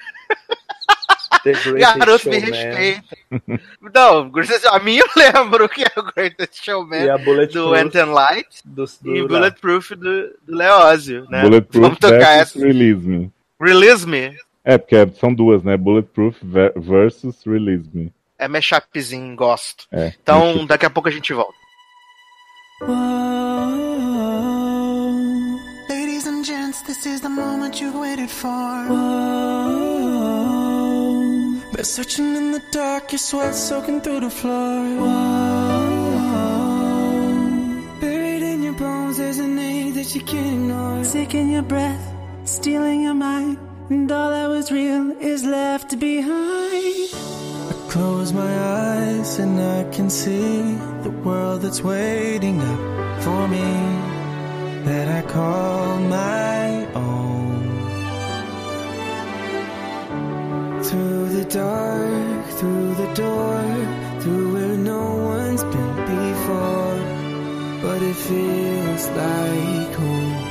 Garoto, 1.78 2.28
me 2.28 2.38
respeita. 2.38 3.16
Não, 3.94 4.30
a 4.70 4.78
minha 4.80 5.02
eu 5.02 5.08
lembro 5.16 5.68
que 5.68 5.84
é 5.84 5.92
o 5.96 6.02
Greatest 6.02 6.64
Showman 6.64 7.04
E 7.04 7.10
a 7.10 7.16
do 7.16 7.74
Anthem 7.74 8.06
Light 8.06 8.60
do, 8.64 8.84
do, 9.00 9.16
e 9.16 9.26
Bulletproof 9.26 9.90
do, 9.90 10.28
do 10.44 10.56
Leózio, 10.56 11.26
né? 11.30 11.42
Bulletproof 11.42 11.82
Vamos 11.82 11.98
tocar 11.98 12.38
essa. 12.38 12.58
Release 12.58 13.06
Me. 13.06 13.30
Release 13.60 14.06
Me. 14.06 14.36
É, 14.68 14.76
porque 14.76 14.96
são 15.20 15.32
duas, 15.32 15.62
né? 15.62 15.76
Bulletproof 15.76 16.36
ver- 16.42 16.72
versus 16.76 17.40
Release 17.46 17.88
Me. 17.94 18.12
É 18.36 18.48
mashupzinho, 18.48 19.36
gosto. 19.36 19.86
É. 19.92 20.12
Então, 20.20 20.66
daqui 20.66 20.84
a 20.84 20.90
pouco 20.90 21.08
a 21.08 21.12
gente 21.12 21.32
volta. 21.32 21.54
Ladies 25.88 26.26
and 26.26 26.44
gents, 26.44 26.82
this 26.82 27.06
is 27.06 27.20
the 27.20 27.28
moment 27.28 27.80
you've 27.80 27.94
waited 27.96 28.28
for. 28.28 28.86
Been 31.72 31.84
searching 31.84 32.34
in 32.36 32.50
the 32.52 32.62
dark, 32.72 33.12
your 33.12 33.18
sweat 33.20 33.54
soaking 33.54 34.00
through 34.00 34.20
the 34.20 34.30
floor. 34.30 34.82
Buried 38.00 38.42
in 38.42 38.62
your 38.64 38.74
bones, 38.74 39.16
there's 39.18 39.38
an 39.38 39.58
ache 39.58 39.94
that 39.94 40.14
you 40.14 40.22
can't 40.22 40.46
ignore. 40.54 41.04
Sick 41.04 41.34
in 41.34 41.50
your 41.50 41.62
breath, 41.62 42.12
stealing 42.44 43.02
your 43.02 43.14
mind, 43.14 43.58
and 43.88 44.10
all 44.10 44.30
that 44.30 44.48
was 44.48 44.72
real 44.72 45.12
is 45.20 45.44
left 45.44 45.98
behind. 46.00 47.08
I 47.70 47.74
close 47.88 48.32
my 48.32 48.54
eyes 48.58 49.38
and 49.38 49.60
I 49.60 49.84
can 49.90 50.10
see 50.10 50.74
the 51.02 51.10
world 51.24 51.62
that's 51.62 51.82
waiting 51.82 52.60
up 52.60 53.22
for 53.22 53.48
me 53.48 53.68
that 54.86 55.06
I 55.08 55.22
call 55.30 55.98
my 55.98 56.86
own. 56.94 57.62
Through 60.82 61.28
the 61.28 61.44
dark, 61.44 62.44
through 62.58 62.94
the 62.94 63.14
door, 63.14 63.62
through 64.20 64.52
where 64.54 64.76
no 64.76 65.04
one's 65.36 65.62
been 65.62 65.96
before, 66.16 66.98
but 67.82 68.02
it 68.02 68.16
feels 68.16 69.06
like 69.08 69.94
home. 69.94 70.46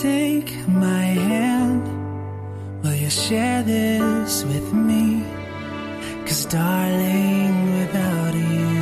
Take 0.00 0.66
my 0.68 1.04
hand, 1.28 1.84
will 2.82 2.94
you 2.94 3.10
share 3.10 3.62
this 3.62 4.42
with 4.44 4.72
me? 4.72 5.22
Cause 6.26 6.46
darling, 6.46 7.78
without 7.78 8.34
you, 8.34 8.72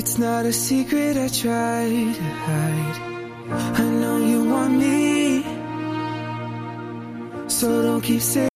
It's 0.00 0.16
not 0.16 0.46
a 0.46 0.52
secret 0.52 1.18
I 1.18 1.28
try 1.28 1.84
to 2.18 2.22
hide. 2.46 2.98
I 3.80 3.84
know 4.00 4.16
you 4.16 4.44
want 4.48 4.72
me, 4.78 5.42
so 7.48 7.82
don't 7.82 8.00
keep 8.00 8.22
saying. 8.22 8.49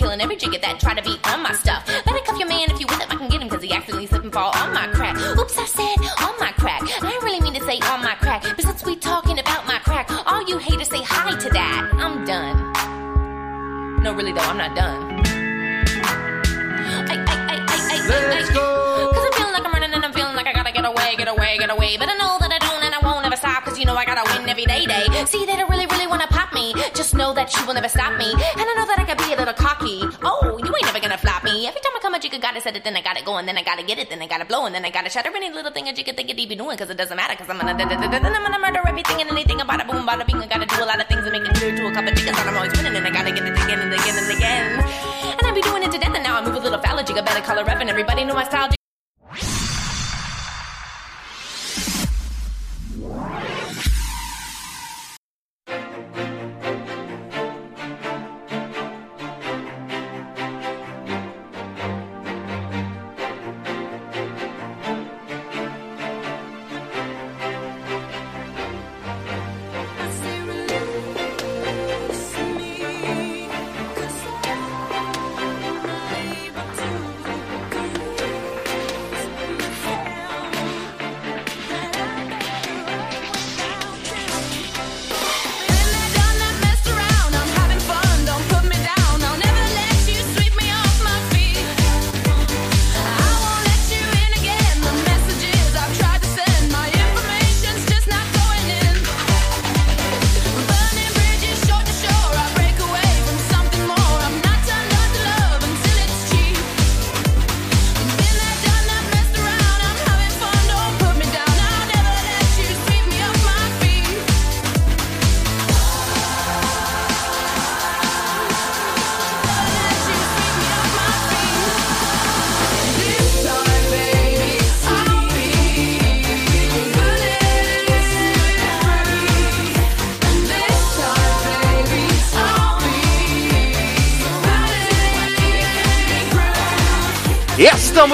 Killing 0.00 0.20
every 0.22 0.36
jigger 0.36 0.58
that 0.58 0.80
try 0.80 0.94
to 0.94 1.02
be 1.02 1.16
on 1.24 1.42
my 1.42 1.52
stuff. 1.52 1.86
Better 1.86 2.18
cuff 2.24 2.38
your 2.38 2.48
man 2.48 2.70
if 2.70 2.80
you 2.80 2.86
with 2.86 2.98
him, 2.98 3.08
I 3.10 3.16
can 3.16 3.28
get 3.28 3.42
him, 3.42 3.48
cause 3.48 3.62
he 3.62 3.70
actually 3.72 4.06
slip 4.06 4.24
and 4.24 4.32
fall 4.32 4.50
on 4.56 4.72
my 4.72 4.88
crack. 4.88 5.16
Oops, 5.38 5.58
I 5.58 5.66
said 5.66 5.96
on 6.24 6.34
my 6.40 6.52
crack. 6.52 6.82
I 6.82 7.10
didn't 7.10 7.22
really 7.22 7.40
mean 7.40 7.54
to 7.54 7.62
say 7.64 7.78
on 7.80 8.02
my 8.02 8.14
crack, 8.14 8.42
but 8.42 8.62
since 8.62 8.84
we 8.84 8.96
talking 8.96 9.38
about 9.38 9.66
my 9.66 9.78
crack, 9.80 10.10
all 10.26 10.42
you 10.48 10.58
haters 10.58 10.88
say 10.88 11.02
hi 11.02 11.36
to 11.38 11.50
that. 11.50 11.90
I'm 11.94 12.24
done. 12.24 14.02
No, 14.02 14.14
really 14.14 14.32
though, 14.32 14.40
I'm 14.40 14.56
not 14.56 14.74
done. 14.74 15.19
Let's 18.30 18.50
I, 18.50 18.54
go. 18.54 19.10
Cause 19.12 19.24
I'm 19.26 19.32
feeling 19.32 19.52
like 19.52 19.64
I'm 19.66 19.72
running 19.72 19.92
and 19.92 20.04
I'm 20.04 20.12
feeling 20.12 20.36
like 20.36 20.46
I 20.46 20.52
gotta 20.52 20.72
get 20.72 20.84
away, 20.84 21.16
get 21.16 21.28
away, 21.28 21.58
get 21.58 21.70
away. 21.70 21.96
But 21.98 22.08
I 22.08 22.16
know 22.16 22.38
that 22.40 22.52
I 22.52 22.58
don't 22.58 22.82
and 22.82 22.94
I 22.94 23.00
won't 23.02 23.26
ever 23.26 23.36
stop. 23.36 23.64
Cause 23.64 23.78
you 23.78 23.84
know 23.84 23.96
I 23.96 24.04
gotta 24.04 24.24
win 24.30 24.48
every 24.48 24.64
day, 24.64 24.86
day. 24.86 25.06
See, 25.26 25.44
they 25.46 25.56
don't 25.56 25.70
really, 25.70 25.86
really 25.86 26.06
wanna 26.06 26.26
pop 26.28 26.52
me. 26.54 26.74
Just 26.94 27.14
know 27.14 27.34
that 27.34 27.54
you 27.56 27.66
will 27.66 27.74
never 27.74 27.88
stop 27.88 28.16
me. 28.16 28.30
And 28.32 28.66
I 28.70 28.74
know 28.78 28.86
that 28.86 28.98
I 28.98 29.04
can 29.04 29.16
be 29.18 29.34
a 29.34 29.36
little 29.36 29.54
cocky. 29.54 30.02
Oh, 30.22 30.58
you 30.62 30.70
ain't 30.70 30.86
never 30.86 31.00
gonna 31.00 31.18
flop 31.18 31.44
me. 31.44 31.66
Every 31.66 31.80
time 31.80 31.92
I 31.96 32.00
come 32.00 32.14
a 32.14 32.18
jigga 32.18 32.40
gotta 32.40 32.60
set 32.60 32.76
it, 32.76 32.84
then 32.84 32.96
I 32.96 33.02
gotta 33.02 33.24
go, 33.24 33.36
and 33.36 33.46
then 33.46 33.58
I 33.58 33.62
gotta 33.62 33.82
get 33.82 33.98
it, 33.98 34.10
then 34.10 34.22
I 34.22 34.26
gotta 34.26 34.44
blow, 34.44 34.66
and 34.66 34.74
then 34.74 34.84
I 34.84 34.90
gotta 34.90 35.10
shatter 35.10 35.30
any 35.34 35.50
little 35.50 35.72
thing 35.72 35.84
that 35.84 35.98
you 35.98 36.04
jigga 36.04 36.16
think 36.16 36.30
it 36.30 36.36
be 36.36 36.46
doing. 36.46 36.76
Cause 36.78 36.90
it 36.90 36.96
doesn't 36.96 37.16
matter, 37.16 37.34
cause 37.34 37.48
I'm 37.50 37.58
gonna, 37.58 37.76
then 37.76 37.90
I'm 37.90 38.42
gonna 38.42 38.58
murder 38.58 38.82
everything 38.86 39.20
and 39.20 39.30
anything 39.30 39.60
about 39.60 39.80
a 39.80 39.84
boom, 39.84 40.06
bada 40.06 40.26
bing. 40.26 40.42
I 40.42 40.46
gotta 40.46 40.66
do 40.66 40.82
a 40.82 40.86
lot 40.86 41.00
of 41.00 41.06
things 41.08 41.24
and 41.26 41.32
make 41.32 41.48
it 41.48 41.54
clear 41.56 41.76
to 41.76 41.86
a 41.88 41.92
couple 41.92 42.12
jiggas 42.12 42.36
that 42.36 42.46
I'm 42.46 42.56
always 42.56 42.72
winning, 42.76 42.96
and 42.96 43.06
I 43.06 43.10
gotta 43.10 43.32
get 43.32 43.44
it 43.46 43.59
jigga 47.10 47.24
better 47.24 47.40
color 47.40 47.64
rep, 47.64 47.80
and 47.80 47.90
everybody 47.90 48.24
know 48.24 48.34
my 48.34 48.44
style. 48.44 48.79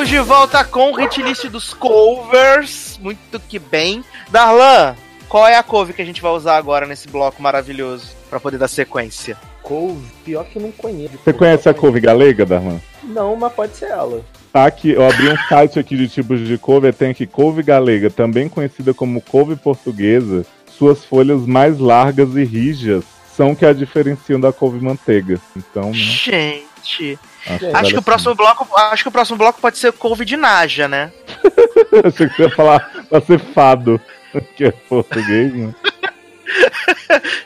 Estamos 0.06 0.10
de 0.10 0.18
volta 0.20 0.64
com 0.64 0.92
o 0.92 0.94
hit 0.94 1.20
list 1.20 1.46
dos 1.46 1.74
covers. 1.74 2.96
Muito 3.02 3.40
que 3.40 3.58
bem. 3.58 4.04
Darlan, 4.30 4.94
qual 5.28 5.48
é 5.48 5.56
a 5.56 5.64
cover 5.64 5.96
que 5.96 6.00
a 6.00 6.04
gente 6.04 6.22
vai 6.22 6.30
usar 6.30 6.56
agora 6.56 6.86
nesse 6.86 7.08
bloco 7.08 7.42
maravilhoso 7.42 8.10
pra 8.30 8.38
poder 8.38 8.56
dar 8.56 8.68
sequência? 8.68 9.36
Couve, 9.62 10.06
pior 10.24 10.44
que 10.44 10.58
eu 10.58 10.62
não 10.62 10.70
conheço. 10.70 11.18
Você 11.24 11.32
conhece 11.32 11.68
a 11.68 11.74
couve 11.74 11.98
galega, 11.98 12.46
Darlan? 12.46 12.80
Não, 13.02 13.34
mas 13.34 13.52
pode 13.52 13.76
ser 13.76 13.86
ela. 13.86 14.24
Tá 14.52 14.66
aqui, 14.66 14.90
eu 14.90 15.04
abri 15.04 15.28
um 15.28 15.36
site 15.48 15.80
aqui 15.80 15.96
de 15.96 16.08
tipos 16.08 16.46
de 16.46 16.56
couve, 16.56 16.92
tem 16.92 17.10
aqui 17.10 17.26
couve 17.26 17.64
galega, 17.64 18.08
também 18.08 18.48
conhecida 18.48 18.94
como 18.94 19.20
couve 19.20 19.56
portuguesa. 19.56 20.46
Suas 20.78 21.04
folhas 21.04 21.44
mais 21.44 21.80
largas 21.80 22.36
e 22.36 22.44
rijas 22.44 23.02
são 23.36 23.56
que 23.56 23.66
a 23.66 23.72
diferenciam 23.72 24.38
da 24.38 24.52
couve 24.52 24.78
manteiga. 24.78 25.40
Então, 25.56 25.90
né? 25.90 25.94
Gente, 25.94 26.65
Acho, 27.46 27.54
acho 27.54 27.72
vale 27.72 27.88
que 27.88 27.96
o 27.96 28.00
a 28.00 28.02
próximo 28.02 28.34
bloco, 28.34 28.76
acho 28.76 29.04
que 29.04 29.08
o 29.08 29.12
próximo 29.12 29.38
bloco 29.38 29.60
pode 29.60 29.78
ser 29.78 29.92
couve 29.92 30.24
de 30.24 30.36
Naja, 30.36 30.88
né? 30.88 31.12
Achei 32.04 32.28
que 32.28 32.36
você 32.36 32.42
ia 32.42 32.50
falar 32.50 32.90
pra 33.08 33.20
ser 33.20 33.38
fado, 33.38 34.00
que 34.56 34.64
é 34.64 34.70
português, 34.70 35.52
né? 35.52 35.74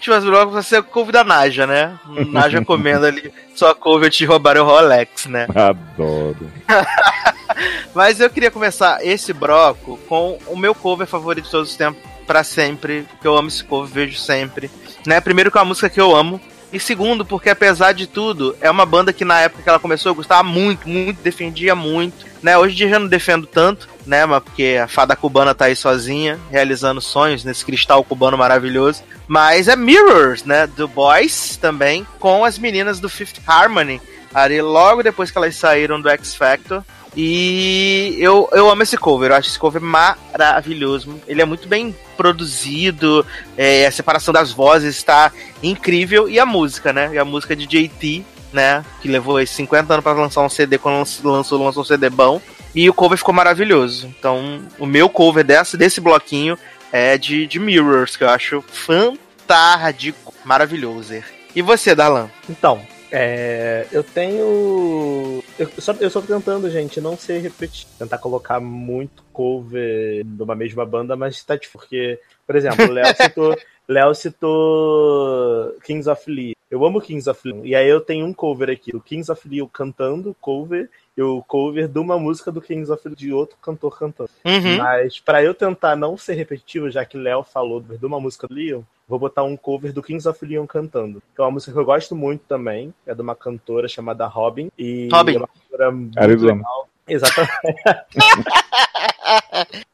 Tipo, 0.01 0.16
o 0.16 0.20
bloco 0.20 0.53
vai 0.53 0.62
ser 0.62 0.82
couve 0.82 1.12
da 1.12 1.24
Naja, 1.24 1.66
né? 1.66 1.99
Naja 2.28 2.64
comendo 2.64 3.07
ali 3.07 3.32
sua 3.55 3.74
couve 3.74 4.07
antes 4.07 4.18
de 4.18 4.24
roubar 4.24 4.57
o 4.57 4.64
Rolex, 4.64 5.26
né? 5.26 5.47
Adoro. 5.55 6.51
Mas 7.95 8.20
eu 8.20 8.30
queria 8.30 8.51
começar 8.51 9.05
esse 9.05 9.32
bloco 9.32 9.99
com 10.09 10.38
o 10.47 10.57
meu 10.57 10.74
cover 10.74 11.07
favorito 11.07 11.45
de 11.45 11.51
todos 11.51 11.70
os 11.70 11.76
tempos, 11.76 12.03
pra 12.26 12.45
sempre, 12.45 13.07
que 13.20 13.26
eu 13.26 13.36
amo 13.36 13.49
esse 13.49 13.64
cover, 13.64 13.91
vejo 13.91 14.18
sempre. 14.18 14.70
Né? 15.07 15.20
Primeiro 15.20 15.51
que 15.51 15.59
é 15.59 15.61
uma 15.61 15.66
música 15.66 15.91
que 15.91 16.01
eu 16.01 16.14
amo, 16.14 16.41
e 16.73 16.79
segundo 16.79 17.25
porque 17.25 17.51
apesar 17.51 17.93
de 17.93 18.07
tudo, 18.07 18.57
é 18.61 18.71
uma 18.71 18.87
banda 18.87 19.12
que 19.12 19.25
na 19.25 19.41
época 19.41 19.62
que 19.62 19.68
ela 19.68 19.79
começou 19.79 20.11
eu 20.11 20.14
gostava 20.14 20.43
muito, 20.43 20.89
muito, 20.89 21.21
defendia 21.21 21.75
muito, 21.75 22.27
né? 22.43 22.57
Hoje 22.57 22.75
em 22.75 22.77
dia 22.77 22.89
já 22.91 22.99
não 22.99 23.09
defendo 23.09 23.47
tanto, 23.47 23.89
né? 24.07 24.25
Mas 24.25 24.43
porque 24.43 24.79
a 24.83 24.87
fada 24.87 25.16
cubana 25.16 25.55
tá 25.55 25.66
aí 25.66 25.77
sozinha, 25.77 26.39
realizando 26.51 27.01
sonhos 27.01 27.45
nesse 27.45 27.64
cristal 27.64 28.05
cubano 28.05 28.39
maravilhoso. 28.39 29.03
Mas 29.27 29.68
é 29.68 29.77
Mirrors, 29.77 30.45
né? 30.45 30.66
Do 30.66 30.87
Boys 30.87 31.57
também, 31.57 32.07
com 32.18 32.45
as 32.45 32.59
meninas 32.59 33.01
do 33.01 33.09
Fifth 33.09 33.41
Harmony, 33.47 34.01
ali 34.33 34.61
logo 34.62 35.03
depois 35.03 35.31
que 35.31 35.39
elas 35.39 35.57
saíram 35.57 36.01
do 36.01 36.09
X 36.09 36.35
Factor. 36.35 36.85
E 37.16 38.16
eu, 38.18 38.48
eu 38.52 38.70
amo 38.70 38.82
esse 38.82 38.96
cover, 38.96 39.30
eu 39.30 39.36
acho 39.36 39.48
esse 39.48 39.58
cover 39.58 39.82
maravilhoso. 39.82 41.20
Ele 41.26 41.42
é 41.42 41.44
muito 41.44 41.66
bem 41.68 41.94
produzido, 42.16 43.26
é, 43.56 43.86
a 43.86 43.92
separação 43.92 44.32
das 44.32 44.52
vozes 44.52 44.96
está 44.96 45.32
incrível. 45.62 46.28
E 46.28 46.38
a 46.38 46.46
música, 46.46 46.92
né? 46.92 47.11
E 47.12 47.18
a 47.18 47.24
música 47.24 47.56
de 47.56 47.66
JT, 47.66 48.24
né? 48.52 48.84
Que 49.02 49.08
levou 49.08 49.38
aí 49.38 49.46
50 49.46 49.92
anos 49.92 50.04
para 50.04 50.20
lançar 50.20 50.42
um 50.42 50.48
CD, 50.48 50.78
quando 50.78 50.98
lançou, 51.24 51.62
lançou, 51.62 51.82
um 51.82 51.84
CD 51.84 52.08
bom. 52.08 52.40
E 52.74 52.88
o 52.88 52.94
cover 52.94 53.18
ficou 53.18 53.34
maravilhoso. 53.34 54.06
Então, 54.18 54.62
o 54.78 54.86
meu 54.86 55.08
cover 55.08 55.44
dessa, 55.44 55.76
desse 55.76 56.00
bloquinho 56.00 56.56
é 56.92 57.18
de, 57.18 57.46
de 57.46 57.58
Mirrors, 57.58 58.16
que 58.16 58.22
eu 58.22 58.28
acho 58.28 58.62
fantástico, 58.68 60.32
maravilhoso. 60.44 61.14
E 61.54 61.62
você, 61.62 61.94
Darlan? 61.96 62.30
Então, 62.48 62.80
É, 63.12 63.86
eu 63.90 64.04
tenho. 64.04 65.42
Eu 65.58 65.68
só, 65.78 65.92
eu 65.94 66.08
só 66.08 66.20
tô 66.20 66.28
tentando, 66.28 66.70
gente, 66.70 67.00
não 67.00 67.16
ser 67.16 67.40
repetir. 67.40 67.86
Tentar 67.98 68.18
colocar 68.18 68.61
muito 68.61 69.24
cover 69.32 70.24
de 70.24 70.42
uma 70.42 70.54
mesma 70.54 70.86
banda, 70.86 71.16
mas 71.16 71.42
tá 71.42 71.56
difícil. 71.56 71.80
Porque, 71.80 72.20
por 72.46 72.56
exemplo, 72.56 72.86
o 72.86 72.92
Léo 72.92 73.06
citou, 73.16 73.56
Léo 73.88 74.14
citou 74.14 75.76
Kings 75.84 76.08
of 76.08 76.30
Leon. 76.30 76.52
Eu 76.70 76.84
amo 76.84 77.00
Kings 77.00 77.28
of 77.28 77.40
Leon. 77.44 77.64
E 77.64 77.74
aí 77.74 77.88
eu 77.88 78.00
tenho 78.00 78.24
um 78.24 78.32
cover 78.32 78.70
aqui, 78.70 78.92
do 78.92 79.00
Kings 79.00 79.30
of 79.30 79.48
Leon 79.48 79.66
cantando 79.66 80.36
cover 80.40 80.88
o 81.23 81.43
cover 81.43 81.89
de 81.89 81.99
uma 81.99 82.18
música 82.18 82.51
do 82.51 82.61
Kings 82.61 82.91
of 82.91 83.03
Leon 83.07 83.14
de 83.14 83.33
outro 83.33 83.57
cantor 83.62 83.99
cantando. 83.99 84.31
Uhum. 84.45 84.77
Mas 84.79 85.18
pra 85.21 85.43
eu 85.43 85.55
tentar 85.55 85.97
não 85.97 86.16
ser 86.16 86.35
repetitivo, 86.35 86.91
já 86.91 87.05
que 87.05 87.16
Léo 87.16 87.43
falou 87.43 87.81
de 87.81 88.05
uma 88.05 88.21
música 88.21 88.47
do 88.47 88.55
Leon, 88.55 88.83
vou 89.09 89.18
botar 89.18 89.43
um 89.43 89.57
cover 89.57 89.93
do 89.93 90.03
Kings 90.03 90.29
of 90.29 90.45
Leon 90.45 90.66
cantando. 90.66 91.23
Que 91.35 91.41
é 91.41 91.45
uma 91.45 91.51
música 91.51 91.73
que 91.73 91.79
eu 91.79 91.85
gosto 91.85 92.14
muito 92.14 92.43
também. 92.47 92.95
É 93.07 93.14
de 93.14 93.21
uma 93.23 93.35
cantora 93.35 93.89
chamada 93.89 94.27
Robin. 94.27 94.71
E 94.79 95.09
Robin. 95.12 95.35
é 95.35 95.39
uma 95.39 95.49
cantora 95.49 95.91
muito 95.91 96.18
Arizona. 96.18 96.55
legal. 96.55 96.89
Exatamente. 97.09 97.83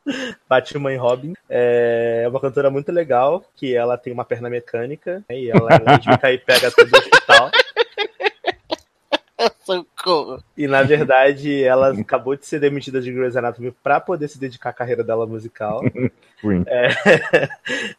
Batman 0.49 0.99
Robin. 0.99 1.33
É 1.49 2.27
uma 2.29 2.41
cantora 2.41 2.71
muito 2.71 2.93
legal, 2.93 3.45
que 3.57 3.75
ela 3.75 3.97
tem 3.97 4.13
uma 4.13 4.25
perna 4.25 4.51
mecânica, 4.51 5.25
né, 5.29 5.39
e 5.39 5.51
ela 5.51 5.69
é 5.73 5.79
lésbica 5.79 6.33
e 6.33 6.39
pega 6.39 6.71
todo 6.71 6.93
o 6.93 6.99
hospital. 6.99 7.51
Socorro. 9.65 10.43
E 10.57 10.67
na 10.67 10.83
verdade, 10.83 11.63
ela 11.63 11.93
acabou 11.93 12.37
de 12.37 12.47
ser 12.47 12.61
demitida 12.61 13.01
de 13.01 13.13
Grey's 13.13 13.37
Anatomy 13.37 13.75
pra 13.83 14.01
poder 14.01 14.29
se 14.29 14.39
dedicar 14.39 14.71
à 14.71 14.73
carreira 14.73 15.05
dela 15.05 15.27
musical. 15.27 15.83
Queen. 16.41 16.65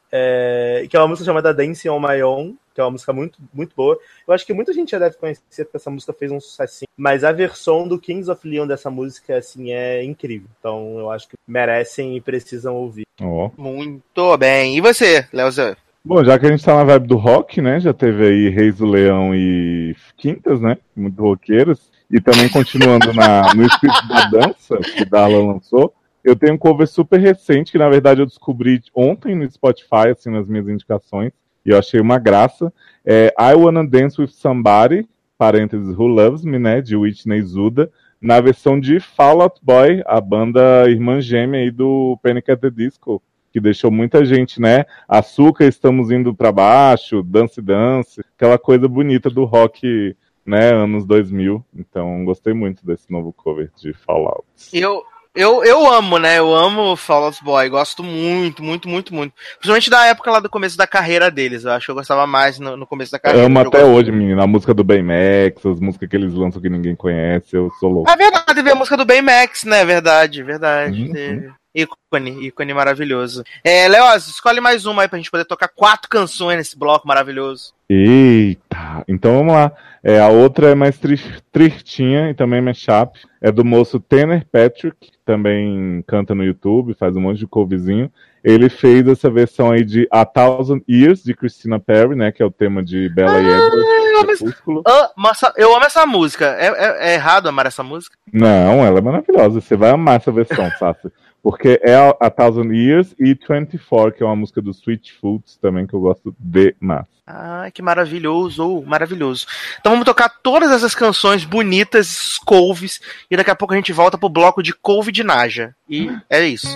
É, 0.10 0.88
que 0.90 0.96
é 0.96 1.00
uma 1.00 1.10
música 1.10 1.26
chamada 1.26 1.54
Dancing 1.54 1.90
on 1.90 2.00
My 2.00 2.24
Own, 2.24 2.56
que 2.74 2.80
é 2.80 2.84
uma 2.84 2.92
música 2.92 3.12
muito, 3.12 3.38
muito 3.54 3.76
boa. 3.76 4.00
Eu 4.26 4.34
acho 4.34 4.46
que 4.46 4.54
muita 4.54 4.72
gente 4.72 4.92
já 4.92 4.98
deve 4.98 5.18
conhecer, 5.18 5.66
porque 5.66 5.76
essa 5.76 5.92
música 5.92 6.14
fez 6.14 6.32
um 6.32 6.40
sucessinho. 6.40 6.88
Mas 6.96 7.26
a 7.26 7.32
versão 7.34 7.86
do 7.86 8.00
Kings 8.00 8.32
of 8.32 8.48
Leon 8.48 8.66
dessa 8.66 8.90
música, 8.90 9.38
assim, 9.38 9.74
é 9.74 10.02
incrível. 10.02 10.48
Então 10.60 10.98
eu 10.98 11.12
acho 11.12 11.28
que 11.28 11.36
merecem 11.46 12.16
e 12.16 12.22
precisam 12.22 12.74
ouvir. 12.76 13.06
Ó. 13.22 13.52
Muito 13.58 14.38
bem. 14.38 14.78
E 14.78 14.82
você, 14.82 15.28
Leozão? 15.34 15.76
Bom, 16.08 16.24
já 16.24 16.40
que 16.40 16.46
a 16.46 16.50
gente 16.50 16.64
tá 16.64 16.74
na 16.74 16.86
vibe 16.86 17.06
do 17.06 17.18
rock, 17.18 17.62
né? 17.62 17.82
Já 17.82 17.94
teve 17.94 18.26
aí 18.26 18.48
Reis 18.48 18.78
do 18.78 18.86
Leão 18.86 19.36
e 19.36 19.94
Quintas, 20.16 20.62
né? 20.62 20.78
Muito 20.96 21.22
roqueiros. 21.22 21.92
E 22.10 22.22
também 22.22 22.48
continuando 22.48 23.12
na, 23.12 23.52
no 23.54 23.66
espírito 23.66 24.08
da 24.08 24.30
dança 24.30 24.78
que 24.78 25.04
Darla 25.04 25.46
lançou, 25.46 25.94
eu 26.24 26.34
tenho 26.34 26.54
um 26.54 26.58
cover 26.58 26.88
super 26.88 27.20
recente, 27.20 27.74
que 27.74 27.78
na 27.78 27.90
verdade 27.90 28.22
eu 28.22 28.26
descobri 28.26 28.82
ontem 28.96 29.36
no 29.36 29.52
Spotify, 29.52 30.08
assim, 30.10 30.30
nas 30.30 30.48
minhas 30.48 30.70
indicações, 30.70 31.34
e 31.66 31.72
eu 31.72 31.78
achei 31.78 32.00
uma 32.00 32.18
graça. 32.18 32.72
É 33.06 33.34
I 33.38 33.54
Wanna 33.56 33.86
Dance 33.86 34.22
With 34.22 34.30
Somebody, 34.30 35.06
parênteses, 35.38 35.94
Who 35.94 36.08
Loves 36.08 36.46
Me, 36.46 36.58
né? 36.58 36.80
De 36.80 36.96
Whitney 36.96 37.42
Zuda, 37.42 37.92
na 38.22 38.40
versão 38.40 38.80
de 38.80 39.02
Fall 39.02 39.42
Out 39.42 39.60
Boy, 39.62 40.02
a 40.06 40.22
banda 40.22 40.90
irmã 40.90 41.20
gêmea 41.20 41.60
aí 41.60 41.70
do 41.70 42.18
Panic! 42.24 42.50
at 42.50 42.62
the 42.62 42.70
Disco, 42.70 43.22
que 43.52 43.60
deixou 43.60 43.92
muita 43.92 44.26
gente, 44.26 44.62
né? 44.62 44.86
Açúcar, 45.08 45.66
estamos 45.66 46.12
indo 46.12 46.34
pra 46.34 46.52
baixo, 46.52 47.24
Dance 47.24 47.62
Dance, 47.62 48.22
aquela 48.36 48.58
coisa 48.58 48.88
bonita 48.88 49.30
do 49.30 49.46
rock, 49.46 50.16
né? 50.46 50.74
Anos 50.74 51.06
2000. 51.06 51.64
Então, 51.76 52.24
gostei 52.24 52.54
muito 52.54 52.86
desse 52.86 53.12
novo 53.12 53.34
cover 53.34 53.70
de 53.82 53.94
Fallout. 53.94 54.46
Eu, 54.74 55.04
eu, 55.38 55.64
eu 55.64 55.88
amo, 55.94 56.18
né? 56.18 56.40
Eu 56.40 56.52
amo 56.56 56.96
Fall 56.96 57.26
Out 57.26 57.44
Boy. 57.44 57.70
Gosto 57.70 58.04
muito, 58.04 58.64
muito, 58.64 58.90
muito, 58.90 59.14
muito. 59.14 59.34
Principalmente 59.60 59.88
da 59.88 60.06
época 60.08 60.32
lá 60.32 60.40
do 60.40 60.50
começo 60.50 60.76
da 60.76 60.88
carreira 60.88 61.30
deles. 61.30 61.64
Eu 61.64 61.74
acho 61.74 61.86
que 61.86 61.92
eu 61.92 61.96
gostava 61.96 62.26
mais 62.26 62.58
no, 62.58 62.76
no 62.76 62.88
começo 62.88 63.12
da 63.12 63.20
carreira. 63.20 63.46
Amo 63.46 63.60
Eu 63.60 63.68
até 63.68 63.86
hoje, 63.86 64.12
menina. 64.12 64.44
A 64.44 64.48
música 64.48 64.74
do 64.74 64.84
Baymax, 64.84 65.64
as 65.64 65.80
músicas 65.80 66.10
que 66.10 66.16
eles 66.16 66.34
lançam 66.34 66.60
que 66.60 66.70
ninguém 66.70 66.96
conhece, 66.96 67.56
eu 67.56 67.70
sou 67.80 67.88
louco. 67.88 68.10
Ah, 68.10 68.16
verdade, 68.16 68.56
teve 68.56 68.72
a 68.72 68.76
música 68.76 68.98
do 68.98 69.06
Baymax, 69.06 69.64
né? 69.64 69.86
Verdade, 69.86 70.42
verdade. 70.42 71.04
Uhum. 71.04 71.14
teve. 71.14 71.52
Ícone, 71.82 72.48
ícone 72.48 72.74
maravilhoso. 72.74 73.44
É, 73.64 73.88
Leoz, 73.88 74.28
escolhe 74.28 74.60
mais 74.60 74.86
uma 74.86 75.04
aí 75.04 75.08
pra 75.08 75.18
gente 75.18 75.30
poder 75.30 75.46
tocar 75.46 75.68
quatro 75.68 76.10
canções 76.10 76.58
nesse 76.58 76.78
bloco 76.78 77.08
maravilhoso. 77.08 77.74
Eita! 77.90 79.04
Então 79.08 79.36
vamos 79.38 79.54
lá. 79.54 79.72
É, 80.04 80.20
a 80.20 80.30
outra 80.30 80.70
é 80.70 80.76
mais 80.76 80.98
tri- 80.98 81.20
tristinha 81.52 82.30
e 82.30 82.34
também 82.34 82.62
mais 82.62 82.78
chap. 82.78 83.18
É 83.42 83.52
do 83.52 83.64
moço 83.64 84.00
Tanner 84.00 84.46
Patrick, 84.52 84.96
que 85.00 85.12
também 85.26 86.04
canta 86.08 86.34
no 86.34 86.44
YouTube, 86.44 86.96
faz 86.96 87.16
um 87.16 87.22
monte 87.22 87.40
de 87.40 87.48
coverzinho. 87.48 88.12
Ele 88.44 88.70
fez 88.70 89.06
essa 89.08 89.30
versão 89.30 89.72
aí 89.72 89.84
de 89.84 90.08
A 90.10 90.26
Thousand 90.26 90.80
Years, 90.90 91.24
de 91.24 91.34
Christina 91.36 91.80
Perry, 91.80 92.16
né? 92.16 92.32
Que 92.32 92.42
é 92.42 92.46
o 92.46 92.52
tema 92.52 92.82
de 92.84 93.10
Bella 93.10 93.40
e 93.40 93.46
eu 93.46 93.54
amo 93.54 94.32
Edward. 94.32 94.84
Amo 95.16 95.28
essa- 95.30 95.54
eu 95.58 95.76
amo 95.76 95.86
essa 95.86 96.06
música. 96.06 96.46
É, 96.58 96.68
é- 96.68 97.12
é 97.12 97.14
errado 97.16 97.48
amar 97.50 97.66
essa 97.66 97.84
música? 97.84 98.18
Não, 98.32 98.86
ela 98.86 99.00
é 99.00 99.02
maravilhosa. 99.02 99.60
Você 99.62 99.76
vai 99.76 99.90
amar 99.92 100.16
essa 100.18 100.32
versão, 100.32 100.70
Sassi. 100.80 101.12
Porque 101.48 101.80
é 101.82 101.96
a, 101.96 102.10
a 102.20 102.30
Thousand 102.30 102.74
Years 102.74 103.16
e 103.18 103.34
24, 103.34 104.12
que 104.12 104.22
é 104.22 104.26
uma 104.26 104.36
música 104.36 104.62
do 104.62 104.72
Sweet 104.72 105.14
Foods 105.14 105.56
também, 105.56 105.88
que 105.88 105.94
eu 105.94 106.02
gosto 106.02 106.36
demais. 106.38 107.06
Ai, 107.26 107.72
que 107.72 107.82
maravilhoso, 107.82 108.84
maravilhoso. 108.86 109.48
Então 109.80 109.94
vamos 109.94 110.04
tocar 110.04 110.28
todas 110.28 110.70
essas 110.72 110.94
canções 110.94 111.46
bonitas, 111.46 112.38
couves, 112.40 113.00
e 113.32 113.38
daqui 113.38 113.50
a 113.50 113.56
pouco 113.56 113.74
a 113.74 113.78
gente 113.78 113.94
volta 113.94 114.18
pro 114.18 114.28
bloco 114.28 114.62
de 114.62 114.74
couve 114.74 115.10
de 115.10 115.24
Naja. 115.24 115.74
E 115.90 116.12
é 116.30 116.46
isso. 116.46 116.68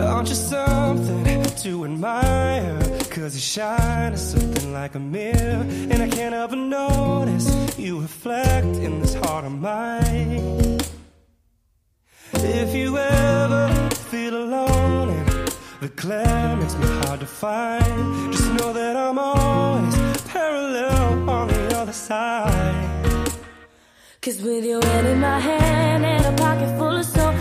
Aren't 0.00 0.28
you 0.28 0.36
something 0.36 1.42
to 1.62 1.84
admire? 1.84 2.81
Cause 3.22 3.36
you 3.36 3.40
shine 3.40 4.14
as 4.14 4.32
something 4.32 4.72
like 4.72 4.96
a 4.96 4.98
mirror. 4.98 5.64
And 5.90 6.02
I 6.02 6.08
can't 6.08 6.34
but 6.50 6.58
notice 6.58 7.78
you 7.78 8.00
reflect 8.00 8.66
in 8.86 8.98
this 8.98 9.14
heart 9.14 9.44
of 9.44 9.52
mine. 9.52 10.80
If 12.32 12.74
you 12.74 12.98
ever 12.98 13.90
feel 14.10 14.34
alone 14.34 15.10
and 15.10 15.54
the 15.80 15.88
glare 15.90 16.56
makes 16.56 16.74
me 16.74 16.88
hard 17.02 17.20
to 17.20 17.26
find, 17.26 18.32
just 18.32 18.48
know 18.54 18.72
that 18.72 18.96
I'm 18.96 19.16
always 19.16 19.94
parallel 20.22 21.30
on 21.30 21.46
the 21.46 21.78
other 21.78 21.92
side. 21.92 23.30
Cause 24.20 24.42
with 24.42 24.64
your 24.64 24.84
hand 24.84 25.06
in 25.06 25.20
my 25.20 25.38
hand 25.38 26.04
and 26.04 26.26
a 26.26 26.32
pocket 26.42 26.76
full 26.76 26.96
of 26.96 27.04
soul, 27.04 27.32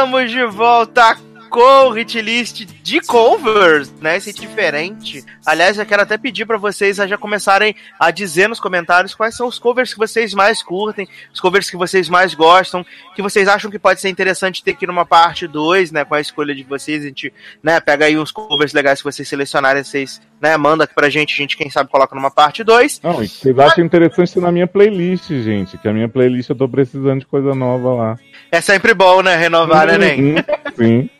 Estamos 0.00 0.32
de 0.32 0.46
volta 0.46 1.18
com 1.50 1.88
o 1.88 1.90
hit 1.90 2.20
list 2.22 2.64
de 2.82 3.00
covers, 3.00 3.92
né? 4.00 4.16
Esse 4.16 4.30
hit 4.30 4.40
diferente. 4.40 5.24
Aliás, 5.44 5.76
eu 5.76 5.84
quero 5.84 6.02
até 6.02 6.16
pedir 6.16 6.46
pra 6.46 6.56
vocês 6.56 7.00
a 7.00 7.06
já 7.06 7.18
começarem 7.18 7.74
a 7.98 8.10
dizer 8.10 8.48
nos 8.48 8.60
comentários 8.60 9.14
quais 9.14 9.36
são 9.36 9.48
os 9.48 9.58
covers 9.58 9.92
que 9.92 9.98
vocês 9.98 10.32
mais 10.32 10.62
curtem, 10.62 11.08
os 11.34 11.40
covers 11.40 11.68
que 11.68 11.76
vocês 11.76 12.08
mais 12.08 12.32
gostam, 12.34 12.86
que 13.14 13.20
vocês 13.20 13.48
acham 13.48 13.70
que 13.70 13.78
pode 13.78 14.00
ser 14.00 14.08
interessante 14.08 14.62
ter 14.62 14.70
aqui 14.70 14.86
numa 14.86 15.04
parte 15.04 15.48
2, 15.48 15.90
né? 15.90 16.04
Com 16.04 16.14
a 16.14 16.20
escolha 16.20 16.54
de 16.54 16.62
vocês, 16.62 17.02
a 17.02 17.08
gente, 17.08 17.32
né, 17.62 17.80
pega 17.80 18.06
aí 18.06 18.16
uns 18.16 18.30
covers 18.30 18.72
legais 18.72 19.00
que 19.00 19.04
vocês 19.04 19.28
selecionarem, 19.28 19.82
vocês, 19.82 20.20
né, 20.40 20.56
manda 20.56 20.84
aqui 20.84 20.94
pra 20.94 21.10
gente, 21.10 21.34
a 21.34 21.36
gente, 21.36 21.56
quem 21.56 21.68
sabe, 21.68 21.90
coloca 21.90 22.14
numa 22.14 22.30
parte 22.30 22.62
2. 22.62 23.00
Não, 23.02 23.22
e 23.22 23.28
vocês 23.28 23.58
acham 23.58 23.84
interessante 23.84 24.32
ter 24.34 24.40
na 24.40 24.52
minha 24.52 24.68
playlist, 24.68 25.28
gente. 25.28 25.76
Que 25.76 25.88
a 25.88 25.92
minha 25.92 26.08
playlist 26.08 26.48
eu 26.48 26.56
tô 26.56 26.68
precisando 26.68 27.20
de 27.20 27.26
coisa 27.26 27.54
nova 27.54 27.92
lá. 27.92 28.18
É 28.52 28.60
sempre 28.60 28.94
bom, 28.94 29.20
né? 29.20 29.36
Renovar, 29.36 29.86
né, 29.86 29.98
Nen? 29.98 30.34
Uhum, 30.34 30.44
Sim. 30.76 31.10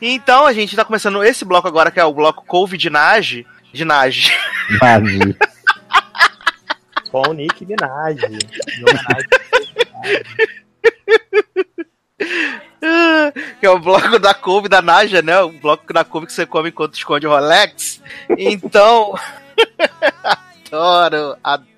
Então, 0.00 0.46
a 0.46 0.52
gente 0.52 0.76
tá 0.76 0.84
começando 0.84 1.22
esse 1.24 1.44
bloco 1.44 1.66
agora, 1.66 1.90
que 1.90 2.00
é 2.00 2.04
o 2.04 2.12
bloco 2.12 2.44
Couve 2.46 2.76
de 2.76 2.90
Nage. 2.90 3.46
De 3.72 3.84
Nage. 3.84 4.32
Magi. 4.80 5.36
Com 7.10 7.30
o 7.30 7.32
Nick. 7.32 7.64
Em 7.64 7.74
homenagem 7.74 8.38
que 13.60 13.66
é 13.66 13.70
o 13.70 13.78
bloco 13.78 14.18
da 14.18 14.34
couve 14.34 14.68
da 14.68 14.82
Naja, 14.82 15.22
né? 15.22 15.40
O 15.40 15.50
bloco 15.50 15.92
da 15.92 16.04
couve 16.04 16.26
que 16.26 16.32
você 16.32 16.46
come 16.46 16.68
enquanto 16.68 16.94
esconde 16.94 17.26
o 17.26 17.30
Rolex. 17.30 18.00
Então. 18.38 19.14
adoro, 20.70 21.36
adoro. 21.42 21.73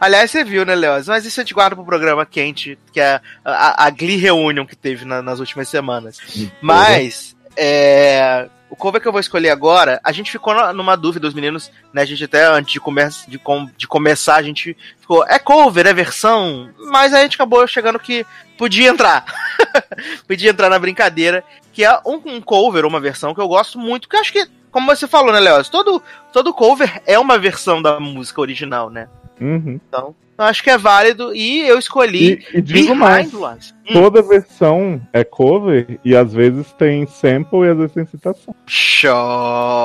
Aliás, 0.00 0.30
você 0.30 0.44
viu, 0.44 0.64
né, 0.64 0.74
Leoz? 0.74 1.08
Mas 1.08 1.24
isso 1.24 1.40
a 1.40 1.42
gente 1.44 1.54
guarda 1.54 1.74
pro 1.76 1.84
programa 1.84 2.24
quente, 2.26 2.78
que 2.92 3.00
é 3.00 3.20
a, 3.44 3.84
a 3.86 3.90
Glee 3.90 4.16
Reunion 4.16 4.64
que 4.66 4.76
teve 4.76 5.04
na- 5.04 5.22
nas 5.22 5.40
últimas 5.40 5.68
semanas. 5.68 6.18
Mas, 6.60 7.36
é. 7.56 8.48
O 8.68 8.74
cover 8.74 9.00
que 9.00 9.06
eu 9.06 9.12
vou 9.12 9.20
escolher 9.20 9.50
agora, 9.50 10.00
a 10.02 10.10
gente 10.10 10.30
ficou 10.30 10.52
numa 10.74 10.96
dúvida, 10.96 11.28
os 11.28 11.32
meninos, 11.34 11.70
né? 11.92 12.02
A 12.02 12.04
gente 12.04 12.24
até 12.24 12.44
antes 12.46 12.72
de, 12.72 12.80
come 12.80 13.00
de, 13.28 13.38
com- 13.38 13.70
de 13.76 13.86
começar, 13.86 14.34
a 14.34 14.42
gente 14.42 14.76
ficou, 15.00 15.24
é 15.24 15.38
cover, 15.38 15.86
é 15.86 15.94
versão, 15.94 16.68
mas 16.90 17.14
aí 17.14 17.20
a 17.20 17.22
gente 17.22 17.36
acabou 17.36 17.64
chegando 17.68 17.96
que 17.98 18.26
podia 18.58 18.88
entrar. 18.90 19.24
podia 20.26 20.50
entrar 20.50 20.68
na 20.68 20.80
brincadeira, 20.80 21.44
que 21.72 21.84
é 21.84 21.96
um, 22.04 22.20
um 22.26 22.40
cover, 22.40 22.84
uma 22.84 22.98
versão 23.00 23.32
que 23.32 23.40
eu 23.40 23.46
gosto 23.46 23.78
muito, 23.78 24.08
que 24.08 24.16
eu 24.16 24.20
acho 24.20 24.32
que, 24.32 24.44
como 24.70 24.86
você 24.94 25.06
falou, 25.08 25.32
né, 25.32 25.40
Léo? 25.40 25.64
Todo, 25.70 26.02
todo 26.32 26.52
cover 26.54 27.00
é 27.06 27.18
uma 27.18 27.38
versão 27.38 27.80
da 27.82 27.98
música 28.00 28.40
original, 28.40 28.90
né? 28.90 29.08
Uhum. 29.40 29.80
Então, 29.88 30.14
eu 30.38 30.44
acho 30.44 30.62
que 30.62 30.70
é 30.70 30.76
válido 30.78 31.34
e 31.34 31.60
eu 31.66 31.78
escolhi 31.78 32.44
E, 32.52 32.58
e 32.58 32.62
digo 32.62 32.94
mais, 32.94 33.32
Lies. 33.32 33.74
Hum, 33.88 33.92
toda 33.94 34.22
versão 34.22 35.00
é 35.12 35.24
cover 35.24 35.98
e 36.04 36.14
às 36.16 36.32
vezes 36.32 36.72
tem 36.72 37.06
sample 37.06 37.60
e 37.60 37.68
às 37.70 37.76
vezes 37.76 37.92
tem 37.92 38.06
citação. 38.06 38.54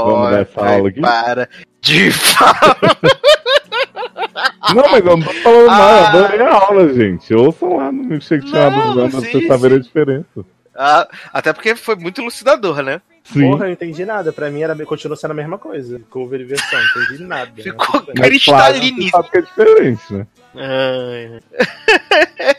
Vamos 0.06 0.32
dar 0.32 0.42
essa 0.42 0.66
aula 0.66 0.90
aqui? 0.90 1.02
para 1.02 1.50
de 1.82 2.12
falar. 2.12 2.78
Não, 4.76 4.90
mas 4.90 5.06
eu 5.06 5.18
não 5.18 5.22
tô 5.26 5.34
falando 5.34 5.70
Ah. 5.70 5.78
mal, 5.78 5.92
eu 5.92 6.06
adorei 6.06 6.42
a 6.42 6.54
aula, 6.54 6.94
gente. 6.94 7.34
Ouçam 7.34 7.76
lá 7.78 7.92
no 7.92 8.04
Milkshake 8.04 8.48
chamado 8.50 8.94
pra 8.94 9.08
vocês 9.08 9.48
saberem 9.48 9.78
a 9.78 9.82
diferença. 9.82 10.46
Ah, 10.76 11.08
até 11.34 11.52
porque 11.52 11.76
foi 11.76 11.96
muito 11.96 12.22
elucidador, 12.22 12.82
né? 12.82 13.02
Sim. 13.24 13.42
Porra, 13.50 13.64
eu 13.64 13.68
não 13.68 13.74
entendi 13.74 14.04
nada. 14.06 14.34
Pra 14.34 14.50
mim 14.50 14.62
era, 14.62 14.76
continuou 14.86 15.16
sendo 15.16 15.32
a 15.32 15.36
mesma 15.36 15.58
coisa. 15.58 16.02
Cover 16.10 16.42
e 16.42 16.44
versão, 16.44 16.80
não 16.96 17.04
entendi 17.04 17.24
nada. 17.24 17.52
né? 17.56 17.64
Ficou 17.64 17.86
Tudo 18.02 18.06
bem. 18.14 18.16
Mas 18.32 18.46
claro, 18.46 18.74
que 19.32 19.38
é 19.38 19.42
diferente, 19.42 20.14
né? 20.14 20.28
Ai. 20.56 21.40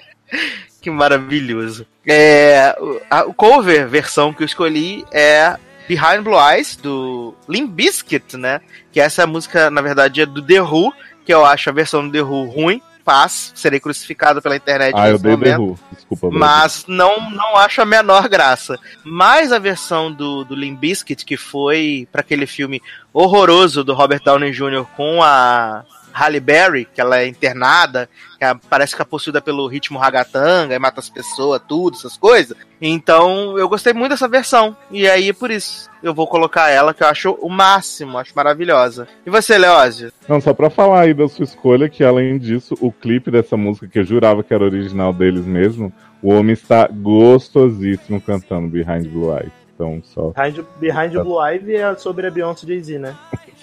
que 0.80 0.90
maravilhoso. 0.90 1.86
É, 2.06 2.74
o, 2.80 3.00
a- 3.10 3.24
o 3.24 3.34
cover 3.34 3.86
versão 3.88 4.32
que 4.32 4.42
eu 4.42 4.46
escolhi 4.46 5.04
é 5.12 5.56
Behind 5.88 6.22
Blue 6.22 6.38
Eyes, 6.38 6.76
do 6.76 7.34
Limp 7.48 7.70
Bizkit, 7.70 8.36
né? 8.36 8.60
Que 8.90 9.00
essa 9.00 9.26
música, 9.26 9.70
na 9.70 9.80
verdade, 9.82 10.22
é 10.22 10.26
do 10.26 10.40
The 10.42 10.62
Who, 10.62 10.92
que 11.24 11.32
eu 11.34 11.44
acho 11.44 11.68
a 11.70 11.72
versão 11.72 12.06
do 12.06 12.12
The 12.12 12.22
Who 12.22 12.46
ruim. 12.50 12.80
Paz, 13.04 13.52
serei 13.54 13.80
crucificado 13.80 14.40
pela 14.40 14.56
internet 14.56 14.94
Ah, 14.96 15.08
eu 15.08 15.12
nesse 15.12 15.24
dei 15.24 15.32
momento. 15.32 15.78
Desculpa. 15.92 16.30
Mas 16.30 16.84
não, 16.86 17.30
não 17.30 17.56
acho 17.56 17.82
a 17.82 17.86
menor 17.86 18.28
graça. 18.28 18.78
Mas 19.04 19.52
a 19.52 19.58
versão 19.58 20.12
do, 20.12 20.44
do 20.44 20.54
Limp 20.54 20.78
Bizkit, 20.78 21.24
que 21.24 21.36
foi 21.36 22.08
para 22.10 22.20
aquele 22.20 22.46
filme 22.46 22.82
horroroso 23.12 23.84
do 23.84 23.94
Robert 23.94 24.22
Downey 24.24 24.52
Jr. 24.52 24.84
com 24.96 25.22
a 25.22 25.84
Halle 26.12 26.40
Berry, 26.40 26.84
que 26.84 27.00
ela 27.00 27.20
é 27.20 27.26
internada, 27.26 28.08
que 28.38 28.44
ela 28.44 28.58
parece 28.68 28.94
que 28.94 29.02
é 29.02 29.04
possuída 29.04 29.40
pelo 29.40 29.66
ritmo 29.66 29.98
ragatanga, 29.98 30.74
e 30.74 30.78
mata 30.78 31.00
as 31.00 31.10
pessoas, 31.10 31.60
tudo, 31.66 31.96
essas 31.96 32.16
coisas. 32.16 32.56
Então 32.80 33.58
eu 33.58 33.68
gostei 33.68 33.92
muito 33.92 34.10
dessa 34.10 34.28
versão. 34.28 34.76
E 34.90 35.08
aí, 35.08 35.32
por 35.32 35.50
isso, 35.50 35.88
eu 36.02 36.12
vou 36.12 36.26
colocar 36.26 36.68
ela, 36.68 36.92
que 36.92 37.02
eu 37.02 37.08
acho 37.08 37.30
o 37.40 37.48
máximo, 37.48 38.18
acho 38.18 38.32
maravilhosa. 38.34 39.06
E 39.24 39.30
você, 39.30 39.56
Leózio? 39.56 40.12
Não, 40.28 40.40
só 40.40 40.52
pra 40.52 40.70
falar 40.70 41.02
aí 41.02 41.14
da 41.14 41.28
sua 41.28 41.44
escolha, 41.44 41.88
que 41.88 42.04
além 42.04 42.38
disso, 42.38 42.74
o 42.80 42.90
clipe 42.90 43.30
dessa 43.30 43.56
música, 43.56 43.86
que 43.86 43.98
eu 43.98 44.04
jurava 44.04 44.42
que 44.42 44.52
era 44.52 44.64
original 44.64 45.12
deles 45.12 45.46
mesmo, 45.46 45.92
o 46.22 46.32
homem 46.32 46.52
está 46.52 46.86
gostosíssimo 46.86 48.20
cantando 48.20 48.68
Behind 48.68 49.06
Blue 49.08 49.32
Eyes. 49.36 49.52
Então, 49.74 50.00
só. 50.04 50.30
Behind, 50.30 50.64
Behind 50.78 51.12
the 51.12 51.22
Blue 51.22 51.40
Ivy 51.40 51.76
é 51.76 51.94
sobre 51.96 52.26
a 52.26 52.30
Beyoncé 52.30 52.66
Jay-Z, 52.66 52.98
né? 52.98 53.16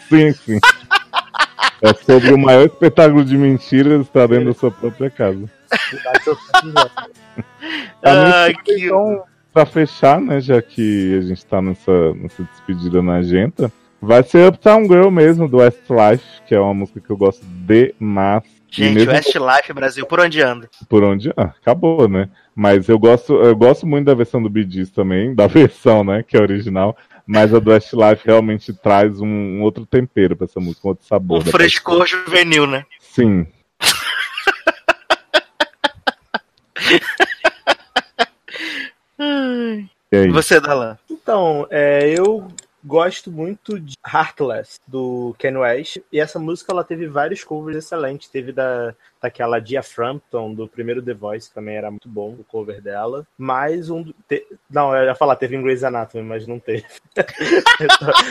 Sim, 0.10 0.34
sim. 0.34 0.60
É 1.82 1.94
sobre 1.94 2.34
o 2.34 2.38
maior 2.38 2.66
espetáculo 2.66 3.24
de 3.24 3.38
mentiras 3.38 4.02
está 4.02 4.28
dentro 4.28 4.48
da 4.48 4.54
sua 4.54 4.70
própria 4.70 5.10
casa. 5.10 5.46
Cuidado, 5.90 6.20
se 6.24 6.30
eu 6.30 6.36
quiser. 6.62 6.92
A 8.04 8.12
minha 8.14 8.36
Ai, 8.36 8.52
escolha, 8.52 8.64
que- 8.66 8.86
então, 8.86 9.24
pra 9.54 9.66
fechar, 9.66 10.20
né, 10.20 10.42
já 10.42 10.62
que 10.62 11.18
a 11.18 11.22
gente 11.22 11.46
tá 11.46 11.62
nessa, 11.62 12.14
nessa 12.16 12.44
despedida 12.44 13.02
na 13.02 13.16
agenda, 13.16 13.72
vai 14.02 14.24
ser 14.24 14.50
Uptown 14.50 14.84
Girl 14.88 15.10
mesmo, 15.10 15.48
do 15.48 15.58
Westlife, 15.58 16.24
que 16.48 16.54
é 16.54 16.60
uma 16.60 16.74
música 16.74 17.00
que 17.00 17.10
eu 17.10 17.18
gosto 17.18 17.46
demais. 17.46 18.44
Gente, 18.72 18.96
mesmo 18.96 19.14
Westlife 19.14 19.74
Brasil, 19.74 20.06
por 20.06 20.20
onde 20.20 20.42
anda? 20.42 20.70
por 20.90 21.04
onde. 21.04 21.32
Ah, 21.36 21.54
acabou, 21.62 22.08
né? 22.10 22.30
Mas 22.54 22.88
eu 22.90 23.00
gosto, 23.00 23.34
eu 23.36 23.56
gosto 23.56 23.88
muito 23.88 24.06
da 24.06 24.14
versão 24.14 24.44
do 24.44 24.50
Bee 24.50 24.70
Gees 24.70 24.92
também, 24.92 25.34
da 25.34 25.48
versão, 25.48 26.04
né, 26.04 26.24
que 26.28 26.36
é 26.38 26.42
original. 26.42 26.96
Mas 27.32 27.54
a 27.54 27.60
do 27.60 27.70
Westlife 27.70 28.26
realmente 28.26 28.74
traz 28.74 29.22
um, 29.22 29.28
um 29.28 29.62
outro 29.62 29.86
tempero 29.86 30.36
pra 30.36 30.46
essa 30.46 30.60
música, 30.60 30.88
um 30.88 30.90
outro 30.90 31.06
sabor. 31.06 31.42
Um 31.42 31.44
da 31.44 31.52
frescor 31.52 32.08
juvenil, 32.08 32.66
né? 32.66 32.88
Sim. 33.00 33.46
Aí? 40.12 40.32
Você, 40.32 40.60
Dalan? 40.60 40.98
Então, 41.08 41.68
é, 41.70 42.10
eu 42.18 42.48
gosto 42.84 43.32
muito 43.32 43.80
de 43.80 43.96
Heartless, 44.06 44.80
do 44.88 45.36
Ken 45.38 45.58
West. 45.58 45.98
E 46.12 46.20
essa 46.20 46.40
música 46.40 46.72
ela 46.72 46.84
teve 46.84 47.08
vários 47.08 47.44
covers 47.44 47.78
excelentes. 47.78 48.28
Teve 48.30 48.52
da, 48.52 48.94
daquela 49.22 49.60
Dia 49.60 49.84
Frampton, 49.84 50.54
do 50.54 50.68
primeiro 50.68 51.02
The 51.02 51.14
Voice, 51.14 51.50
que 51.50 51.56
também 51.56 51.76
era 51.76 51.90
muito 51.92 52.08
bom, 52.10 52.32
o 52.40 52.44
cover 52.44 52.82
dela. 52.82 53.26
Mais 53.38 53.90
um. 53.90 54.04
te- 54.28 54.46
não, 54.70 54.96
eu 54.96 55.06
ia 55.06 55.16
falar, 55.16 55.36
teve 55.36 55.56
em 55.56 55.62
Grey's 55.62 55.84
Anatomy, 55.84 56.24
mas 56.24 56.48
não 56.48 56.60
teve. 56.60 56.86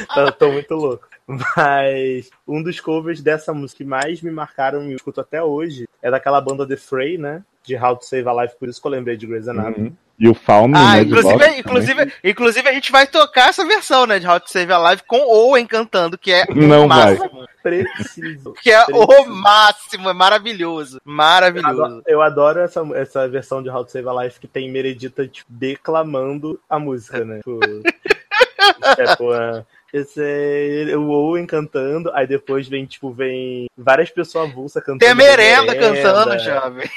tô, 0.08 0.24
tô- 0.24 0.32
tô 0.32 0.52
muito 0.52 0.74
louco. 0.74 1.08
Mas 1.56 2.30
um 2.46 2.62
dos 2.62 2.80
covers 2.80 3.20
dessa 3.20 3.52
música 3.52 3.78
que 3.78 3.84
mais 3.84 4.22
me 4.22 4.30
marcaram 4.30 4.82
e 4.84 4.92
eu 4.92 4.96
escuto 4.96 5.20
até 5.20 5.42
hoje 5.42 5.86
é 6.02 6.10
daquela 6.10 6.40
banda 6.40 6.66
The 6.66 6.76
Fray, 6.76 7.18
né? 7.18 7.44
De 7.62 7.76
How 7.76 7.96
to 7.96 8.04
Save 8.06 8.26
a 8.28 8.42
Life, 8.44 8.56
por 8.58 8.68
isso 8.68 8.80
que 8.80 8.86
eu 8.86 8.90
lembrei 8.92 9.16
de 9.16 9.26
Grey's 9.26 9.46
Anatomy. 9.48 9.88
Uhum. 9.88 9.96
E 10.18 10.28
o 10.28 10.34
Fauna, 10.34 10.78
Ah, 10.80 10.96
né, 10.96 11.02
inclusive, 11.02 11.46
inclusive, 11.60 12.12
inclusive 12.24 12.68
a 12.68 12.72
gente 12.72 12.90
vai 12.90 13.06
tocar 13.06 13.50
essa 13.50 13.64
versão, 13.64 14.04
né, 14.04 14.18
de 14.18 14.26
How 14.26 14.40
to 14.40 14.50
Save 14.50 14.72
a 14.72 14.78
Live 14.78 15.02
com 15.06 15.18
Owen 15.20 15.64
cantando, 15.64 16.18
que 16.18 16.32
é 16.32 16.44
o 16.48 16.54
Não 16.56 16.88
vai. 16.88 17.14
máximo. 17.16 17.46
Preciso. 17.62 18.52
Que 18.62 18.70
é 18.72 18.82
o 18.92 19.06
Preciso. 19.06 19.30
máximo, 19.34 20.08
é 20.08 20.12
maravilhoso. 20.12 20.96
Eu 20.96 21.12
Maravilhoso. 21.12 21.82
adoro, 21.84 22.02
eu 22.06 22.22
adoro 22.22 22.60
essa, 22.60 22.80
essa 22.94 23.28
versão 23.28 23.62
de 23.62 23.68
How 23.70 23.84
to 23.84 23.92
Save 23.92 24.08
a 24.08 24.24
Life 24.24 24.40
que 24.40 24.48
tem 24.48 24.70
Meredita 24.70 25.26
tipo, 25.28 25.46
declamando 25.50 26.58
a 26.68 26.78
música, 26.78 27.24
né? 27.24 27.36
Tipo, 27.38 27.60
é, 28.98 29.16
pô, 29.16 29.34
é, 29.34 29.64
esse- 29.92 30.94
o 30.96 31.08
Owen 31.10 31.46
cantando, 31.46 32.10
aí 32.12 32.26
depois 32.26 32.68
vem, 32.68 32.84
tipo, 32.86 33.10
vem 33.10 33.68
várias 33.76 34.10
pessoas 34.10 34.50
avulsas 34.50 34.82
cantando. 34.82 35.00
Tem 35.00 35.10
a 35.10 35.14
merenda 35.14 35.72
merenda. 35.72 36.02
cantando, 36.02 36.38
jovem. 36.38 36.90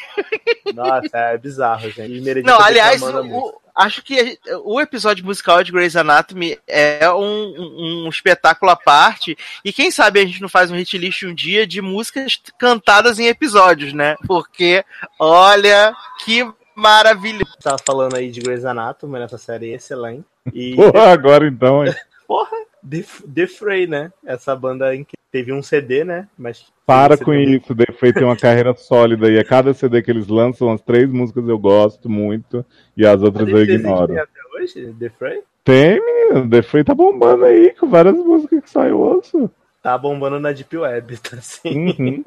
Nossa, 0.73 1.09
é 1.17 1.37
bizarro, 1.37 1.89
gente. 1.89 2.13
E 2.17 2.43
Não, 2.43 2.59
aliás, 2.59 3.01
o- 3.01 3.59
acho 3.75 4.03
que 4.03 4.37
o 4.63 4.79
episódio 4.79 5.25
musical 5.25 5.63
de 5.63 5.71
Grey's 5.71 5.95
Anatomy 5.95 6.57
é 6.67 7.09
um, 7.11 7.23
um- 7.57 8.03
um 8.05 8.09
espetáculo 8.09 8.71
à 8.71 8.75
parte. 8.75 9.37
E 9.65 9.71
quem 9.73 9.91
sabe 9.91 10.19
a 10.19 10.25
gente 10.25 10.41
não 10.41 10.49
faz 10.49 10.71
um 10.71 10.75
hit 10.75 10.97
list 10.97 11.23
um 11.23 11.33
dia 11.33 11.65
de 11.67 11.81
músicas 11.81 12.39
cantadas 12.59 13.19
em 13.19 13.27
episódios, 13.27 13.93
né? 13.93 14.15
Porque, 14.27 14.83
olha, 15.19 15.93
que 16.23 16.45
maravilha. 16.75 17.45
Tava 17.61 17.77
falando 17.85 18.15
aí 18.15 18.31
de 18.31 18.39
Grey's 18.39 18.65
Anatomy 18.65 19.19
nessa 19.19 19.37
série 19.37 19.73
excelente. 19.73 20.25
E, 20.53 20.75
Porra, 20.75 21.11
agora 21.11 21.45
então, 21.47 21.85
hein? 21.85 21.93
porra, 22.27 22.57
The, 22.87 23.05
The 23.33 23.47
Fray, 23.47 23.87
né? 23.87 24.11
Essa 24.25 24.55
banda 24.55 24.95
em 24.95 25.03
que 25.03 25.15
teve 25.31 25.53
um 25.53 25.63
CD, 25.63 26.03
né? 26.03 26.27
Mas 26.37 26.65
Para 26.85 27.17
com 27.17 27.31
CD 27.31 27.57
isso, 27.57 27.75
The 27.75 27.93
Frey 27.93 28.13
tem 28.13 28.23
uma 28.23 28.35
carreira 28.35 28.75
sólida 28.75 29.29
e 29.31 29.39
a 29.39 29.45
cada 29.45 29.73
CD 29.73 30.01
que 30.01 30.11
eles 30.11 30.27
lançam, 30.27 30.71
as 30.71 30.81
três 30.81 31.09
músicas 31.09 31.47
eu 31.47 31.57
gosto 31.57 32.09
muito 32.09 32.65
e 32.97 33.05
as 33.05 33.21
outras 33.21 33.47
eu 33.47 33.63
ignoro. 33.63 34.13
até 34.19 34.39
hoje, 34.55 34.93
The 34.99 35.09
Fray? 35.09 35.41
Tem, 35.63 36.01
menino, 36.03 36.49
The 36.49 36.61
Frey 36.61 36.83
tá 36.83 36.93
bombando 36.93 37.45
aí 37.45 37.73
com 37.79 37.87
várias 37.87 38.15
músicas 38.15 38.63
que 38.63 38.69
saiu 38.69 38.99
osso. 38.99 39.49
Tá 39.81 39.97
bombando 39.97 40.39
na 40.39 40.51
Deep 40.51 40.75
Web, 40.75 41.17
tá 41.21 41.37
assim. 41.37 41.95
Uhum. 41.99 42.23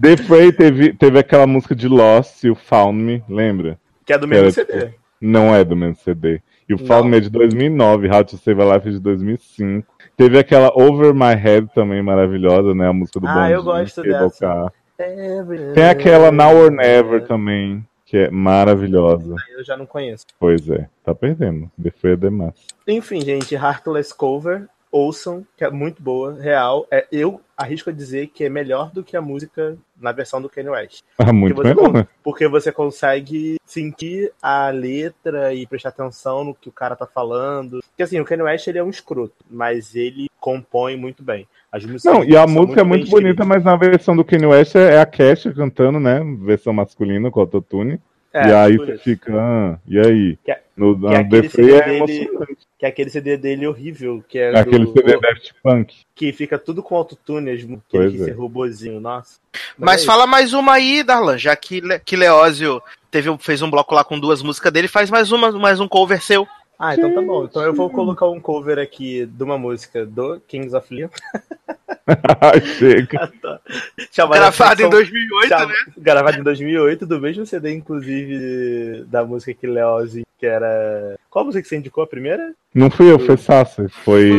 The 0.00 0.16
Frey 0.16 0.52
teve, 0.52 0.92
teve 0.94 1.18
aquela 1.18 1.46
música 1.46 1.74
de 1.74 1.88
Lost, 1.88 2.44
o 2.44 2.54
Found 2.54 3.02
Me, 3.02 3.22
lembra? 3.28 3.78
Que 4.04 4.12
é 4.12 4.18
do 4.18 4.26
mesmo 4.26 4.44
Era, 4.44 4.52
CD. 4.52 4.94
Não 5.20 5.54
é 5.54 5.64
do 5.64 5.76
mesmo 5.76 5.96
CD. 5.96 6.40
E 6.68 6.74
o 6.74 7.04
Me 7.04 7.16
é 7.16 7.20
de 7.20 7.30
2009, 7.30 8.08
How 8.10 8.24
to 8.24 8.36
Save 8.36 8.60
a 8.60 8.74
Life 8.74 8.88
é 8.88 8.92
de 8.92 9.00
2005. 9.00 9.86
Teve 10.16 10.38
aquela 10.38 10.70
Over 10.74 11.14
My 11.14 11.34
Head 11.34 11.68
também 11.74 12.02
maravilhosa, 12.02 12.74
né? 12.74 12.88
A 12.88 12.92
música 12.92 13.18
do 13.20 13.26
Ah, 13.26 13.34
Bondinho, 13.34 13.54
eu 13.54 13.62
gosto 13.62 14.02
Cable 14.02 14.18
dessa. 14.18 14.72
Every- 14.98 15.72
Tem 15.74 15.84
aquela 15.88 16.30
Now 16.32 16.56
or 16.56 16.70
Never 16.70 17.24
também, 17.26 17.86
que 18.04 18.16
é 18.18 18.30
maravilhosa. 18.30 19.34
Eu 19.56 19.64
já 19.64 19.76
não 19.76 19.86
conheço. 19.86 20.26
Pois 20.38 20.68
é, 20.68 20.88
tá 21.04 21.14
perdendo. 21.14 21.70
The 21.82 21.90
Frey 21.90 22.12
é 22.14 22.16
demais. 22.16 22.54
Enfim, 22.86 23.20
gente, 23.20 23.54
Heartless 23.54 24.14
Cover, 24.14 24.66
ouçam, 24.90 25.46
que 25.56 25.64
é 25.64 25.70
muito 25.70 26.02
boa, 26.02 26.34
real. 26.40 26.86
É, 26.90 27.06
eu 27.10 27.40
arrisco 27.56 27.90
a 27.90 27.92
dizer 27.92 28.28
que 28.28 28.44
é 28.44 28.48
melhor 28.48 28.90
do 28.92 29.02
que 29.02 29.16
a 29.16 29.20
música 29.20 29.76
na 30.00 30.12
versão 30.12 30.40
do 30.40 30.48
Kanye 30.48 30.70
West. 30.70 31.02
Ah, 31.18 31.32
muito 31.32 31.54
Porque 31.56 31.68
você, 31.70 31.74
melhor, 31.74 31.92
né? 31.92 32.08
porque 32.22 32.48
você 32.48 32.72
consegue 32.72 33.56
sentir 33.66 34.32
a 34.40 34.70
letra 34.70 35.52
e 35.52 35.66
prestar 35.66 35.88
atenção 35.88 36.44
no 36.44 36.54
que 36.54 36.68
o 36.68 36.72
cara 36.72 36.94
tá 36.94 37.06
falando. 37.06 37.80
Porque 37.88 38.02
assim, 38.02 38.20
o 38.20 38.24
Kanye 38.24 38.44
West 38.44 38.66
ele 38.68 38.78
é 38.78 38.84
um 38.84 38.90
escroto, 38.90 39.44
mas 39.50 39.94
ele 39.96 40.28
compõe 40.40 40.96
muito 40.96 41.22
bem. 41.22 41.48
As 41.70 41.84
músicas 41.84 42.14
Não, 42.14 42.24
e 42.24 42.36
a 42.36 42.46
música 42.46 42.80
é 42.80 42.84
bem 42.84 42.90
muito 42.90 43.10
bonita, 43.10 43.42
escritas. 43.42 43.46
mas 43.46 43.64
na 43.64 43.76
versão 43.76 44.16
do 44.16 44.24
Kanye 44.24 44.46
West 44.46 44.76
é 44.76 44.94
é 44.94 45.00
a 45.00 45.06
Kesha 45.06 45.52
cantando, 45.52 45.98
né? 46.00 46.20
Versão 46.40 46.72
masculina 46.72 47.30
com 47.30 47.40
autotune. 47.40 48.00
É, 48.32 48.48
e 48.48 48.52
aí 48.52 48.76
você 48.76 48.98
fica, 48.98 49.32
ah, 49.34 49.78
e 49.86 49.98
aí? 49.98 50.38
Que 50.44 50.50
é- 50.52 50.62
no 50.76 50.98
que 51.00 51.06
é 51.14 51.24
The 51.24 51.48
CD 51.48 51.72
é 51.74 51.82
dele- 51.84 51.96
emocionante. 51.96 52.58
Que 52.78 52.86
é 52.86 52.88
aquele 52.90 53.10
CD 53.10 53.36
dele 53.36 53.66
horrível, 53.66 54.22
que 54.28 54.38
é 54.38 54.52
É 54.52 54.58
aquele 54.60 54.84
do- 54.84 54.92
CD 54.92 55.18
Daft 55.18 55.52
Punk. 55.62 55.94
que 56.14 56.32
fica 56.32 56.58
tudo 56.58 56.82
com 56.82 56.94
autotune, 56.94 57.50
as 57.50 57.64
Pois 57.64 57.80
aquele 57.88 58.18
é. 58.18 58.22
esse 58.22 58.30
robozinho, 58.32 59.00
nossa. 59.00 59.40
Mas 59.76 60.02
é 60.02 60.06
fala 60.06 60.26
mais 60.26 60.52
uma 60.52 60.74
aí, 60.74 61.02
Darlan, 61.02 61.36
já 61.38 61.56
que, 61.56 61.80
Le- 61.80 61.98
que 61.98 62.14
Leózio 62.16 62.80
teve, 63.10 63.36
fez 63.38 63.62
um 63.62 63.70
bloco 63.70 63.94
lá 63.94 64.04
com 64.04 64.20
duas 64.20 64.42
músicas 64.42 64.72
dele, 64.72 64.86
faz 64.86 65.10
mais 65.10 65.32
uma, 65.32 65.50
mais 65.52 65.80
um 65.80 65.88
cover 65.88 66.22
seu. 66.22 66.46
Ah, 66.78 66.94
então 66.94 67.12
tá 67.12 67.20
bom. 67.20 67.44
Então 67.44 67.62
eu 67.62 67.74
vou 67.74 67.90
colocar 67.90 68.26
um 68.28 68.40
cover 68.40 68.78
aqui 68.78 69.26
de 69.26 69.42
uma 69.42 69.58
música 69.58 70.06
do 70.06 70.40
Kings 70.46 70.74
of 70.76 70.94
Leon. 70.94 71.08
Chega. 72.78 73.32
chamada 74.12 74.38
Gravado 74.50 74.82
em 74.82 74.84
Section- 74.84 74.90
2008, 74.90 75.48
chama- 75.48 75.66
né? 75.66 75.74
Gravado 75.98 76.38
em 76.38 76.42
2008, 76.42 77.06
do 77.06 77.20
mesmo 77.20 77.44
CD, 77.46 77.72
inclusive, 77.72 79.04
da 79.08 79.24
música 79.24 79.52
que 79.54 79.66
Leozzi, 79.66 80.24
que 80.38 80.46
era... 80.46 81.18
Qual 81.28 81.44
música 81.44 81.62
que 81.62 81.68
você 81.68 81.76
indicou 81.76 82.02
a 82.02 82.06
primeira? 82.06 82.54
Não 82.74 82.90
fui 82.90 83.10
eu, 83.10 83.18
foi 83.18 83.36
Sasser. 83.36 83.88
Foi 83.88 84.30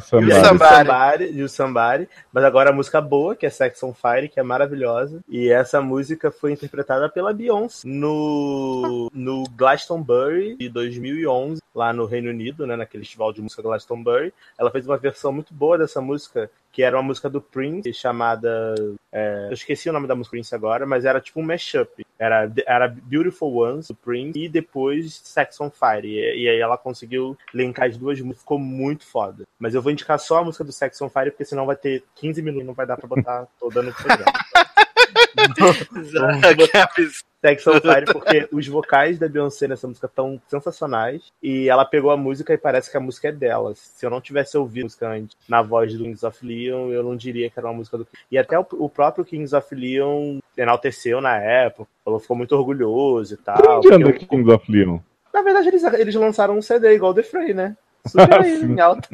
Somebody. 0.00 0.42
Somebody, 0.42 1.38
You 1.38 1.48
Somebody. 1.48 2.08
Mas 2.32 2.44
agora 2.44 2.70
a 2.70 2.72
música 2.72 3.00
boa, 3.00 3.34
que 3.34 3.46
é 3.46 3.50
Sex 3.50 3.82
on 3.82 3.94
Fire, 3.94 4.28
que 4.28 4.38
é 4.38 4.42
maravilhosa. 4.42 5.20
E 5.28 5.48
essa 5.48 5.80
música 5.80 6.30
foi 6.30 6.52
interpretada 6.52 7.08
pela 7.08 7.32
Beyoncé 7.32 7.86
no, 7.88 9.10
no 9.14 9.44
Glastonbury 9.56 10.56
de 10.56 10.68
2011, 10.68 11.62
lá 11.74 11.92
no 11.92 12.04
Reino 12.04 12.30
Unido, 12.30 12.66
né, 12.66 12.76
naquele 12.76 13.04
festival 13.04 13.32
de 13.32 13.40
música 13.40 13.62
Glastonbury. 13.62 14.34
Ela 14.58 14.70
fez 14.70 14.86
uma 14.86 14.98
versão 14.98 15.32
muito 15.32 15.54
boa 15.54 15.78
dessa 15.78 16.00
música, 16.00 16.50
que 16.72 16.82
era 16.82 16.96
uma 16.96 17.02
música 17.02 17.28
do 17.28 17.40
Prince, 17.40 17.92
chamada... 17.92 18.74
é, 19.12 19.48
eu 19.48 19.52
esqueci 19.52 19.90
o 19.90 19.92
nome 19.92 20.08
da 20.08 20.14
música 20.14 20.32
Prince 20.32 20.54
agora, 20.54 20.86
mas 20.86 21.04
era 21.04 21.20
tipo 21.20 21.38
um 21.38 21.44
mashup. 21.44 22.06
Era, 22.18 22.50
era 22.66 22.88
Beautiful 22.88 23.54
Ones, 23.54 23.88
do 23.88 23.94
Prince, 23.94 24.38
e 24.38 24.48
depois 24.48 25.20
Sex 25.22 25.60
on 25.60 25.70
Fire. 25.70 26.06
E, 26.06 26.16
e 26.16 26.48
aí 26.48 26.58
ela 26.58 26.78
conseguiu 26.78 27.36
linkar 27.52 27.88
as 27.88 27.98
duas 27.98 28.18
músicas, 28.20 28.40
ficou 28.40 28.58
muito 28.58 29.04
foda. 29.04 29.44
Mas 29.58 29.74
eu 29.74 29.82
vou 29.82 29.92
indicar 29.92 30.18
só 30.18 30.38
a 30.38 30.44
música 30.44 30.64
do 30.64 30.72
Sex 30.72 31.00
on 31.02 31.10
Fire, 31.10 31.30
porque 31.30 31.44
senão 31.44 31.66
vai 31.66 31.76
ter 31.76 32.02
15 32.14 32.40
minutos 32.40 32.64
e 32.64 32.66
não 32.66 32.74
vai 32.74 32.86
dar 32.86 32.96
pra 32.96 33.06
botar 33.06 33.46
toda 33.60 33.82
no 33.82 33.92
programa. 33.92 34.32
Sex 37.44 37.66
on 37.66 37.80
Fire, 37.80 38.04
porque 38.12 38.48
os 38.52 38.66
vocais 38.68 39.18
da 39.18 39.28
Beyoncé 39.28 39.66
nessa 39.66 39.88
música 39.88 40.06
estão 40.06 40.40
sensacionais. 40.46 41.22
E 41.42 41.68
ela 41.68 41.84
pegou 41.84 42.10
a 42.12 42.16
música 42.16 42.54
e 42.54 42.58
parece 42.58 42.90
que 42.90 42.96
a 42.96 43.00
música 43.00 43.28
é 43.28 43.32
dela. 43.32 43.72
Se 43.74 44.06
eu 44.06 44.10
não 44.10 44.20
tivesse 44.20 44.56
ouvido 44.56 44.82
a 44.82 44.86
música 44.86 45.08
antes 45.08 45.36
na 45.48 45.60
voz 45.60 45.92
do 45.92 46.04
Kings 46.04 46.24
of 46.24 46.46
Leon, 46.46 46.90
eu 46.90 47.02
não 47.02 47.16
diria 47.16 47.50
que 47.50 47.58
era 47.58 47.66
uma 47.68 47.74
música 47.74 47.98
do. 47.98 48.06
E 48.30 48.38
até 48.38 48.58
o, 48.58 48.64
o 48.72 48.88
próprio 48.88 49.24
Kings 49.24 49.54
of 49.54 49.74
Leon 49.74 50.38
enalteceu 50.56 51.20
na 51.20 51.36
época, 51.38 51.90
falou 52.04 52.20
ficou 52.20 52.36
muito 52.36 52.54
orgulhoso 52.54 53.34
e 53.34 53.36
tal. 53.36 53.78
Onde 53.78 53.92
anda 53.92 54.04
porque- 54.10 54.26
Kings 54.26 54.50
of 54.50 54.70
Leon? 54.70 54.98
na 55.34 55.40
verdade, 55.42 55.68
eles, 55.68 55.82
eles 55.82 56.14
lançaram 56.14 56.56
um 56.56 56.62
CD 56.62 56.94
igual 56.94 57.14
The 57.14 57.22
Frey, 57.22 57.54
né? 57.54 57.74
Super 58.06 58.40
aí, 58.42 58.58
Sim. 58.58 58.72
em 58.72 58.80
alta. 58.80 59.08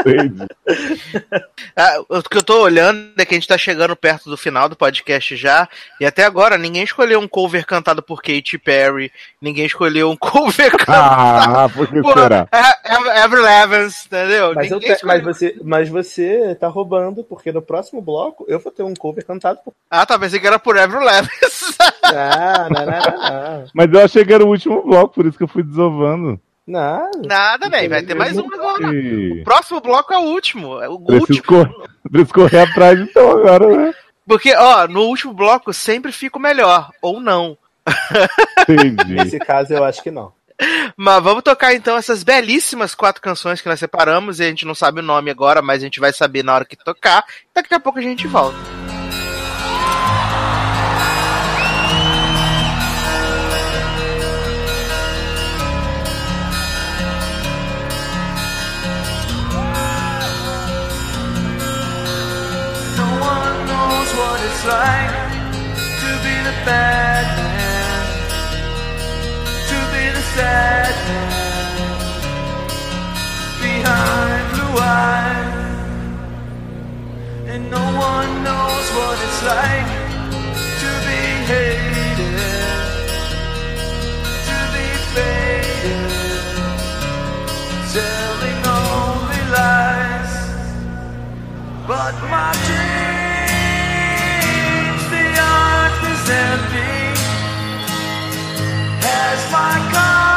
Entendi. 0.00 0.46
Ah, 1.76 1.98
o 2.08 2.22
que 2.22 2.38
eu 2.38 2.42
tô 2.42 2.62
olhando 2.62 3.10
é 3.18 3.24
que 3.24 3.34
a 3.34 3.38
gente 3.38 3.48
tá 3.48 3.58
chegando 3.58 3.96
perto 3.96 4.30
do 4.30 4.36
final 4.36 4.68
do 4.68 4.76
podcast 4.76 5.34
já, 5.36 5.68
e 6.00 6.06
até 6.06 6.24
agora 6.24 6.56
ninguém 6.56 6.84
escolheu 6.84 7.18
um 7.18 7.26
cover 7.26 7.66
cantado 7.66 8.00
por 8.00 8.22
Katy 8.22 8.58
Perry, 8.58 9.10
ninguém 9.42 9.66
escolheu 9.66 10.08
um 10.10 10.14
cover 10.16 10.70
cantado 10.76 11.58
Ah, 11.58 11.68
por 11.68 11.88
que 11.88 12.00
por 12.00 12.16
será? 12.16 12.48
Avril 13.24 13.44
Evans, 13.46 14.06
entendeu? 14.06 14.52
Mas, 14.54 14.68
te- 14.68 14.74
mas, 14.74 14.90
escolheu. 14.90 15.22
você, 15.24 15.56
mas 15.64 15.88
você 15.88 16.54
tá 16.60 16.68
roubando, 16.68 17.24
porque 17.24 17.50
no 17.50 17.60
próximo 17.60 18.00
bloco 18.00 18.44
eu 18.46 18.60
vou 18.60 18.70
ter 18.70 18.84
um 18.84 18.94
cover 18.94 19.24
cantado 19.26 19.58
por. 19.64 19.72
Ah, 19.90 20.06
tá, 20.06 20.16
pensei 20.18 20.38
que 20.38 20.46
era 20.46 20.58
por 20.60 20.78
Avril 20.78 21.02
Evans. 21.08 21.76
Ah, 22.04 22.68
não, 22.70 22.86
não, 22.86 22.92
não, 22.92 23.58
não. 23.60 23.66
Mas 23.74 23.92
eu 23.92 24.00
achei 24.04 24.24
que 24.24 24.32
era 24.32 24.44
o 24.44 24.48
último 24.48 24.82
bloco, 24.84 25.14
por 25.14 25.26
isso 25.26 25.36
que 25.36 25.42
eu 25.44 25.48
fui 25.48 25.62
desovando. 25.64 26.40
Não. 26.66 27.10
Nada, 27.24 27.68
nem, 27.68 27.88
vai 27.88 28.02
ter 28.02 28.14
mais 28.14 28.36
um 28.38 28.46
agora. 28.52 28.88
O 28.88 29.44
próximo 29.44 29.80
bloco 29.80 30.12
é 30.12 30.18
o 30.18 30.22
último, 30.22 30.80
é 30.80 30.88
o 30.88 30.98
Preciso, 30.98 31.32
último. 31.32 31.46
cor... 31.46 31.88
Preciso 32.10 32.34
correr 32.34 32.60
atrás 32.60 32.98
então 32.98 33.30
agora, 33.30 33.76
né? 33.76 33.94
Porque, 34.26 34.54
ó, 34.54 34.88
no 34.88 35.02
último 35.02 35.34
bloco 35.34 35.72
sempre 35.72 36.10
fica 36.10 36.38
o 36.38 36.40
melhor, 36.40 36.90
ou 37.02 37.20
não. 37.20 37.58
Entendi. 38.62 39.12
Nesse 39.12 39.38
caso 39.38 39.74
eu 39.74 39.84
acho 39.84 40.02
que 40.02 40.10
não. 40.10 40.32
Mas 40.96 41.22
vamos 41.22 41.42
tocar 41.42 41.74
então 41.74 41.96
essas 41.96 42.22
belíssimas 42.22 42.94
quatro 42.94 43.20
canções 43.20 43.60
que 43.60 43.68
nós 43.68 43.78
separamos 43.78 44.40
e 44.40 44.44
a 44.44 44.46
gente 44.46 44.64
não 44.64 44.74
sabe 44.74 45.00
o 45.00 45.02
nome 45.02 45.30
agora, 45.30 45.60
mas 45.60 45.82
a 45.82 45.84
gente 45.84 46.00
vai 46.00 46.12
saber 46.12 46.42
na 46.42 46.54
hora 46.54 46.64
que 46.64 46.76
tocar. 46.76 47.24
Daqui 47.54 47.74
a 47.74 47.80
pouco 47.80 47.98
a 47.98 48.02
gente 48.02 48.26
volta. 48.26 48.56
like 64.66 65.12
to 66.00 66.10
be 66.24 66.34
the 66.48 66.56
bad 66.64 67.26
man, 67.36 68.06
to 69.68 69.78
be 69.92 70.04
the 70.16 70.24
sad 70.34 70.94
man 71.08 71.32
behind 73.60 74.42
blue 74.54 74.74
eyes, 74.80 75.52
and 77.52 77.62
no 77.70 77.84
one 78.08 78.30
knows 78.42 78.86
what 78.96 79.16
it's 79.26 79.42
like 79.52 79.90
to 80.80 80.90
be 81.08 81.22
hated, 81.52 82.36
to 84.48 84.58
be 84.74 84.86
faded, 85.12 86.08
telling 87.92 88.60
only 88.80 89.42
lies, 89.52 90.34
but 91.86 92.14
my 92.30 92.48
dreams. 92.64 93.13
standing 96.24 97.16
as 99.02 99.52
my 99.52 99.90
God. 99.92 100.33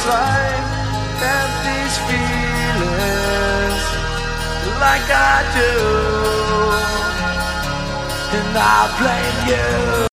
this 0.00 0.08
life 0.08 0.68
and 1.22 1.50
these 1.66 1.96
feelings 2.08 3.84
like 4.80 5.08
I 5.10 5.42
do, 5.54 5.72
and 8.38 8.56
I 8.56 8.88
blame 8.98 10.04
you. 10.04 10.09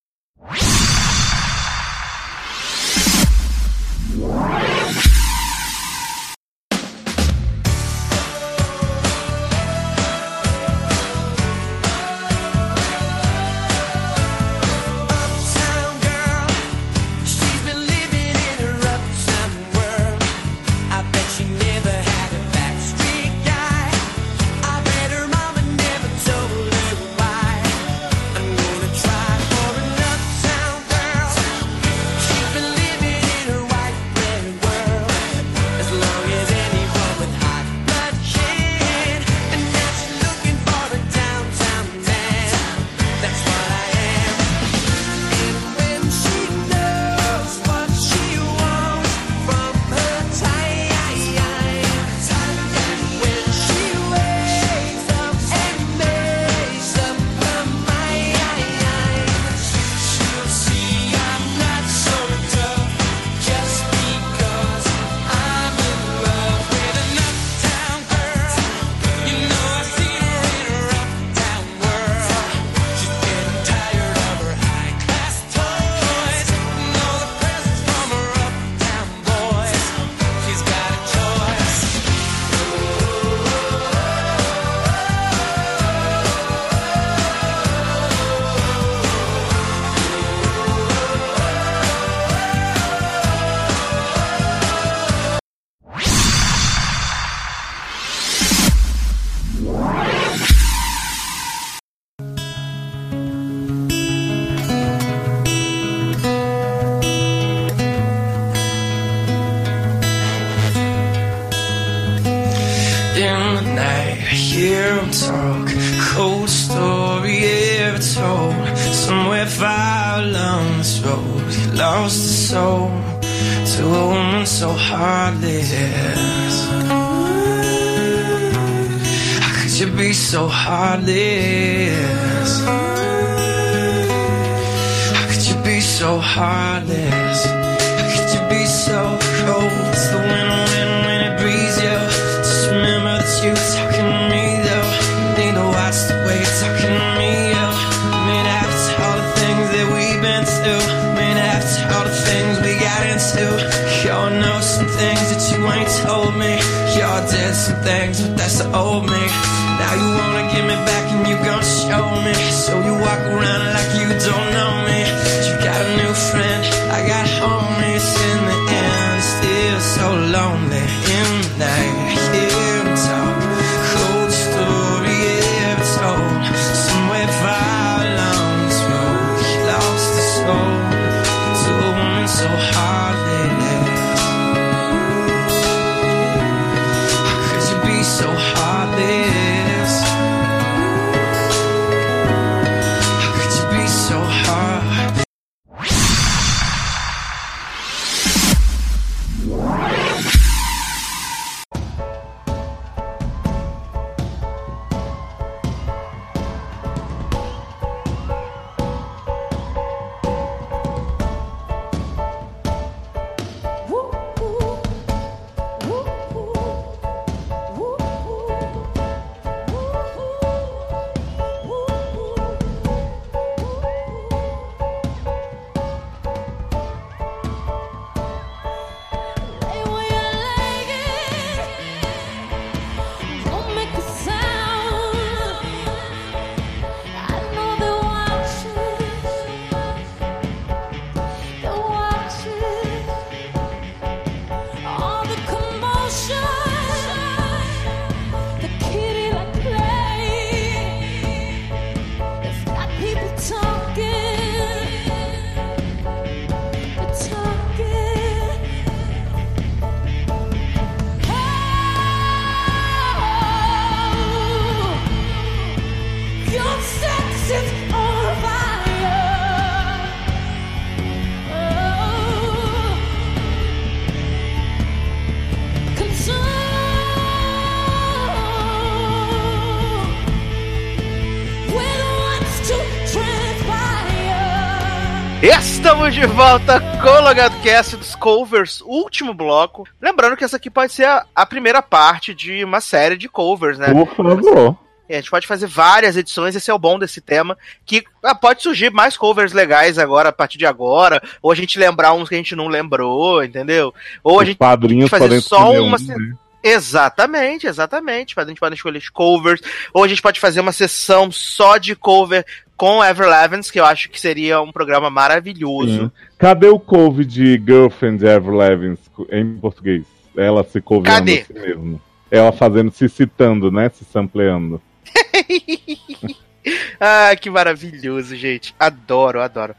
Estamos 286.08 286.16
de 286.16 286.36
volta 286.38 286.80
com 287.02 287.10
o 287.10 287.22
Logado 287.22 287.62
Cast 287.62 287.98
dos 287.98 288.16
covers, 288.16 288.80
último 288.86 289.34
bloco. 289.34 289.86
Lembrando 290.02 290.38
que 290.38 290.44
essa 290.44 290.56
aqui 290.56 290.70
pode 290.70 290.94
ser 290.94 291.04
a, 291.04 291.26
a 291.36 291.46
primeira 291.46 291.82
parte 291.82 292.34
de 292.34 292.64
uma 292.64 292.80
série 292.80 293.18
de 293.18 293.28
covers, 293.28 293.78
né? 293.78 293.92
Por 293.92 294.08
favor. 294.16 294.78
E 295.10 295.14
a 295.14 295.18
gente 295.18 295.30
pode 295.30 295.46
fazer 295.46 295.68
várias 295.68 296.16
edições, 296.16 296.56
esse 296.56 296.72
é 296.72 296.74
o 296.74 296.80
bom 296.80 296.98
desse 296.98 297.20
tema, 297.20 297.58
que 297.86 298.06
ah, 298.24 298.34
pode 298.34 298.64
surgir 298.64 298.90
mais 298.90 299.18
covers 299.18 299.52
legais 299.52 299.98
agora, 299.98 300.30
a 300.30 300.32
partir 300.32 300.58
de 300.58 300.66
agora, 300.66 301.22
ou 301.42 301.52
a 301.52 301.56
gente 301.56 301.78
lembrar 301.78 302.14
uns 302.14 302.30
que 302.30 302.36
a 302.36 302.38
gente 302.38 302.56
não 302.56 302.70
lembrou, 302.70 303.44
entendeu? 303.44 303.94
Ou 304.24 304.40
a 304.40 304.46
gente 304.46 304.58
padrinhos 304.58 305.10
fazer 305.10 305.42
só 305.42 305.72
uma 305.74 305.98
um, 305.98 306.06
né? 306.06 306.36
Exatamente, 306.64 307.68
exatamente. 307.68 308.34
A 308.38 308.46
gente 308.46 308.60
pode 308.60 308.76
escolher 308.76 309.02
covers, 309.12 309.62
ou 309.94 310.04
a 310.04 310.08
gente 310.08 310.22
pode 310.22 310.40
fazer 310.40 310.60
uma 310.60 310.72
sessão 310.72 311.32
só 311.32 311.78
de 311.78 311.96
cover 311.96 312.46
com 312.78 313.04
Ever 313.04 313.28
Levens, 313.28 313.72
que 313.72 313.80
eu 313.80 313.86
acho 313.86 314.10
que 314.10 314.22
seria 314.22 314.62
um 314.62 314.72
programa 314.72 315.10
maravilhoso. 315.10 316.00
Sim. 316.00 316.12
Cadê 316.38 316.68
o 316.68 316.80
cover 316.80 317.26
de 317.26 317.62
Girlfriend 317.66 318.24
Ever 318.24 318.54
Levins 318.54 319.00
em 319.32 319.58
português? 319.58 320.06
Ela 320.38 320.64
se 320.64 320.80
coverando 320.80 321.18
Cadê? 321.18 321.40
a 321.42 321.46
si 321.46 321.54
mesmo. 321.54 322.02
Ela 322.30 322.52
fazendo, 322.52 322.92
se 322.92 323.10
citando, 323.10 323.72
né? 323.72 323.90
Se 323.90 324.06
sampleando. 324.06 324.80
ah, 327.00 327.36
que 327.36 327.50
maravilhoso, 327.50 328.36
gente. 328.36 328.76
Adoro, 328.80 329.42
adoro. 329.42 329.74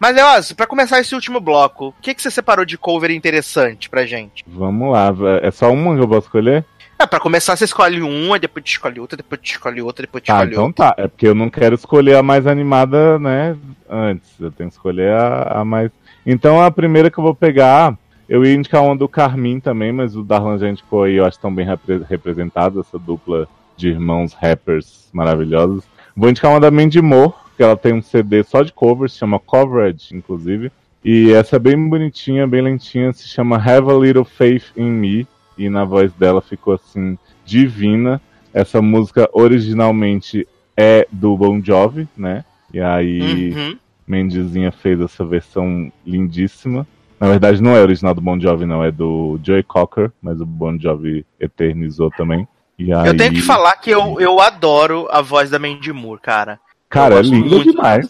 Mas, 0.00 0.16
Leoz, 0.16 0.52
pra 0.52 0.66
começar 0.66 0.98
esse 0.98 1.14
último 1.14 1.38
bloco, 1.38 1.88
o 1.88 1.94
que, 2.02 2.14
que 2.14 2.22
você 2.22 2.30
separou 2.30 2.64
de 2.64 2.76
cover 2.76 3.12
interessante 3.12 3.88
pra 3.88 4.06
gente? 4.06 4.44
Vamos 4.46 4.90
lá. 4.92 5.14
É 5.42 5.50
só 5.52 5.70
uma 5.70 5.94
que 5.94 6.02
eu 6.02 6.08
posso 6.08 6.26
escolher? 6.26 6.64
É, 7.00 7.06
pra 7.06 7.18
começar, 7.18 7.56
você 7.56 7.64
escolhe 7.64 8.02
uma, 8.02 8.38
depois 8.38 8.62
te 8.64 8.72
escolhe 8.72 9.00
outra, 9.00 9.16
depois 9.16 9.40
te 9.40 9.52
escolhe 9.52 9.80
outra, 9.80 10.02
depois 10.06 10.22
te 10.22 10.26
Tá, 10.26 10.34
escolhe 10.34 10.52
então 10.52 10.66
outra. 10.66 10.94
tá. 10.94 11.02
É 11.02 11.08
porque 11.08 11.26
eu 11.26 11.34
não 11.34 11.48
quero 11.48 11.74
escolher 11.74 12.16
a 12.16 12.22
mais 12.22 12.46
animada, 12.46 13.18
né? 13.18 13.56
Antes. 13.88 14.28
Eu 14.38 14.50
tenho 14.50 14.68
que 14.68 14.74
escolher 14.76 15.12
a, 15.14 15.60
a 15.60 15.64
mais. 15.64 15.90
Então 16.26 16.60
a 16.62 16.70
primeira 16.70 17.10
que 17.10 17.18
eu 17.18 17.24
vou 17.24 17.34
pegar. 17.34 17.96
Eu 18.28 18.44
ia 18.44 18.54
indicar 18.54 18.84
uma 18.84 18.94
do 18.94 19.08
Carmin 19.08 19.58
também, 19.58 19.90
mas 19.90 20.14
o 20.14 20.22
Darlan 20.22 20.56
já 20.56 20.68
indicou 20.68 21.02
aí, 21.02 21.16
eu 21.16 21.24
acho 21.24 21.40
tão 21.40 21.52
bem 21.52 21.66
repre- 21.66 22.02
representado, 22.08 22.78
essa 22.78 22.96
dupla 22.96 23.48
de 23.76 23.88
irmãos 23.88 24.34
rappers 24.34 25.08
maravilhosos. 25.12 25.82
Vou 26.14 26.30
indicar 26.30 26.52
uma 26.52 26.60
da 26.60 26.70
Mandy 26.70 27.02
Moore, 27.02 27.32
que 27.56 27.62
ela 27.64 27.76
tem 27.76 27.92
um 27.92 28.00
CD 28.00 28.44
só 28.44 28.62
de 28.62 28.72
covers, 28.72 29.16
chama 29.16 29.40
Coverage, 29.40 30.14
inclusive. 30.14 30.70
E 31.04 31.32
essa 31.32 31.56
é 31.56 31.58
bem 31.58 31.88
bonitinha, 31.88 32.46
bem 32.46 32.60
lentinha, 32.62 33.12
se 33.12 33.26
chama 33.26 33.56
Have 33.56 33.90
a 33.90 33.94
Little 33.94 34.24
Faith 34.24 34.66
in 34.76 34.90
Me. 34.90 35.26
E 35.60 35.68
na 35.68 35.84
voz 35.84 36.10
dela 36.14 36.40
ficou 36.40 36.74
assim, 36.74 37.18
divina. 37.44 38.20
Essa 38.52 38.80
música 38.80 39.28
originalmente 39.32 40.48
é 40.76 41.06
do 41.12 41.36
Bon 41.36 41.60
Jovi, 41.62 42.08
né? 42.16 42.44
E 42.72 42.80
aí 42.80 43.52
Uhum. 43.52 43.76
Mendizinha 44.06 44.72
fez 44.72 45.00
essa 45.00 45.24
versão 45.24 45.92
lindíssima. 46.06 46.86
Na 47.20 47.28
verdade, 47.28 47.62
não 47.62 47.76
é 47.76 47.82
original 47.82 48.14
do 48.14 48.20
Bon 48.22 48.40
Jovi, 48.40 48.64
não, 48.64 48.82
é 48.82 48.90
do 48.90 49.38
Joey 49.44 49.62
Cocker, 49.62 50.10
mas 50.22 50.40
o 50.40 50.46
Bon 50.46 50.78
Jovi 50.78 51.24
eternizou 51.38 52.10
também. 52.10 52.48
E 52.78 52.92
aí, 52.94 53.06
Eu 53.08 53.14
tenho 53.16 53.32
que 53.34 53.42
falar 53.42 53.76
que 53.76 53.90
eu, 53.90 54.18
eu 54.18 54.40
adoro 54.40 55.06
a 55.10 55.20
voz 55.20 55.50
da 55.50 55.58
Mandy 55.58 55.92
Moore, 55.92 56.20
cara. 56.22 56.58
cara, 56.88 57.16
eu 57.16 57.18
é 57.18 57.22
linda 57.22 57.62
demais. 57.62 58.08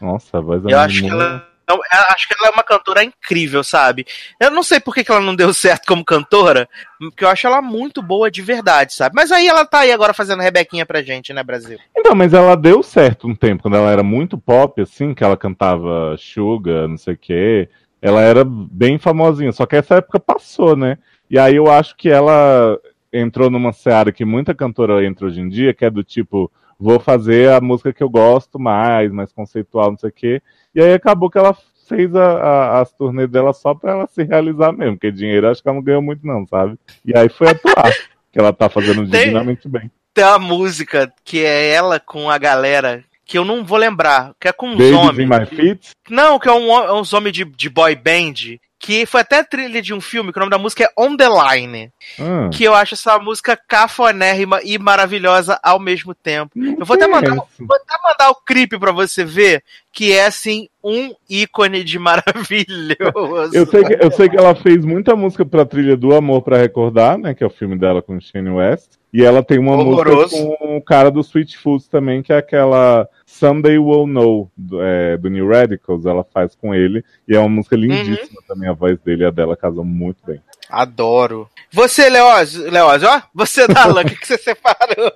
Nossa, 0.00 0.38
a 0.38 0.40
voz 0.40 0.60
da 0.62 0.70
Eu 0.70 0.76
Mandy 0.76 0.86
acho 0.92 1.02
que 1.04 1.10
Moore- 1.10 1.24
ela. 1.24 1.47
Eu, 1.68 1.76
eu 1.76 2.00
acho 2.10 2.26
que 2.26 2.34
ela 2.38 2.48
é 2.48 2.50
uma 2.50 2.62
cantora 2.62 3.04
incrível, 3.04 3.62
sabe? 3.62 4.06
Eu 4.40 4.50
não 4.50 4.62
sei 4.62 4.80
por 4.80 4.94
que, 4.94 5.04
que 5.04 5.10
ela 5.10 5.20
não 5.20 5.36
deu 5.36 5.52
certo 5.52 5.86
como 5.86 6.04
cantora, 6.04 6.68
porque 6.98 7.24
eu 7.24 7.28
acho 7.28 7.46
ela 7.46 7.60
muito 7.60 8.02
boa 8.02 8.30
de 8.30 8.40
verdade, 8.40 8.94
sabe? 8.94 9.14
Mas 9.14 9.30
aí 9.30 9.46
ela 9.46 9.66
tá 9.66 9.80
aí 9.80 9.92
agora 9.92 10.14
fazendo 10.14 10.42
Rebequinha 10.42 10.86
pra 10.86 11.02
gente, 11.02 11.32
né, 11.32 11.42
Brasil? 11.42 11.78
Então, 11.96 12.14
mas 12.14 12.32
ela 12.32 12.56
deu 12.56 12.82
certo 12.82 13.28
um 13.28 13.34
tempo, 13.34 13.62
quando 13.62 13.76
ela 13.76 13.90
era 13.90 14.02
muito 14.02 14.38
pop, 14.38 14.80
assim, 14.80 15.12
que 15.14 15.22
ela 15.22 15.36
cantava 15.36 16.16
Sugar, 16.16 16.88
não 16.88 16.96
sei 16.96 17.14
o 17.14 17.18
quê. 17.18 17.68
Ela 18.00 18.22
era 18.22 18.44
bem 18.44 18.96
famosinha, 18.96 19.52
só 19.52 19.66
que 19.66 19.76
essa 19.76 19.96
época 19.96 20.18
passou, 20.18 20.76
né? 20.76 20.96
E 21.28 21.38
aí 21.38 21.56
eu 21.56 21.70
acho 21.70 21.96
que 21.96 22.08
ela 22.08 22.78
entrou 23.12 23.50
numa 23.50 23.72
seara 23.72 24.12
que 24.12 24.24
muita 24.24 24.54
cantora 24.54 25.04
entra 25.04 25.26
hoje 25.26 25.40
em 25.40 25.48
dia, 25.48 25.74
que 25.74 25.84
é 25.84 25.90
do 25.90 26.04
tipo, 26.04 26.50
vou 26.78 27.00
fazer 27.00 27.50
a 27.50 27.60
música 27.60 27.92
que 27.92 28.02
eu 28.02 28.08
gosto 28.08 28.58
mais, 28.58 29.10
mais 29.10 29.32
conceitual, 29.32 29.90
não 29.90 29.98
sei 29.98 30.10
o 30.10 30.12
quê. 30.12 30.42
E 30.78 30.80
aí 30.80 30.92
acabou 30.94 31.28
que 31.28 31.36
ela 31.36 31.56
fez 31.88 32.14
a- 32.14 32.38
a- 32.40 32.80
as 32.82 32.92
turnês 32.92 33.28
dela 33.28 33.52
só 33.52 33.74
pra 33.74 33.90
ela 33.90 34.06
se 34.06 34.22
realizar 34.22 34.70
mesmo, 34.70 34.94
porque 34.94 35.10
dinheiro 35.10 35.48
acho 35.50 35.60
que 35.60 35.68
ela 35.68 35.74
não 35.76 35.82
ganhou 35.82 36.00
muito 36.00 36.24
não, 36.24 36.46
sabe? 36.46 36.78
E 37.04 37.16
aí 37.18 37.28
foi 37.28 37.48
atuar, 37.48 37.90
que 38.30 38.38
ela 38.38 38.52
tá 38.52 38.68
fazendo 38.68 39.08
Tem- 39.10 39.22
divinamente 39.22 39.66
bem. 39.68 39.90
Tem 40.14 40.24
uma 40.24 40.38
música 40.38 41.12
que 41.24 41.44
é 41.44 41.70
ela 41.70 41.98
com 41.98 42.30
a 42.30 42.38
galera, 42.38 43.02
que 43.24 43.36
eu 43.36 43.44
não 43.44 43.64
vou 43.64 43.76
lembrar, 43.76 44.32
que 44.40 44.46
é 44.46 44.52
com 44.52 44.68
uns 44.68 44.76
Babies 44.78 45.18
in. 45.18 45.26
My 45.26 45.46
Feet, 45.46 45.90
Não, 46.08 46.38
que 46.38 46.48
é 46.48 46.52
um, 46.52 46.70
é 46.72 46.92
uns 46.92 47.12
homens 47.12 47.32
de, 47.32 47.44
de 47.44 47.68
boy 47.68 47.96
band, 47.96 48.34
que 48.80 49.04
foi 49.06 49.22
até 49.22 49.42
trilha 49.42 49.82
de 49.82 49.92
um 49.92 50.00
filme, 50.00 50.32
que 50.32 50.38
o 50.38 50.40
nome 50.40 50.50
da 50.52 50.58
música 50.58 50.84
é 50.84 50.88
On 50.96 51.16
The 51.16 51.26
Line. 51.28 51.90
ah, 52.20 52.48
Que 52.52 52.62
eu 52.64 52.74
acho 52.74 52.94
essa 52.94 53.18
música 53.18 53.58
cafonérrima 53.68 54.60
e 54.62 54.78
maravilhosa 54.78 55.58
ao 55.62 55.80
mesmo 55.80 56.14
tempo. 56.14 56.52
não 56.54 56.76
Eu 56.78 56.86
vou 56.86 56.94
até 56.96 57.06
mandar, 57.08 57.34
vou 57.34 57.76
até 57.76 57.94
mandar 58.02 58.30
o 58.30 58.36
clipe 58.46 58.78
pra 58.78 58.92
você 58.92 59.24
ver, 59.24 59.64
que 59.92 60.12
é 60.12 60.26
assim 60.26 60.68
um 60.82 61.12
ícone 61.28 61.82
de 61.82 61.98
maravilhoso. 62.68 63.54
Eu 63.54 63.66
sei, 63.66 63.84
que, 63.84 63.98
eu 64.00 64.10
sei 64.12 64.28
que 64.28 64.36
ela 64.36 64.54
fez 64.54 64.84
muita 64.84 65.16
música 65.16 65.44
pra 65.44 65.64
trilha 65.66 65.96
do 65.96 66.14
Amor 66.14 66.42
pra 66.42 66.58
Recordar, 66.58 67.18
né? 67.18 67.34
Que 67.34 67.42
é 67.42 67.46
o 67.46 67.50
filme 67.50 67.76
dela 67.76 68.00
com 68.00 68.20
Shane 68.20 68.50
West. 68.50 68.92
E 69.12 69.24
ela 69.24 69.42
tem 69.42 69.58
uma 69.58 69.72
Horroroso. 69.74 70.36
música 70.36 70.56
com 70.58 70.76
o 70.76 70.82
cara 70.82 71.10
do 71.10 71.20
Sweet 71.20 71.56
Foods 71.58 71.88
também, 71.88 72.22
que 72.22 72.32
é 72.32 72.36
aquela 72.36 73.08
Someday 73.28 73.78
We'll 73.78 74.06
Know, 74.06 74.50
do, 74.56 74.82
é, 74.82 75.18
do 75.18 75.28
New 75.28 75.46
Radicals. 75.46 76.06
Ela 76.06 76.24
faz 76.24 76.54
com 76.56 76.74
ele. 76.74 77.04
E 77.28 77.36
é 77.36 77.38
uma 77.38 77.48
música 77.48 77.76
lindíssima 77.76 78.40
também. 78.48 78.68
A 78.68 78.72
voz 78.72 78.98
dele 79.00 79.22
e 79.22 79.26
a 79.26 79.30
dela 79.30 79.54
casam 79.54 79.84
muito 79.84 80.24
bem. 80.26 80.40
Adoro. 80.70 81.48
Você, 81.70 82.08
Leózio, 82.08 82.70
Leózio, 82.70 83.06
ó, 83.06 83.20
você, 83.34 83.68
Darlan, 83.68 84.00
o 84.02 84.04
que, 84.06 84.16
que 84.16 84.26
você 84.26 84.38
separou? 84.38 85.12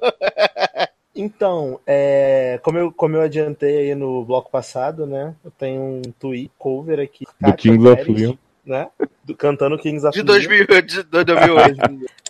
Então, 1.17 1.81
é, 1.87 2.61
como, 2.63 2.79
eu, 2.79 2.93
como 2.93 3.17
eu 3.17 3.23
adiantei 3.23 3.79
aí 3.79 3.95
no 3.95 4.25
bloco 4.25 4.51
passado, 4.51 5.07
né? 5.07 5.35
Eu 5.43 5.51
tenho 5.51 5.81
um 5.81 6.03
tweet 6.21 6.51
cover 6.59 7.01
aqui. 7.01 7.25
Do 7.25 7.47
Kátia 7.47 7.73
Kings 7.73 7.89
of 7.89 7.97
Pérez, 7.97 8.21
Leon. 8.21 8.35
Né? 8.65 8.89
Do- 9.25 9.35
cantando 9.35 9.79
Kings 9.79 10.07
of 10.07 10.13
De 10.13 10.23
Leon. 10.23 10.27
2000, 10.27 10.83
de 10.83 11.03
2008. 11.05 11.81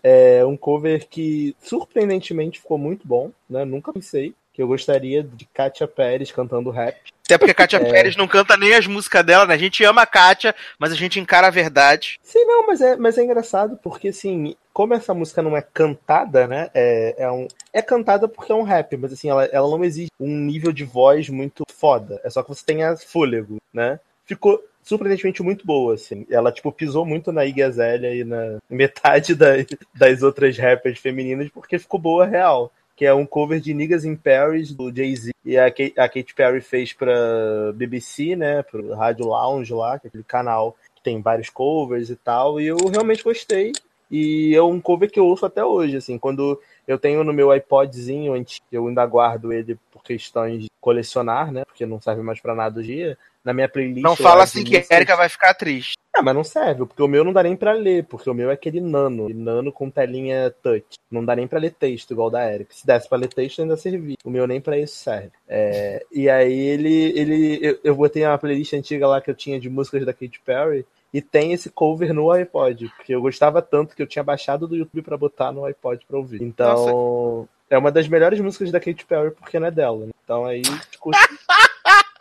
É 0.04 0.44
um 0.44 0.56
cover 0.56 1.08
que 1.08 1.56
surpreendentemente 1.60 2.60
ficou 2.60 2.78
muito 2.78 3.06
bom, 3.06 3.30
né? 3.50 3.64
Nunca 3.64 3.92
pensei 3.92 4.34
que 4.52 4.62
eu 4.62 4.66
gostaria 4.66 5.22
de 5.22 5.46
Katia 5.46 5.88
Pérez 5.88 6.30
cantando 6.30 6.70
rap. 6.70 6.96
Até 7.24 7.38
porque 7.38 7.52
a 7.52 7.54
Kátia 7.54 7.78
É. 7.82 7.90
Pérez 7.90 8.16
não 8.16 8.28
canta 8.28 8.56
nem 8.56 8.74
as 8.74 8.86
músicas 8.86 9.24
dela, 9.24 9.46
né? 9.46 9.54
A 9.54 9.58
gente 9.58 9.82
ama 9.84 10.02
a 10.02 10.06
Kátia, 10.06 10.54
mas 10.78 10.92
a 10.92 10.94
gente 10.94 11.18
encara 11.18 11.46
a 11.46 11.50
verdade. 11.50 12.18
Sim, 12.22 12.44
não, 12.44 12.66
mas 12.66 12.80
é, 12.80 12.96
mas 12.96 13.16
é 13.16 13.24
engraçado 13.24 13.78
porque, 13.82 14.08
assim, 14.08 14.54
como 14.72 14.94
essa 14.94 15.14
música 15.14 15.42
não 15.42 15.56
é 15.56 15.62
cantada, 15.62 16.46
né? 16.46 16.70
É, 16.74 17.14
é, 17.18 17.30
um, 17.30 17.48
é 17.72 17.80
cantada 17.80 18.28
porque 18.28 18.52
é 18.52 18.54
um 18.54 18.62
rap, 18.62 18.96
mas, 18.96 19.12
assim, 19.12 19.30
ela, 19.30 19.44
ela 19.46 19.68
não 19.68 19.84
exige 19.84 20.10
um 20.20 20.36
nível 20.38 20.72
de 20.72 20.84
voz 20.84 21.28
muito 21.28 21.64
foda. 21.72 22.20
É 22.22 22.28
só 22.28 22.42
que 22.42 22.50
você 22.50 22.64
tenha 22.64 22.96
fôlego, 22.96 23.56
né? 23.72 23.98
Ficou 24.26 24.62
surpreendentemente 24.82 25.42
muito 25.42 25.64
boa, 25.66 25.94
assim. 25.94 26.26
Ela, 26.28 26.52
tipo, 26.52 26.70
pisou 26.72 27.06
muito 27.06 27.32
na 27.32 27.46
Iggy 27.46 27.62
Azalea 27.62 28.14
e 28.14 28.24
na 28.24 28.58
metade 28.68 29.34
das, 29.36 29.66
das 29.94 30.22
outras 30.22 30.58
rappers 30.58 30.98
femininas 30.98 31.48
porque 31.48 31.78
ficou 31.78 31.98
boa 31.98 32.26
real. 32.26 32.72
Que 32.96 33.06
é 33.06 33.14
um 33.14 33.26
cover 33.26 33.60
de 33.60 33.72
Niggas 33.74 34.04
in 34.04 34.16
Paris, 34.16 34.72
do 34.72 34.94
Jay-Z. 34.94 35.32
E 35.44 35.58
a 35.58 35.70
Kate, 35.70 35.94
a 35.98 36.08
Katy 36.08 36.34
Perry 36.34 36.60
fez 36.60 36.92
pra 36.92 37.72
BBC, 37.74 38.36
né? 38.36 38.62
Pro 38.62 38.94
Rádio 38.94 39.26
Lounge 39.26 39.72
lá, 39.72 39.98
que 39.98 40.06
é 40.06 40.08
aquele 40.08 40.24
canal 40.24 40.76
que 40.94 41.02
tem 41.02 41.20
vários 41.20 41.48
covers 41.48 42.10
e 42.10 42.16
tal. 42.16 42.60
E 42.60 42.66
eu 42.66 42.76
realmente 42.90 43.24
gostei. 43.24 43.72
E 44.10 44.54
é 44.54 44.62
um 44.62 44.78
cover 44.80 45.10
que 45.10 45.18
eu 45.18 45.26
ouço 45.26 45.46
até 45.46 45.64
hoje, 45.64 45.96
assim. 45.96 46.18
Quando 46.18 46.60
eu 46.86 46.98
tenho 46.98 47.24
no 47.24 47.32
meu 47.32 47.54
iPodzinho, 47.54 48.34
eu 48.70 48.86
ainda 48.86 49.06
guardo 49.06 49.52
ele 49.52 49.78
por 49.90 50.04
questões 50.04 50.64
de 50.64 50.70
colecionar, 50.80 51.50
né? 51.50 51.64
Porque 51.64 51.86
não 51.86 52.00
serve 52.00 52.22
mais 52.22 52.38
pra 52.38 52.54
nada 52.54 52.80
hoje 52.80 52.92
dia. 52.92 53.18
Na 53.44 53.52
minha 53.52 53.68
playlist. 53.68 54.02
Não 54.02 54.14
fala 54.14 54.44
assim 54.44 54.62
que 54.62 54.76
a 54.76 54.84
Erika 54.90 55.16
vai 55.16 55.28
ficar 55.28 55.52
triste. 55.54 55.94
ah, 56.14 56.22
mas 56.22 56.34
não 56.34 56.44
serve, 56.44 56.86
porque 56.86 57.02
o 57.02 57.08
meu 57.08 57.24
não 57.24 57.32
dá 57.32 57.42
nem 57.42 57.56
pra 57.56 57.72
ler, 57.72 58.04
porque 58.04 58.28
o 58.30 58.34
meu 58.34 58.50
é 58.50 58.54
aquele 58.54 58.80
nano, 58.80 59.28
nano 59.30 59.72
com 59.72 59.90
telinha 59.90 60.54
touch. 60.62 60.84
Não 61.10 61.24
dá 61.24 61.34
nem 61.34 61.48
pra 61.48 61.58
ler 61.58 61.72
texto, 61.72 62.12
igual 62.12 62.30
da 62.30 62.50
Eric. 62.52 62.74
Se 62.74 62.86
desse 62.86 63.08
pra 63.08 63.18
ler 63.18 63.28
texto, 63.28 63.60
ainda 63.60 63.76
servia. 63.76 64.16
O 64.24 64.30
meu 64.30 64.46
nem 64.46 64.60
pra 64.60 64.78
isso 64.78 64.96
serve. 64.96 65.32
É, 65.48 66.04
e 66.12 66.28
aí 66.30 66.58
ele. 66.58 67.18
ele 67.18 67.58
eu, 67.60 67.78
eu 67.82 67.94
botei 67.94 68.24
uma 68.24 68.38
playlist 68.38 68.72
antiga 68.74 69.06
lá 69.08 69.20
que 69.20 69.30
eu 69.30 69.34
tinha 69.34 69.58
de 69.58 69.68
músicas 69.68 70.04
da 70.06 70.12
Katy 70.12 70.40
Perry. 70.44 70.86
E 71.12 71.20
tem 71.20 71.52
esse 71.52 71.68
cover 71.68 72.14
no 72.14 72.30
iPod, 72.30 72.90
porque 72.96 73.14
eu 73.14 73.20
gostava 73.20 73.60
tanto 73.60 73.94
que 73.94 74.00
eu 74.02 74.06
tinha 74.06 74.22
baixado 74.22 74.66
do 74.66 74.74
YouTube 74.74 75.02
pra 75.02 75.16
botar 75.16 75.52
no 75.52 75.62
iPod 75.66 76.02
pra 76.08 76.16
ouvir. 76.16 76.42
Então, 76.42 77.46
é 77.68 77.76
uma 77.76 77.92
das 77.92 78.08
melhores 78.08 78.40
músicas 78.40 78.70
da 78.70 78.80
Katy 78.80 79.04
Perry 79.04 79.30
porque 79.32 79.58
não 79.58 79.66
é 79.66 79.70
dela. 79.70 80.06
né? 80.06 80.12
Então 80.24 80.46
aí, 80.46 80.62
discute 80.62 81.18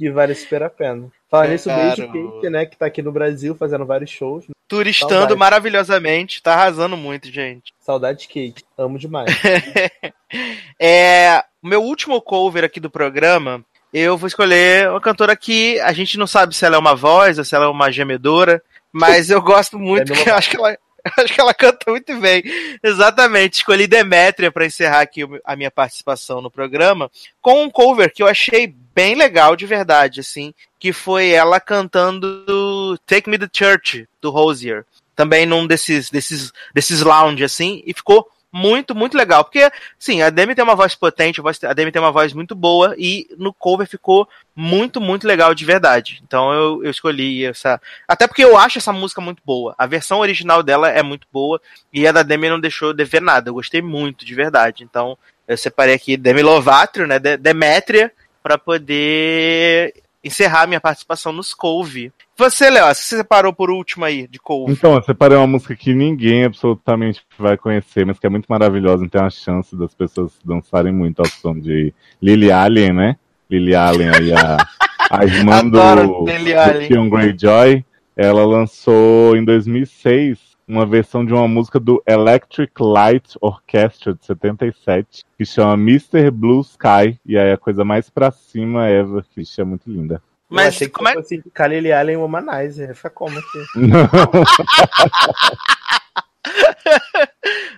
que 0.00 0.10
vale 0.10 0.34
super 0.34 0.62
a 0.62 0.70
pena. 0.70 1.08
Falando 1.30 1.50
nisso, 1.50 1.68
beijo. 1.68 2.06
Kate, 2.06 2.48
né, 2.50 2.64
que 2.64 2.74
tá 2.74 2.86
aqui 2.86 3.02
no 3.02 3.12
Brasil 3.12 3.54
fazendo 3.54 3.84
vários 3.84 4.10
shows. 4.10 4.48
né? 4.48 4.54
Turistando 4.66 5.14
Saudade. 5.14 5.38
maravilhosamente, 5.38 6.42
tá 6.42 6.54
arrasando 6.54 6.96
muito, 6.96 7.30
gente. 7.30 7.74
Saudade 7.78 8.26
Kate, 8.26 8.64
amo 8.78 8.98
demais. 8.98 9.30
É, 10.78 11.42
o 11.60 11.66
meu 11.66 11.82
último 11.82 12.22
cover 12.22 12.62
aqui 12.62 12.78
do 12.78 12.88
programa 12.88 13.64
eu 13.92 14.16
vou 14.16 14.28
escolher 14.28 14.88
uma 14.88 15.00
cantora 15.00 15.34
que 15.34 15.80
a 15.80 15.92
gente 15.92 16.16
não 16.16 16.26
sabe 16.26 16.54
se 16.54 16.64
ela 16.64 16.76
é 16.76 16.78
uma 16.78 16.94
voz 16.94 17.36
ou 17.36 17.44
se 17.44 17.52
ela 17.56 17.64
é 17.64 17.68
uma 17.68 17.90
gemedora, 17.90 18.62
mas 18.92 19.28
eu 19.28 19.42
gosto 19.42 19.76
muito, 19.76 20.12
É 20.12 20.16
que 20.16 20.22
eu 20.30 20.34
acho 20.36 20.48
que 20.50 20.56
ela. 20.56 20.78
Acho 21.18 21.34
que 21.34 21.40
ela 21.40 21.54
canta 21.54 21.90
muito 21.90 22.16
bem. 22.18 22.42
Exatamente. 22.82 23.54
Escolhi 23.54 23.86
Demétria 23.86 24.50
para 24.50 24.66
encerrar 24.66 25.00
aqui 25.00 25.22
a 25.44 25.56
minha 25.56 25.70
participação 25.70 26.40
no 26.40 26.50
programa 26.50 27.10
com 27.40 27.62
um 27.62 27.70
cover 27.70 28.12
que 28.12 28.22
eu 28.22 28.26
achei 28.26 28.74
bem 28.94 29.14
legal 29.14 29.56
de 29.56 29.66
verdade, 29.66 30.20
assim, 30.20 30.52
que 30.78 30.92
foi 30.92 31.30
ela 31.30 31.60
cantando 31.60 32.98
Take 33.06 33.30
Me 33.30 33.38
to 33.38 33.48
Church 33.52 34.08
do 34.20 34.30
Rosier, 34.30 34.84
também 35.14 35.46
num 35.46 35.66
desses 35.66 36.10
desses 36.10 36.52
desses 36.74 37.02
lounge 37.02 37.44
assim, 37.44 37.82
e 37.86 37.94
ficou 37.94 38.26
muito, 38.52 38.94
muito 38.94 39.16
legal. 39.16 39.44
Porque, 39.44 39.70
sim, 39.98 40.22
a 40.22 40.30
Demi 40.30 40.54
tem 40.54 40.64
uma 40.64 40.74
voz 40.74 40.94
potente, 40.94 41.40
a 41.64 41.72
Demi 41.72 41.92
tem 41.92 42.00
uma 42.00 42.12
voz 42.12 42.32
muito 42.32 42.54
boa, 42.54 42.94
e 42.98 43.28
no 43.38 43.52
cover 43.52 43.86
ficou 43.86 44.28
muito, 44.54 45.00
muito 45.00 45.26
legal 45.26 45.54
de 45.54 45.64
verdade. 45.64 46.20
Então 46.24 46.52
eu, 46.52 46.84
eu 46.84 46.90
escolhi 46.90 47.44
essa. 47.46 47.80
Até 48.06 48.26
porque 48.26 48.44
eu 48.44 48.56
acho 48.58 48.78
essa 48.78 48.92
música 48.92 49.20
muito 49.20 49.42
boa. 49.44 49.74
A 49.78 49.86
versão 49.86 50.18
original 50.18 50.62
dela 50.62 50.88
é 50.88 51.02
muito 51.02 51.26
boa, 51.32 51.60
e 51.92 52.06
a 52.06 52.12
da 52.12 52.22
Demi 52.22 52.48
não 52.48 52.60
deixou 52.60 52.92
de 52.92 53.04
ver 53.04 53.22
nada. 53.22 53.48
Eu 53.50 53.54
gostei 53.54 53.80
muito, 53.80 54.24
de 54.24 54.34
verdade. 54.34 54.84
Então 54.84 55.16
eu 55.46 55.56
separei 55.56 55.94
aqui 55.94 56.16
Demi 56.16 56.42
Lovato, 56.42 57.06
né? 57.06 57.18
De- 57.18 57.36
Demétria, 57.36 58.12
para 58.42 58.56
poder 58.56 59.94
encerrar 60.22 60.66
minha 60.66 60.80
participação 60.80 61.32
nos 61.32 61.54
Couve. 61.54 62.12
Você, 62.36 62.70
Léo, 62.70 62.86
você 62.86 63.16
separou 63.16 63.52
por 63.52 63.70
último 63.70 64.04
aí 64.04 64.26
de 64.26 64.38
Couve. 64.38 64.72
Então, 64.72 64.94
eu 64.94 65.02
separei 65.02 65.36
uma 65.36 65.46
música 65.46 65.74
que 65.74 65.94
ninguém 65.94 66.44
absolutamente 66.44 67.22
vai 67.38 67.56
conhecer, 67.56 68.04
mas 68.06 68.18
que 68.18 68.26
é 68.26 68.30
muito 68.30 68.46
maravilhosa, 68.46 69.04
e 69.04 69.08
tem 69.08 69.20
a 69.20 69.30
chance 69.30 69.76
das 69.76 69.94
pessoas 69.94 70.32
dançarem 70.44 70.92
muito 70.92 71.20
ao 71.20 71.26
som 71.26 71.58
de 71.58 71.92
Lily 72.22 72.52
Allen, 72.52 72.92
né? 72.92 73.16
Lily 73.50 73.74
Allen 73.74 74.08
aí, 74.08 74.32
a, 74.32 74.56
a 75.10 75.24
irmã 75.26 75.66
do, 75.68 75.80
Adoro 75.80 76.24
do 76.24 76.58
Allen. 76.58 76.88
Theon 76.88 77.08
Greyjoy. 77.08 77.84
Ela 78.16 78.44
lançou 78.44 79.34
em 79.36 79.44
2006 79.44 80.49
uma 80.70 80.86
versão 80.86 81.26
de 81.26 81.34
uma 81.34 81.48
música 81.48 81.80
do 81.80 82.00
Electric 82.06 82.72
Light 82.78 83.36
Orchestra 83.40 84.14
de 84.14 84.24
77, 84.24 85.24
que 85.36 85.44
chama 85.44 85.74
Mr. 85.74 86.30
Blue 86.30 86.60
Sky, 86.60 87.18
e 87.26 87.36
aí 87.36 87.48
é 87.48 87.54
a 87.54 87.58
coisa 87.58 87.84
mais 87.84 88.08
pra 88.08 88.30
cima 88.30 88.88
ever, 88.88 89.24
que 89.34 89.42
é 89.60 89.64
muito 89.64 89.90
linda. 89.90 90.14
eu 90.14 90.20
Mas 90.48 90.68
achei 90.68 90.86
que 90.86 90.92
como 90.94 91.08
é 91.08 91.14
fosse 91.14 91.42
Kalili 91.52 91.92
Allen 91.92 92.18
Womanizer. 92.18 92.94
Fica 92.94 93.10
como 93.10 93.36
aqui? 93.36 93.58
Não, 93.74 94.08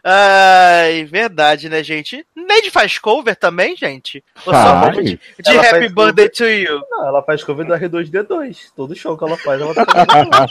Ai, 0.05 1.05
verdade, 1.05 1.69
né, 1.69 1.83
gente? 1.83 2.27
Neide 2.37 2.71
faz 2.71 2.99
cover 2.99 3.37
também, 3.37 3.75
gente? 3.77 4.23
Ou 4.45 4.53
só 4.53 4.89
de, 4.91 5.19
de 5.39 5.59
Happy 5.59 5.89
Birthday 5.89 6.29
to 6.29 6.45
You? 6.45 6.83
Não, 6.91 7.07
ela 7.07 7.23
faz 7.23 7.43
cover 7.43 7.67
do 7.67 7.73
R2D2. 7.73 8.73
Todo 8.77 8.95
show 8.95 9.17
que 9.17 9.25
ela 9.25 9.37
faz, 9.39 9.61
ela 9.61 9.75
tá. 9.75 10.47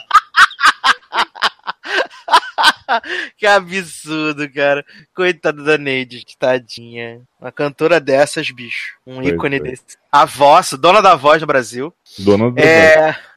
Que 3.37 3.45
absurdo, 3.45 4.51
cara. 4.51 4.85
Coitada 5.15 5.63
da 5.63 5.77
Neide, 5.77 6.25
tadinha. 6.37 7.21
Uma 7.39 7.51
cantora 7.51 7.99
dessas, 7.99 8.49
bicho. 8.51 8.97
Um 9.05 9.15
Pois 9.15 9.27
ícone 9.27 9.55
é. 9.57 9.59
desse. 9.59 9.83
A 10.11 10.25
voz, 10.25 10.73
dona 10.73 11.01
da 11.01 11.15
voz 11.15 11.41
no 11.41 11.47
Brasil. 11.47 11.93
Dona 12.19 12.51
do 12.51 12.59
É. 12.59 13.17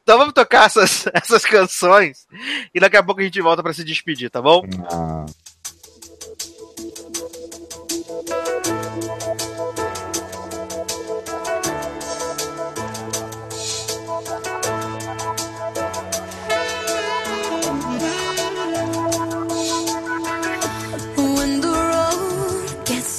Então 0.00 0.16
vamos 0.16 0.32
tocar 0.32 0.66
essas, 0.66 1.06
essas 1.12 1.44
canções 1.44 2.28
e 2.72 2.78
daqui 2.78 2.96
a 2.96 3.02
pouco 3.02 3.20
a 3.20 3.24
gente 3.24 3.40
volta 3.40 3.64
pra 3.64 3.72
se 3.72 3.82
despedir, 3.82 4.30
tá 4.30 4.40
bom? 4.40 4.62
Ah. 4.88 5.26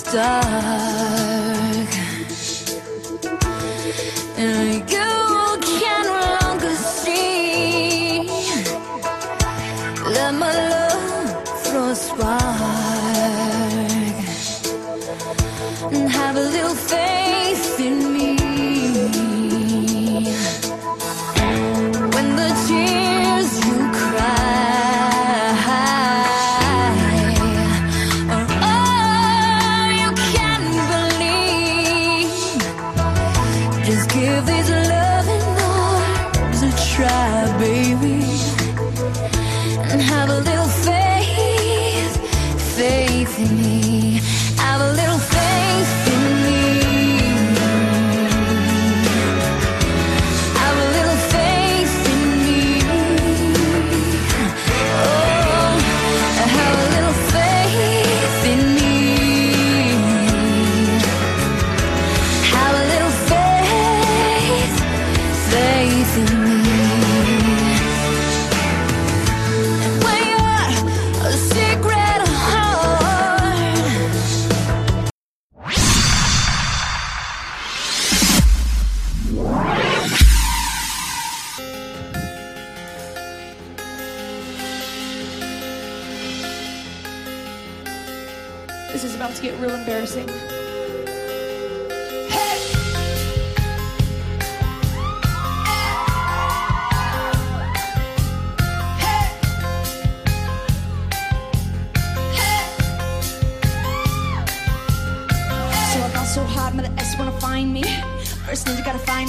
Stop. 0.10 0.87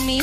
Me. 0.09 0.23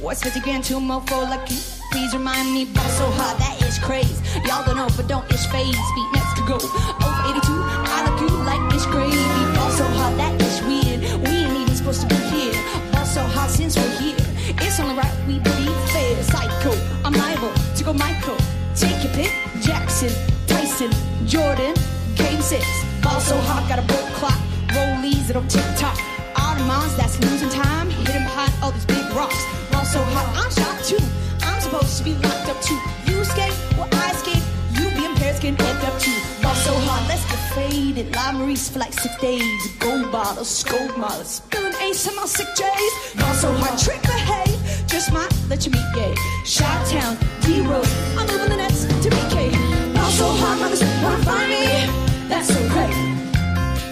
What's 0.00 0.22
50 0.22 0.40
grand 0.40 0.64
to 0.64 0.78
like 0.78 1.50
you? 1.50 1.60
Please 1.92 2.14
remind 2.14 2.50
me, 2.50 2.64
ball 2.64 2.88
so 2.96 3.04
hard, 3.20 3.36
that 3.36 3.60
is 3.60 3.78
crazy. 3.78 4.16
Y'all 4.48 4.64
don't 4.64 4.78
know, 4.80 4.88
but 4.96 5.06
don't 5.06 5.28
ish 5.30 5.46
phase. 5.52 5.76
Feet 5.94 6.10
next 6.16 6.32
to 6.38 6.42
go. 6.48 6.56
Over 6.56 7.36
82, 7.36 7.44
I 7.92 7.98
look 8.08 8.18
you 8.24 8.32
like 8.48 8.64
ish 8.72 8.88
crazy. 8.88 9.20
Ball 9.52 9.70
so 9.70 9.84
hard, 10.00 10.16
that 10.16 10.32
is 10.40 10.56
weird. 10.64 11.00
We 11.28 11.44
ain't 11.44 11.60
even 11.60 11.76
supposed 11.76 12.00
to 12.00 12.08
be 12.08 12.16
here. 12.32 12.56
Ball 12.90 13.04
so 13.04 13.20
hard 13.36 13.50
since 13.50 13.76
we're 13.76 13.94
here. 14.00 14.16
It's 14.64 14.80
only 14.80 14.96
right 14.96 15.14
we 15.28 15.34
be 15.40 15.68
fair. 15.92 16.22
Psycho, 16.32 16.72
I'm 17.04 17.12
liable 17.12 17.52
to 17.76 17.84
go 17.84 17.92
Michael. 17.92 18.38
Take 18.74 18.96
your 19.04 19.12
pick. 19.12 19.32
Jackson, 19.60 20.12
Tyson, 20.46 20.90
Jordan, 21.26 21.74
Game 22.16 22.40
6. 22.40 22.64
Ball 23.04 23.20
so 23.20 23.36
hard, 23.44 23.68
got 23.68 23.78
a 23.78 23.86
boat 23.92 24.08
clock. 24.16 24.40
Rollies 24.72 25.26
that'll 25.28 25.44
tick 25.52 25.68
tock. 25.76 25.98
Audemars, 26.32 26.96
that's 26.96 27.20
losing 27.20 27.50
time. 27.50 27.97
Hidden 28.18 28.26
behind 28.26 28.52
all 28.62 28.72
these 28.72 28.84
big 28.84 29.04
rocks. 29.14 29.38
Ball 29.70 29.84
so 29.84 30.02
hard, 30.02 30.28
I'm 30.36 30.50
shot 30.50 30.84
too. 30.84 31.02
I'm 31.42 31.60
supposed 31.60 31.98
to 31.98 32.04
be 32.04 32.14
locked 32.14 32.48
up 32.48 32.60
too. 32.60 32.78
You 33.06 33.24
skate, 33.24 33.54
well 33.76 33.88
I 33.92 34.12
skate. 34.14 34.42
You 34.74 34.90
be 34.90 35.04
impaired, 35.04 35.36
skin 35.36 35.54
head 35.56 35.84
up 35.84 35.98
too. 36.00 36.18
Ball 36.42 36.54
so 36.54 36.74
hard, 36.86 37.06
let's 37.08 37.24
get 37.30 37.38
faded. 37.54 38.14
La 38.16 38.32
Maurice 38.32 38.68
for 38.68 38.80
like 38.80 38.92
six 38.92 39.16
days. 39.20 39.44
Gold 39.78 40.10
bottles, 40.10 40.48
scope 40.48 40.96
models. 40.98 41.42
Spilling 41.42 41.74
ace 41.82 42.08
on 42.08 42.16
my 42.16 42.26
sick 42.26 42.48
J's. 42.56 42.94
Ball 43.14 43.34
so 43.34 43.52
hard, 43.52 43.78
trick 43.78 44.02
behave. 44.02 44.58
Just 44.88 45.12
might 45.12 45.32
let 45.48 45.64
you 45.64 45.72
meet 45.72 45.88
gay. 45.94 46.14
Shot 46.44 46.86
town, 46.88 47.16
D 47.42 47.60
Road. 47.60 47.86
I'm 48.18 48.26
moving 48.26 48.50
the 48.50 48.56
nets 48.56 48.84
to 48.84 49.10
BK. 49.10 49.52
Ball 49.94 50.10
so 50.10 50.26
hard, 50.40 50.58
mothers 50.60 50.82
wanna 51.02 51.22
find 51.24 51.50
me. 51.50 52.28
That's 52.28 52.48
so 52.48 52.60
great. 52.74 52.94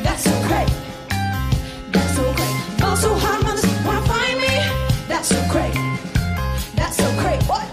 That's 0.02 0.24
so 0.24 0.34
great. 0.48 0.85
so 5.36 5.52
great. 5.52 5.74
That's 6.76 6.96
so 6.96 7.10
great. 7.20 7.42
What? 7.42 7.68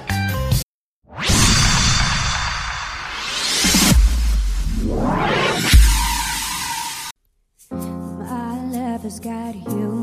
My 7.72 8.66
love 8.66 9.04
has 9.04 9.20
got 9.20 9.56
you 9.56 10.03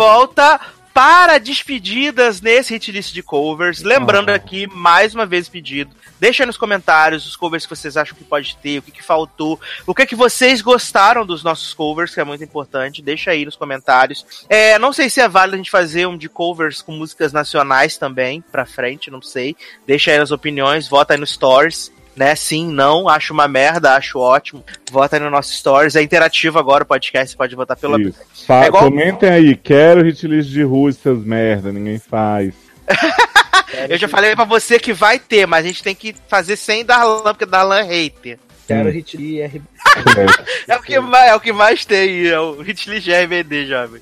volta 0.00 0.58
para 0.94 1.36
despedidas 1.36 2.40
nesse 2.40 2.74
hitlist 2.74 3.12
de 3.12 3.22
covers. 3.22 3.82
Lembrando 3.82 4.30
aqui, 4.30 4.66
mais 4.66 5.14
uma 5.14 5.26
vez 5.26 5.46
pedido, 5.46 5.94
deixa 6.18 6.42
aí 6.42 6.46
nos 6.46 6.56
comentários 6.56 7.26
os 7.26 7.36
covers 7.36 7.66
que 7.66 7.76
vocês 7.76 7.98
acham 7.98 8.16
que 8.16 8.24
pode 8.24 8.56
ter, 8.56 8.78
o 8.78 8.82
que, 8.82 8.92
que 8.92 9.02
faltou, 9.02 9.60
o 9.86 9.94
que, 9.94 10.06
que 10.06 10.16
vocês 10.16 10.62
gostaram 10.62 11.26
dos 11.26 11.44
nossos 11.44 11.74
covers, 11.74 12.14
que 12.14 12.20
é 12.20 12.24
muito 12.24 12.42
importante. 12.42 13.02
Deixa 13.02 13.32
aí 13.32 13.44
nos 13.44 13.56
comentários. 13.56 14.24
É, 14.48 14.78
não 14.78 14.90
sei 14.90 15.10
se 15.10 15.20
é 15.20 15.28
válido 15.28 15.56
a 15.56 15.58
gente 15.58 15.70
fazer 15.70 16.06
um 16.06 16.16
de 16.16 16.30
covers 16.30 16.80
com 16.80 16.92
músicas 16.92 17.30
nacionais 17.30 17.98
também, 17.98 18.40
pra 18.40 18.64
frente, 18.64 19.10
não 19.10 19.20
sei. 19.20 19.54
Deixa 19.86 20.12
aí 20.12 20.18
nas 20.18 20.30
opiniões, 20.30 20.88
vota 20.88 21.12
aí 21.12 21.20
no 21.20 21.26
Stories 21.26 21.92
né? 22.20 22.36
Sim, 22.36 22.68
não, 22.70 23.08
acho 23.08 23.32
uma 23.32 23.48
merda, 23.48 23.94
acho 23.94 24.18
ótimo. 24.18 24.62
Vota 24.92 25.16
aí 25.16 25.22
no 25.22 25.30
nosso 25.30 25.52
Stories. 25.54 25.96
É 25.96 26.02
interativo 26.02 26.58
agora 26.58 26.84
o 26.84 26.86
podcast, 26.86 27.32
você 27.32 27.36
pode 27.36 27.56
votar 27.56 27.76
pela. 27.76 28.00
Isso. 28.00 28.18
Fa- 28.46 28.64
É 28.64 28.68
igual- 28.68 28.84
Comentem 28.84 29.28
aí, 29.30 29.56
quero 29.56 30.06
hitlist 30.06 30.50
de 30.50 30.62
rua, 30.62 30.92
seus 30.92 31.24
merda, 31.24 31.72
ninguém 31.72 31.98
faz. 31.98 32.54
Eu 33.88 33.96
já 33.96 34.08
falei 34.08 34.34
pra 34.34 34.44
você 34.44 34.78
que 34.78 34.92
vai 34.92 35.18
ter, 35.18 35.46
mas 35.46 35.64
a 35.64 35.68
gente 35.68 35.82
tem 35.82 35.94
que 35.94 36.14
fazer 36.28 36.56
sem 36.56 36.84
Darlan, 36.84 37.22
porque 37.32 37.46
Darlan 37.46 37.78
é 37.78 37.82
hater. 37.82 38.38
Quero 38.70 38.88
Hum. 38.88 38.92
hit 38.92 39.16
de 39.16 39.42
RB. 39.42 39.62
É 40.68 40.76
o 40.76 40.82
que 40.82 41.00
mais, 41.00 41.30
é 41.30 41.34
o 41.34 41.40
que 41.40 41.52
mais 41.52 41.84
tem, 41.84 42.28
é 42.28 42.38
o 42.38 42.62
hitlist 42.62 43.02
de 43.04 43.12
RBD, 43.12 43.66
jovem. 43.66 44.00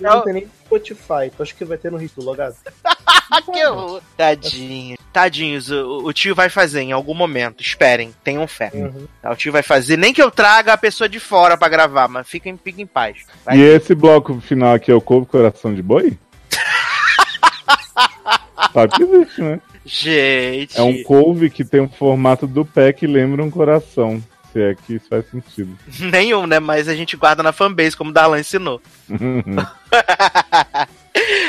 Não 0.00 0.22
tem 0.22 0.32
nem 0.34 0.48
Spotify. 0.64 1.30
Tu 1.36 1.42
acha 1.42 1.54
que 1.54 1.64
vai 1.64 1.76
ter 1.76 1.90
no 1.90 1.98
hit 1.98 2.14
do 2.14 2.24
logado? 2.24 2.54
que 3.52 3.66
horror. 3.66 4.00
Tadinho. 4.16 4.96
Tadinhos, 5.12 5.68
o, 5.72 6.04
o 6.04 6.12
tio 6.12 6.36
vai 6.36 6.48
fazer 6.48 6.82
em 6.82 6.92
algum 6.92 7.14
momento. 7.14 7.60
Esperem, 7.60 8.14
tenham 8.22 8.46
fé. 8.46 8.70
Uhum. 8.72 9.08
Tá, 9.20 9.32
O 9.32 9.36
tio 9.36 9.50
vai 9.50 9.64
fazer, 9.64 9.96
nem 9.96 10.14
que 10.14 10.22
eu 10.22 10.30
traga 10.30 10.72
a 10.72 10.78
pessoa 10.78 11.08
de 11.08 11.18
fora 11.18 11.56
pra 11.56 11.68
gravar, 11.68 12.06
mas 12.06 12.28
fiquem, 12.28 12.56
fiquem 12.56 12.84
em 12.84 12.86
paz. 12.86 13.24
Vai. 13.44 13.56
E 13.58 13.62
esse 13.62 13.96
bloco 13.96 14.40
final 14.40 14.74
aqui 14.74 14.92
é 14.92 14.94
o 14.94 15.00
Couve 15.00 15.26
Coração 15.26 15.74
de 15.74 15.82
Boi? 15.82 16.16
Sabe 18.72 18.92
que 18.94 19.02
existe, 19.02 19.42
né? 19.42 19.60
Gente. 19.84 20.78
É 20.78 20.82
um 20.82 21.02
couve 21.02 21.50
que 21.50 21.64
tem 21.64 21.80
um 21.80 21.88
formato 21.88 22.46
do 22.46 22.64
pé 22.64 22.92
que 22.92 23.06
lembra 23.06 23.42
um 23.42 23.50
coração. 23.50 24.22
Se 24.52 24.60
é 24.60 24.74
que 24.74 24.94
isso 24.94 25.06
faz 25.08 25.24
sentido. 25.30 25.76
Nenhum, 26.10 26.46
né? 26.46 26.58
Mas 26.58 26.88
a 26.88 26.94
gente 26.94 27.16
guarda 27.16 27.42
na 27.42 27.52
fanbase, 27.52 27.96
como 27.96 28.10
o 28.10 28.12
Darlan 28.12 28.40
ensinou. 28.40 28.80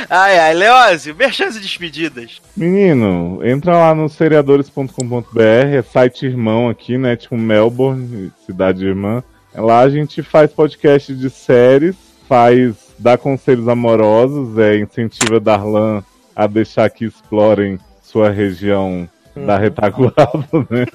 ai, 0.10 0.40
ai, 0.40 0.54
Leózio, 0.54 1.16
merchan 1.16 1.48
e 1.48 1.60
despedidas. 1.60 2.40
Menino, 2.56 3.40
entra 3.44 3.74
lá 3.74 3.96
no 3.96 4.08
seriadores.com.br, 4.08 5.42
é 5.42 5.82
site 5.82 6.26
irmão 6.26 6.70
aqui, 6.70 6.98
né? 6.98 7.16
Tipo 7.16 7.38
Melbourne, 7.38 8.32
cidade 8.46 8.86
irmã. 8.86 9.24
Lá 9.54 9.80
a 9.80 9.90
gente 9.90 10.22
faz 10.22 10.54
podcast 10.54 11.14
de 11.14 11.30
séries, 11.30 11.96
faz, 12.30 12.94
dá 12.98 13.18
conselhos 13.18 13.68
amorosos, 13.68 14.58
é, 14.58 14.78
incentiva 14.78 15.40
Darlan 15.40 16.04
a 16.36 16.48
deixar 16.48 16.90
que 16.90 17.06
explorem 17.06 17.78
sua 18.12 18.30
região 18.30 19.08
da 19.36 19.58
retaguarda, 19.58 20.48
né? 20.70 20.86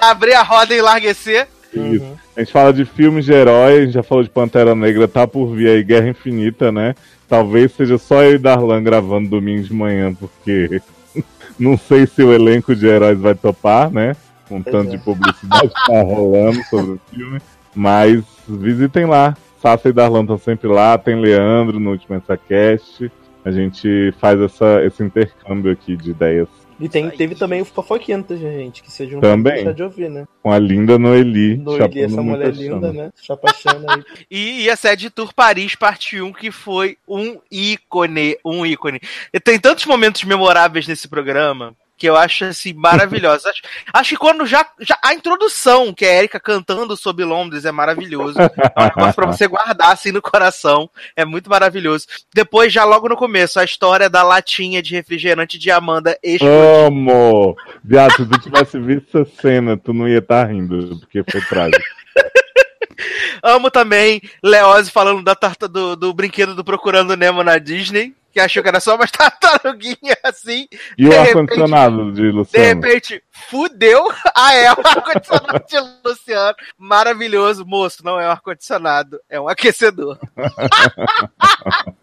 Abrir 0.00 0.34
a 0.34 0.42
roda 0.42 0.74
e 0.74 0.78
enlarguecer. 0.78 1.48
Isso. 1.72 2.18
A 2.36 2.40
gente 2.40 2.52
fala 2.52 2.72
de 2.72 2.84
filmes 2.84 3.24
de 3.24 3.32
herói, 3.32 3.78
a 3.78 3.84
gente 3.84 3.94
já 3.94 4.02
falou 4.02 4.22
de 4.22 4.30
Pantera 4.30 4.74
Negra, 4.74 5.08
tá 5.08 5.26
por 5.26 5.54
vir 5.54 5.68
aí 5.68 5.82
Guerra 5.82 6.08
Infinita, 6.08 6.70
né? 6.70 6.94
Talvez 7.28 7.72
seja 7.72 7.98
só 7.98 8.22
eu 8.22 8.34
e 8.34 8.38
Darlan 8.38 8.82
gravando 8.82 9.28
domingo 9.28 9.62
de 9.62 9.72
manhã, 9.72 10.14
porque 10.14 10.80
não 11.58 11.76
sei 11.76 12.06
se 12.06 12.22
o 12.22 12.32
elenco 12.32 12.74
de 12.74 12.86
heróis 12.86 13.18
vai 13.18 13.34
topar, 13.34 13.90
né? 13.90 14.16
com 14.48 14.62
Pois 14.62 14.74
tanto 14.74 14.94
é. 14.94 14.96
de 14.96 15.04
publicidade 15.04 15.68
que 15.68 15.86
tá 15.86 16.02
rolando 16.02 16.62
sobre 16.64 16.92
o 16.92 17.00
filme. 17.10 17.40
Mas 17.74 18.22
visitem 18.48 19.06
lá. 19.06 19.36
Sassa 19.60 19.88
e 19.88 19.92
Darlan 19.92 20.22
estão 20.22 20.38
sempre 20.38 20.68
lá. 20.68 20.96
Tem 20.98 21.18
Leandro 21.18 21.80
no 21.80 21.90
último 21.90 22.16
EnsaCast. 22.16 23.10
A 23.44 23.50
gente 23.50 24.12
faz 24.18 24.40
essa, 24.40 24.82
esse 24.84 25.02
intercâmbio 25.02 25.70
aqui 25.70 25.96
de 25.96 26.10
ideias 26.10 26.48
E 26.80 26.88
tem, 26.88 27.10
teve 27.10 27.34
também 27.34 27.60
o 27.60 27.64
Fofoquintas, 27.64 28.40
gente, 28.40 28.82
que 28.82 28.90
vocês 28.90 29.10
não 29.12 29.20
Também. 29.20 29.56
deixar 29.56 29.72
de 29.74 29.82
ouvir, 29.82 30.10
né? 30.10 30.26
com 30.42 30.50
a 30.50 30.58
linda 30.58 30.98
Noeli. 30.98 31.58
Noeli, 31.58 32.00
essa 32.00 32.22
mulher 32.22 32.52
linda, 32.52 32.88
chama. 32.88 32.92
né? 32.92 33.12
Chapachando 33.16 33.86
aí. 33.90 34.02
E, 34.30 34.62
e 34.62 34.70
a 34.70 34.76
sede 34.76 35.10
Tour 35.10 35.32
Paris, 35.34 35.74
parte 35.74 36.20
1, 36.20 36.32
que 36.32 36.50
foi 36.50 36.96
um 37.06 37.38
ícone, 37.50 38.36
um 38.44 38.64
ícone. 38.64 39.00
E 39.32 39.38
tem 39.38 39.58
tantos 39.58 39.84
momentos 39.84 40.24
memoráveis 40.24 40.88
nesse 40.88 41.06
programa 41.06 41.76
que 42.04 42.08
eu 42.10 42.16
acho 42.18 42.44
assim 42.44 42.74
maravilhosos. 42.74 43.46
acho, 43.46 43.62
acho 43.90 44.10
que 44.10 44.16
quando 44.18 44.44
já, 44.44 44.68
já 44.78 44.98
a 45.02 45.14
introdução, 45.14 45.90
que 45.94 46.04
é 46.04 46.10
a 46.10 46.18
Erika 46.18 46.38
cantando 46.38 46.94
sobre 46.98 47.24
Londres, 47.24 47.64
é 47.64 47.72
maravilhoso. 47.72 48.38
É 48.38 48.44
um 48.44 48.84
negócio 48.84 49.14
pra 49.14 49.26
você 49.26 49.48
guardar 49.48 49.90
assim 49.90 50.12
no 50.12 50.20
coração. 50.20 50.90
É 51.16 51.24
muito 51.24 51.48
maravilhoso. 51.48 52.06
Depois, 52.34 52.70
já 52.70 52.84
logo 52.84 53.08
no 53.08 53.16
começo, 53.16 53.58
a 53.58 53.64
história 53.64 54.10
da 54.10 54.22
latinha 54.22 54.82
de 54.82 54.94
refrigerante 54.94 55.58
de 55.58 55.70
Amanda 55.70 56.18
explodindo. 56.22 56.84
Amo! 56.86 57.56
Viado, 57.82 58.12
se 58.16 58.26
tu 58.26 58.38
tivesse 58.38 58.78
visto 58.78 59.18
essa 59.18 59.30
cena, 59.40 59.74
tu 59.78 59.94
não 59.94 60.06
ia 60.06 60.18
estar 60.18 60.44
rindo, 60.44 60.98
porque 60.98 61.24
foi 61.30 61.40
trágico. 61.40 61.82
Amo 63.42 63.70
também 63.70 64.20
Leose 64.42 64.90
falando 64.90 65.22
da 65.22 65.34
tarta 65.34 65.66
do, 65.66 65.96
do 65.96 66.12
brinquedo 66.12 66.54
do 66.54 66.64
Procurando 66.64 67.16
Nemo 67.16 67.42
na 67.42 67.56
Disney, 67.56 68.14
que 68.34 68.40
achou 68.40 68.62
que 68.64 68.68
era 68.68 68.80
só 68.80 68.96
uma 68.96 69.06
tartaruguinha 69.16 70.18
assim. 70.24 70.66
E 70.98 71.06
o 71.06 71.10
De 71.10 71.16
ar-condicionado 71.16 72.12
de 72.12 72.22
De 72.22 72.30
Luciano? 72.32 72.82
repente, 72.82 73.22
fudeu. 73.30 74.12
Ah, 74.36 74.52
é 74.52 74.72
o 74.72 74.76
ar-condicionado 74.84 75.64
de 75.68 75.78
Luciano. 76.04 76.56
Maravilhoso, 76.76 77.64
moço. 77.64 78.04
Não 78.04 78.20
é 78.20 78.26
um 78.26 78.30
ar-condicionado, 78.30 79.20
é 79.30 79.40
um 79.40 79.48
aquecedor. 79.48 80.18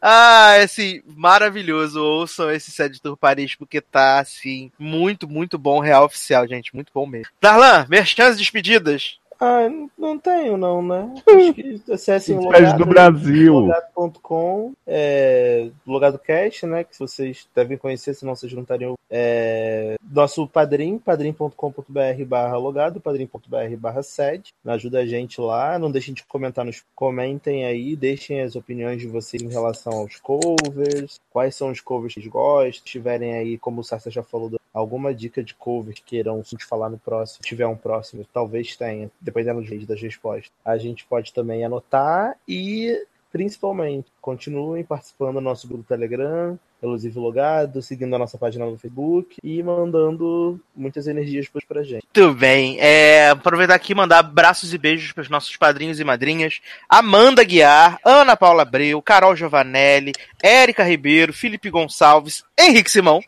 ah, 0.00 0.54
assim, 0.62 1.02
maravilhoso. 1.06 2.02
Ouçam 2.02 2.50
esse 2.50 2.70
Sede 2.70 3.02
Tour 3.02 3.18
Paris, 3.18 3.54
porque 3.54 3.82
tá, 3.82 4.18
assim, 4.18 4.72
muito, 4.78 5.28
muito 5.28 5.58
bom. 5.58 5.78
Real 5.80 6.06
oficial, 6.06 6.48
gente. 6.48 6.74
Muito 6.74 6.90
bom 6.94 7.06
mesmo. 7.06 7.28
Darlan, 7.40 7.84
merchans 7.88 8.38
despedidas. 8.38 9.19
Ah, 9.40 9.68
não- 9.70 9.90
não 9.96 10.18
tenho, 10.18 10.56
não, 10.58 10.82
né? 10.82 11.14
Acho 11.26 11.54
que 11.54 11.82
acessem 11.92 12.36
o 12.36 12.40
Despede 12.40 12.76
do 12.76 12.84
Brasil. 12.84 13.54
logado.com, 13.54 14.72
é, 14.86 15.70
logado 15.86 16.18
cast, 16.18 16.66
né? 16.66 16.84
Que 16.84 16.98
vocês 16.98 17.48
devem 17.54 17.78
conhecer, 17.78 18.12
senão 18.14 18.36
vocês 18.36 18.52
não 18.52 18.62
estariam. 18.62 18.94
É, 19.08 19.96
nosso 20.12 20.46
padrim, 20.46 20.98
padrim.com.br 20.98 22.24
barra 22.26 22.56
logado, 22.58 23.00
padrim.br 23.00 23.76
barra 23.78 24.02
sede. 24.02 24.52
Ajuda 24.64 25.00
a 25.00 25.06
gente 25.06 25.40
lá. 25.40 25.78
Não 25.78 25.90
deixem 25.90 26.12
de 26.14 26.22
comentar 26.24 26.64
nos. 26.64 26.84
Comentem 26.94 27.64
aí, 27.64 27.96
deixem 27.96 28.42
as 28.42 28.54
opiniões 28.56 29.00
de 29.00 29.08
vocês 29.08 29.42
em 29.42 29.48
relação 29.48 29.92
aos 29.94 30.16
covers. 30.16 31.18
Quais 31.30 31.54
são 31.54 31.70
os 31.70 31.80
covers 31.80 32.14
que 32.14 32.20
vocês 32.20 32.30
gostam? 32.32 32.72
Se 32.72 32.84
tiverem 32.84 33.34
aí, 33.34 33.56
como 33.58 33.80
o 33.80 33.84
Sassa 33.84 34.10
já 34.10 34.22
falou, 34.22 34.50
alguma 34.72 35.14
dica 35.14 35.42
de 35.42 35.54
cover 35.54 35.94
que 35.94 36.02
queiram 36.02 36.40
a 36.40 36.42
gente 36.42 36.64
falar 36.64 36.88
no 36.88 36.98
próximo, 36.98 37.42
se 37.42 37.48
tiver 37.48 37.66
um 37.66 37.76
próximo, 37.76 38.26
talvez 38.32 38.76
tenha, 38.76 39.10
dependendo 39.20 39.62
do 39.62 39.86
das 39.86 40.00
respostas. 40.00 40.50
A 40.64 40.76
gente 40.78 41.04
pode 41.06 41.32
também 41.32 41.64
anotar 41.64 42.36
e, 42.46 43.06
principalmente, 43.32 44.10
continuem 44.20 44.84
participando 44.84 45.34
do 45.34 45.40
nosso 45.40 45.66
grupo 45.66 45.84
Telegram, 45.84 46.58
Elusive 46.82 47.18
Logado, 47.18 47.82
seguindo 47.82 48.14
a 48.14 48.18
nossa 48.18 48.38
página 48.38 48.64
no 48.64 48.78
Facebook 48.78 49.36
e 49.42 49.62
mandando 49.62 50.58
muitas 50.74 51.06
energias 51.06 51.46
pra 51.68 51.82
gente. 51.82 52.04
Muito 52.14 52.34
bem. 52.34 52.78
É, 52.80 53.28
aproveitar 53.30 53.74
aqui 53.74 53.92
e 53.92 53.94
mandar 53.94 54.20
abraços 54.20 54.72
e 54.72 54.78
beijos 54.78 55.12
para 55.12 55.22
os 55.22 55.28
nossos 55.28 55.54
padrinhos 55.56 56.00
e 56.00 56.04
madrinhas. 56.04 56.60
Amanda 56.88 57.44
Guiar, 57.44 57.98
Ana 58.04 58.34
Paula 58.34 58.62
Abreu, 58.62 59.02
Carol 59.02 59.36
Giovanelli, 59.36 60.12
Érica 60.42 60.82
Ribeiro, 60.82 61.34
Felipe 61.34 61.68
Gonçalves, 61.68 62.44
Henrique 62.58 62.90
Simão. 62.90 63.20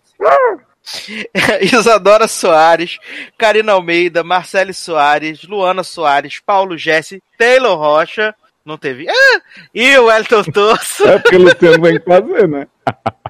Isadora 1.60 2.28
Soares, 2.28 2.98
Karina 3.38 3.72
Almeida, 3.72 4.22
Marcele 4.22 4.72
Soares, 4.72 5.42
Luana 5.44 5.82
Soares, 5.82 6.40
Paulo 6.44 6.76
Jesse, 6.76 7.22
Taylor 7.38 7.78
Rocha, 7.78 8.34
não 8.64 8.78
teve, 8.78 9.09
ah, 9.09 9.42
e 9.74 9.96
o 9.98 10.10
Elton 10.10 10.44
Torso. 10.44 11.04
É 11.06 11.18
porque 11.18 11.36
o 11.36 11.42
Luciano 11.42 11.82
vem 11.82 12.00
fazer, 12.00 12.48
né? 12.48 12.66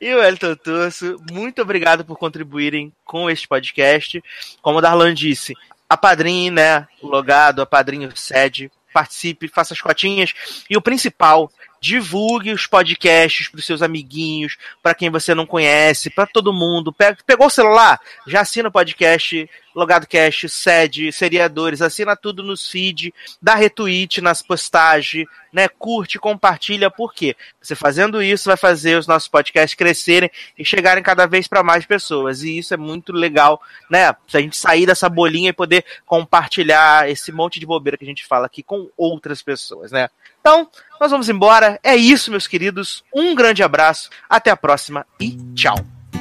E 0.00 0.12
o 0.14 0.22
Elton 0.22 0.56
Torso, 0.56 1.16
muito 1.30 1.62
obrigado 1.62 2.04
por 2.04 2.18
contribuírem 2.18 2.92
com 3.04 3.30
este 3.30 3.46
podcast. 3.46 4.22
Como 4.60 4.78
o 4.78 4.80
Darlan 4.80 5.14
disse, 5.14 5.54
a 5.88 5.96
padrinho, 5.96 6.52
né? 6.52 6.86
O 7.00 7.06
logado, 7.06 7.62
a 7.62 7.66
padrinho 7.66 8.14
sede, 8.16 8.70
participe, 8.92 9.48
faça 9.48 9.74
as 9.74 9.80
cotinhas. 9.80 10.34
E 10.68 10.76
o 10.76 10.82
principal, 10.82 11.50
divulgue 11.82 12.52
os 12.52 12.64
podcasts 12.64 13.48
para 13.48 13.58
os 13.58 13.66
seus 13.66 13.82
amiguinhos, 13.82 14.56
para 14.80 14.94
quem 14.94 15.10
você 15.10 15.34
não 15.34 15.44
conhece, 15.44 16.08
para 16.10 16.26
todo 16.26 16.52
mundo. 16.52 16.92
Pe- 16.92 17.16
Pegou 17.26 17.48
o 17.48 17.50
celular? 17.50 18.00
Já 18.24 18.42
assina 18.42 18.68
o 18.68 18.72
podcast 18.72 19.50
Logado 19.74 20.06
Cast, 20.06 20.48
sede, 20.48 21.12
seriadores, 21.12 21.80
assina 21.80 22.16
tudo 22.16 22.42
nos 22.42 22.68
feed, 22.68 23.12
dá 23.40 23.54
retweet 23.54 24.20
nas 24.20 24.42
postagens, 24.42 25.26
né? 25.52 25.68
Curte, 25.68 26.18
compartilha, 26.18 26.90
por 26.90 27.14
quê? 27.14 27.36
Você 27.60 27.74
fazendo 27.74 28.22
isso 28.22 28.48
vai 28.48 28.56
fazer 28.56 28.98
os 28.98 29.06
nossos 29.06 29.28
podcasts 29.28 29.76
crescerem 29.76 30.30
e 30.58 30.64
chegarem 30.64 31.02
cada 31.02 31.26
vez 31.26 31.46
para 31.46 31.62
mais 31.62 31.84
pessoas. 31.84 32.42
E 32.42 32.58
isso 32.58 32.74
é 32.74 32.76
muito 32.76 33.12
legal, 33.12 33.60
né? 33.90 34.14
Se 34.28 34.36
a 34.36 34.40
gente 34.40 34.56
sair 34.56 34.86
dessa 34.86 35.08
bolinha 35.08 35.50
e 35.50 35.54
poder 35.54 35.84
compartilhar 36.06 37.08
esse 37.08 37.32
monte 37.32 37.60
de 37.60 37.66
bobeira 37.66 37.96
que 37.96 38.04
a 38.04 38.08
gente 38.08 38.26
fala 38.26 38.46
aqui 38.46 38.62
com 38.62 38.88
outras 38.96 39.42
pessoas, 39.42 39.92
né? 39.92 40.08
Então, 40.40 40.68
nós 41.00 41.10
vamos 41.10 41.28
embora. 41.28 41.78
É 41.82 41.94
isso, 41.94 42.30
meus 42.30 42.46
queridos. 42.46 43.04
Um 43.14 43.34
grande 43.34 43.62
abraço, 43.62 44.10
até 44.28 44.50
a 44.50 44.56
próxima 44.56 45.06
e 45.20 45.36
tchau. 45.54 45.76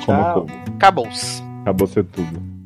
Como 0.06 0.24
Tchau. 0.24 0.42
tudo. 0.42 0.76
Acabou-se. 0.76 1.44
Acabou 1.62 1.88
ser 1.88 2.04
tudo. 2.06 2.61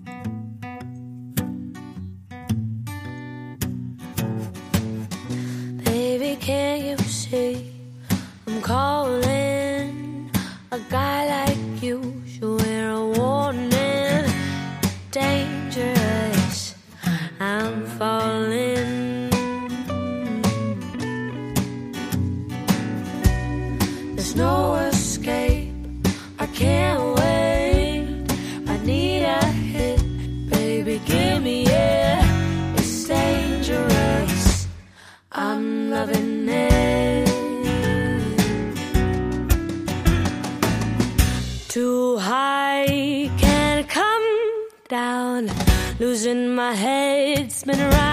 Losing 45.98 46.54
my 46.54 46.74
head, 46.74 47.54
spinning 47.54 47.80
around 47.80 48.05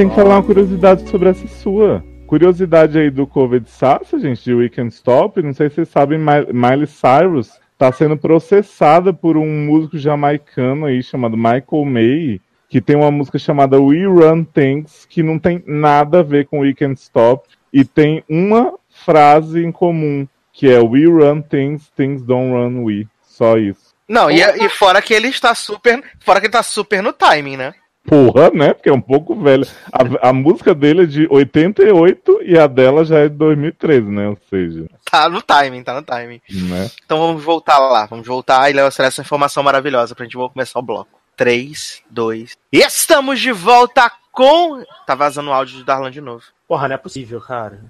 tem 0.00 0.08
que 0.08 0.14
falar 0.14 0.36
uma 0.36 0.42
curiosidade 0.42 1.06
sobre 1.10 1.28
essa 1.28 1.46
sua. 1.46 2.02
Curiosidade 2.26 2.98
aí 2.98 3.10
do 3.10 3.26
Covid 3.26 3.68
Sassa, 3.68 4.18
gente, 4.18 4.42
de 4.42 4.54
Weekend 4.54 4.88
Stop. 4.94 5.42
Não 5.42 5.52
sei 5.52 5.68
se 5.68 5.74
vocês 5.74 5.90
sabem, 5.90 6.18
Mi- 6.18 6.50
Miley 6.54 6.86
Cyrus 6.86 7.50
tá 7.76 7.92
sendo 7.92 8.16
processada 8.16 9.12
por 9.12 9.36
um 9.36 9.46
músico 9.66 9.98
jamaicano 9.98 10.86
aí 10.86 11.02
chamado 11.02 11.36
Michael 11.36 11.84
May, 11.84 12.40
que 12.66 12.80
tem 12.80 12.96
uma 12.96 13.10
música 13.10 13.38
chamada 13.38 13.78
We 13.78 14.06
Run 14.06 14.42
Things, 14.42 15.04
que 15.04 15.22
não 15.22 15.38
tem 15.38 15.62
nada 15.66 16.20
a 16.20 16.22
ver 16.22 16.46
com 16.46 16.60
Weekend 16.60 16.98
Stop 16.98 17.46
e 17.70 17.84
tem 17.84 18.24
uma 18.26 18.72
frase 18.88 19.62
em 19.62 19.70
comum, 19.70 20.26
que 20.50 20.66
é 20.66 20.80
We 20.80 21.04
Run 21.04 21.42
Things, 21.42 21.90
Things 21.94 22.22
Don't 22.22 22.52
Run 22.52 22.84
We. 22.84 23.06
Só 23.20 23.58
isso. 23.58 23.94
Não, 24.08 24.30
e, 24.30 24.40
e 24.40 24.68
fora 24.70 25.02
que 25.02 25.12
ele 25.12 25.28
está 25.28 25.54
super. 25.54 26.02
Fora 26.20 26.40
que 26.40 26.46
ele 26.46 26.52
tá 26.54 26.62
super 26.62 27.02
no 27.02 27.12
timing, 27.12 27.58
né? 27.58 27.74
Porra, 28.10 28.50
né? 28.50 28.74
Porque 28.74 28.88
é 28.88 28.92
um 28.92 29.00
pouco 29.00 29.36
velho. 29.40 29.64
A, 29.92 30.30
a 30.30 30.32
música 30.32 30.74
dele 30.74 31.04
é 31.04 31.06
de 31.06 31.28
88 31.30 32.40
e 32.42 32.58
a 32.58 32.66
dela 32.66 33.04
já 33.04 33.20
é 33.20 33.28
de 33.28 33.36
2013, 33.36 34.08
né? 34.08 34.28
Ou 34.28 34.38
seja, 34.50 34.86
Tá 35.08 35.28
no 35.28 35.40
timing, 35.40 35.82
tá 35.84 35.94
no 35.94 36.02
timing. 36.02 36.40
né? 36.68 36.90
Então 37.04 37.18
vamos 37.20 37.42
voltar 37.44 37.78
lá. 37.78 38.06
Vamos 38.06 38.26
voltar 38.26 38.68
e 38.68 38.72
levar 38.72 38.88
essa 38.88 39.20
informação 39.22 39.62
maravilhosa 39.62 40.14
pra 40.14 40.24
gente 40.24 40.36
vou 40.36 40.50
começar 40.50 40.80
o 40.80 40.82
bloco. 40.82 41.20
3, 41.36 42.02
2. 42.10 42.56
E 42.72 42.78
estamos 42.80 43.38
de 43.40 43.52
volta 43.52 44.10
com. 44.32 44.84
Tá 45.06 45.14
vazando 45.14 45.50
o 45.50 45.52
áudio 45.52 45.78
do 45.78 45.84
Darlan 45.84 46.10
de 46.10 46.20
novo. 46.20 46.42
Porra, 46.66 46.88
não 46.88 46.96
é 46.96 46.98
possível, 46.98 47.40
cara. 47.40 47.80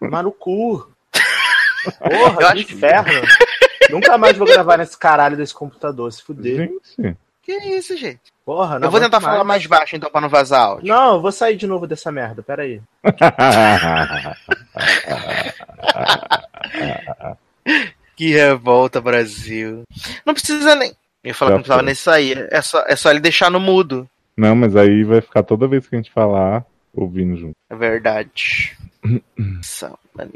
Mas 0.00 0.24
no 0.24 0.32
cu. 0.32 0.90
Eu 2.10 2.18
Porra, 2.18 2.48
acho 2.48 2.62
inferno. 2.62 3.22
Nunca 3.90 4.16
mais 4.18 4.36
vou 4.36 4.46
gravar 4.46 4.78
nesse 4.78 4.98
caralho 4.98 5.36
desse 5.36 5.54
computador, 5.54 6.10
se 6.12 6.22
fuder. 6.22 6.70
Gente. 6.98 7.16
Que 7.42 7.52
isso, 7.52 7.96
gente? 7.96 8.20
Porra, 8.48 8.78
não 8.78 8.86
eu 8.86 8.90
vou 8.90 8.98
tentar 8.98 9.20
falar 9.20 9.44
mais 9.44 9.66
baixo 9.66 9.94
então 9.94 10.10
pra 10.10 10.22
não 10.22 10.28
vazar 10.30 10.62
áudio. 10.62 10.88
Não, 10.88 11.16
eu 11.16 11.20
vou 11.20 11.30
sair 11.30 11.54
de 11.54 11.66
novo 11.66 11.86
dessa 11.86 12.10
merda, 12.10 12.42
peraí. 12.42 12.80
Que 18.16 18.32
revolta, 18.32 19.02
Brasil. 19.02 19.82
Não 20.24 20.32
precisa 20.32 20.74
nem. 20.74 20.88
Eu 21.22 21.28
ia 21.28 21.34
falar 21.34 21.50
Já 21.50 21.52
que 21.52 21.58
não 21.58 21.62
precisava 21.62 21.80
foi. 21.80 21.86
nem 21.86 21.94
sair. 21.94 22.48
É 22.50 22.62
só, 22.62 22.84
é 22.88 22.96
só 22.96 23.10
ele 23.10 23.20
deixar 23.20 23.50
no 23.50 23.60
mudo. 23.60 24.08
Não, 24.34 24.56
mas 24.56 24.74
aí 24.74 25.04
vai 25.04 25.20
ficar 25.20 25.42
toda 25.42 25.68
vez 25.68 25.86
que 25.86 25.94
a 25.94 25.98
gente 25.98 26.10
falar 26.10 26.64
ouvindo 26.94 27.36
junto. 27.36 27.54
É 27.68 27.76
verdade. 27.76 28.78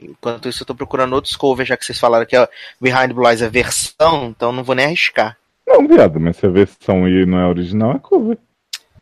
Enquanto 0.02 0.50
isso, 0.50 0.62
eu 0.62 0.66
tô 0.66 0.74
procurando 0.74 1.14
outros 1.14 1.34
covers, 1.34 1.68
já 1.68 1.78
que 1.78 1.86
vocês 1.86 1.98
falaram 1.98 2.26
que 2.26 2.36
a 2.36 2.46
Behind 2.78 3.12
Blue 3.12 3.26
Eyes 3.26 3.40
é 3.40 3.48
versão, 3.48 4.26
então 4.26 4.52
não 4.52 4.62
vou 4.62 4.74
nem 4.74 4.84
arriscar. 4.84 5.38
Não, 5.66 5.86
viado, 5.86 6.18
mas 6.20 6.36
se 6.36 6.46
a 6.46 6.50
versão 6.50 7.08
e 7.08 7.24
não 7.24 7.38
é 7.38 7.46
original, 7.46 7.92
é 7.92 7.98
cover. 7.98 8.38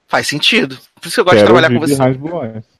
Faz 0.06 0.26
sentido. 0.28 0.76
Por 1.00 1.06
isso 1.06 1.14
que 1.14 1.20
eu 1.20 1.24
gosto 1.24 1.36
de 1.36 1.42
Quero 1.42 1.54
trabalhar 1.54 1.68
com 1.72 1.80
você. 1.86 1.96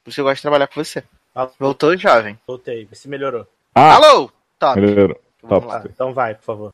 Por 0.03 0.09
isso 0.09 0.15
que 0.15 0.21
eu 0.21 0.25
gosto 0.25 0.35
de 0.35 0.41
trabalhar 0.41 0.67
com 0.67 0.83
você. 0.83 1.03
Ah, 1.33 1.49
Voltou, 1.57 1.97
jovem. 1.97 2.37
Voltei, 2.45 2.85
vê 2.85 2.95
se 2.95 3.07
melhorou. 3.07 3.47
Ah, 3.73 3.95
Alô? 3.95 4.29
Top. 4.59 4.79
melhorou. 4.79 5.19
Vamos 5.41 5.63
Top. 5.63 5.67
lá. 5.67 5.83
Então 5.85 6.13
vai, 6.13 6.35
por 6.35 6.43
favor. 6.43 6.73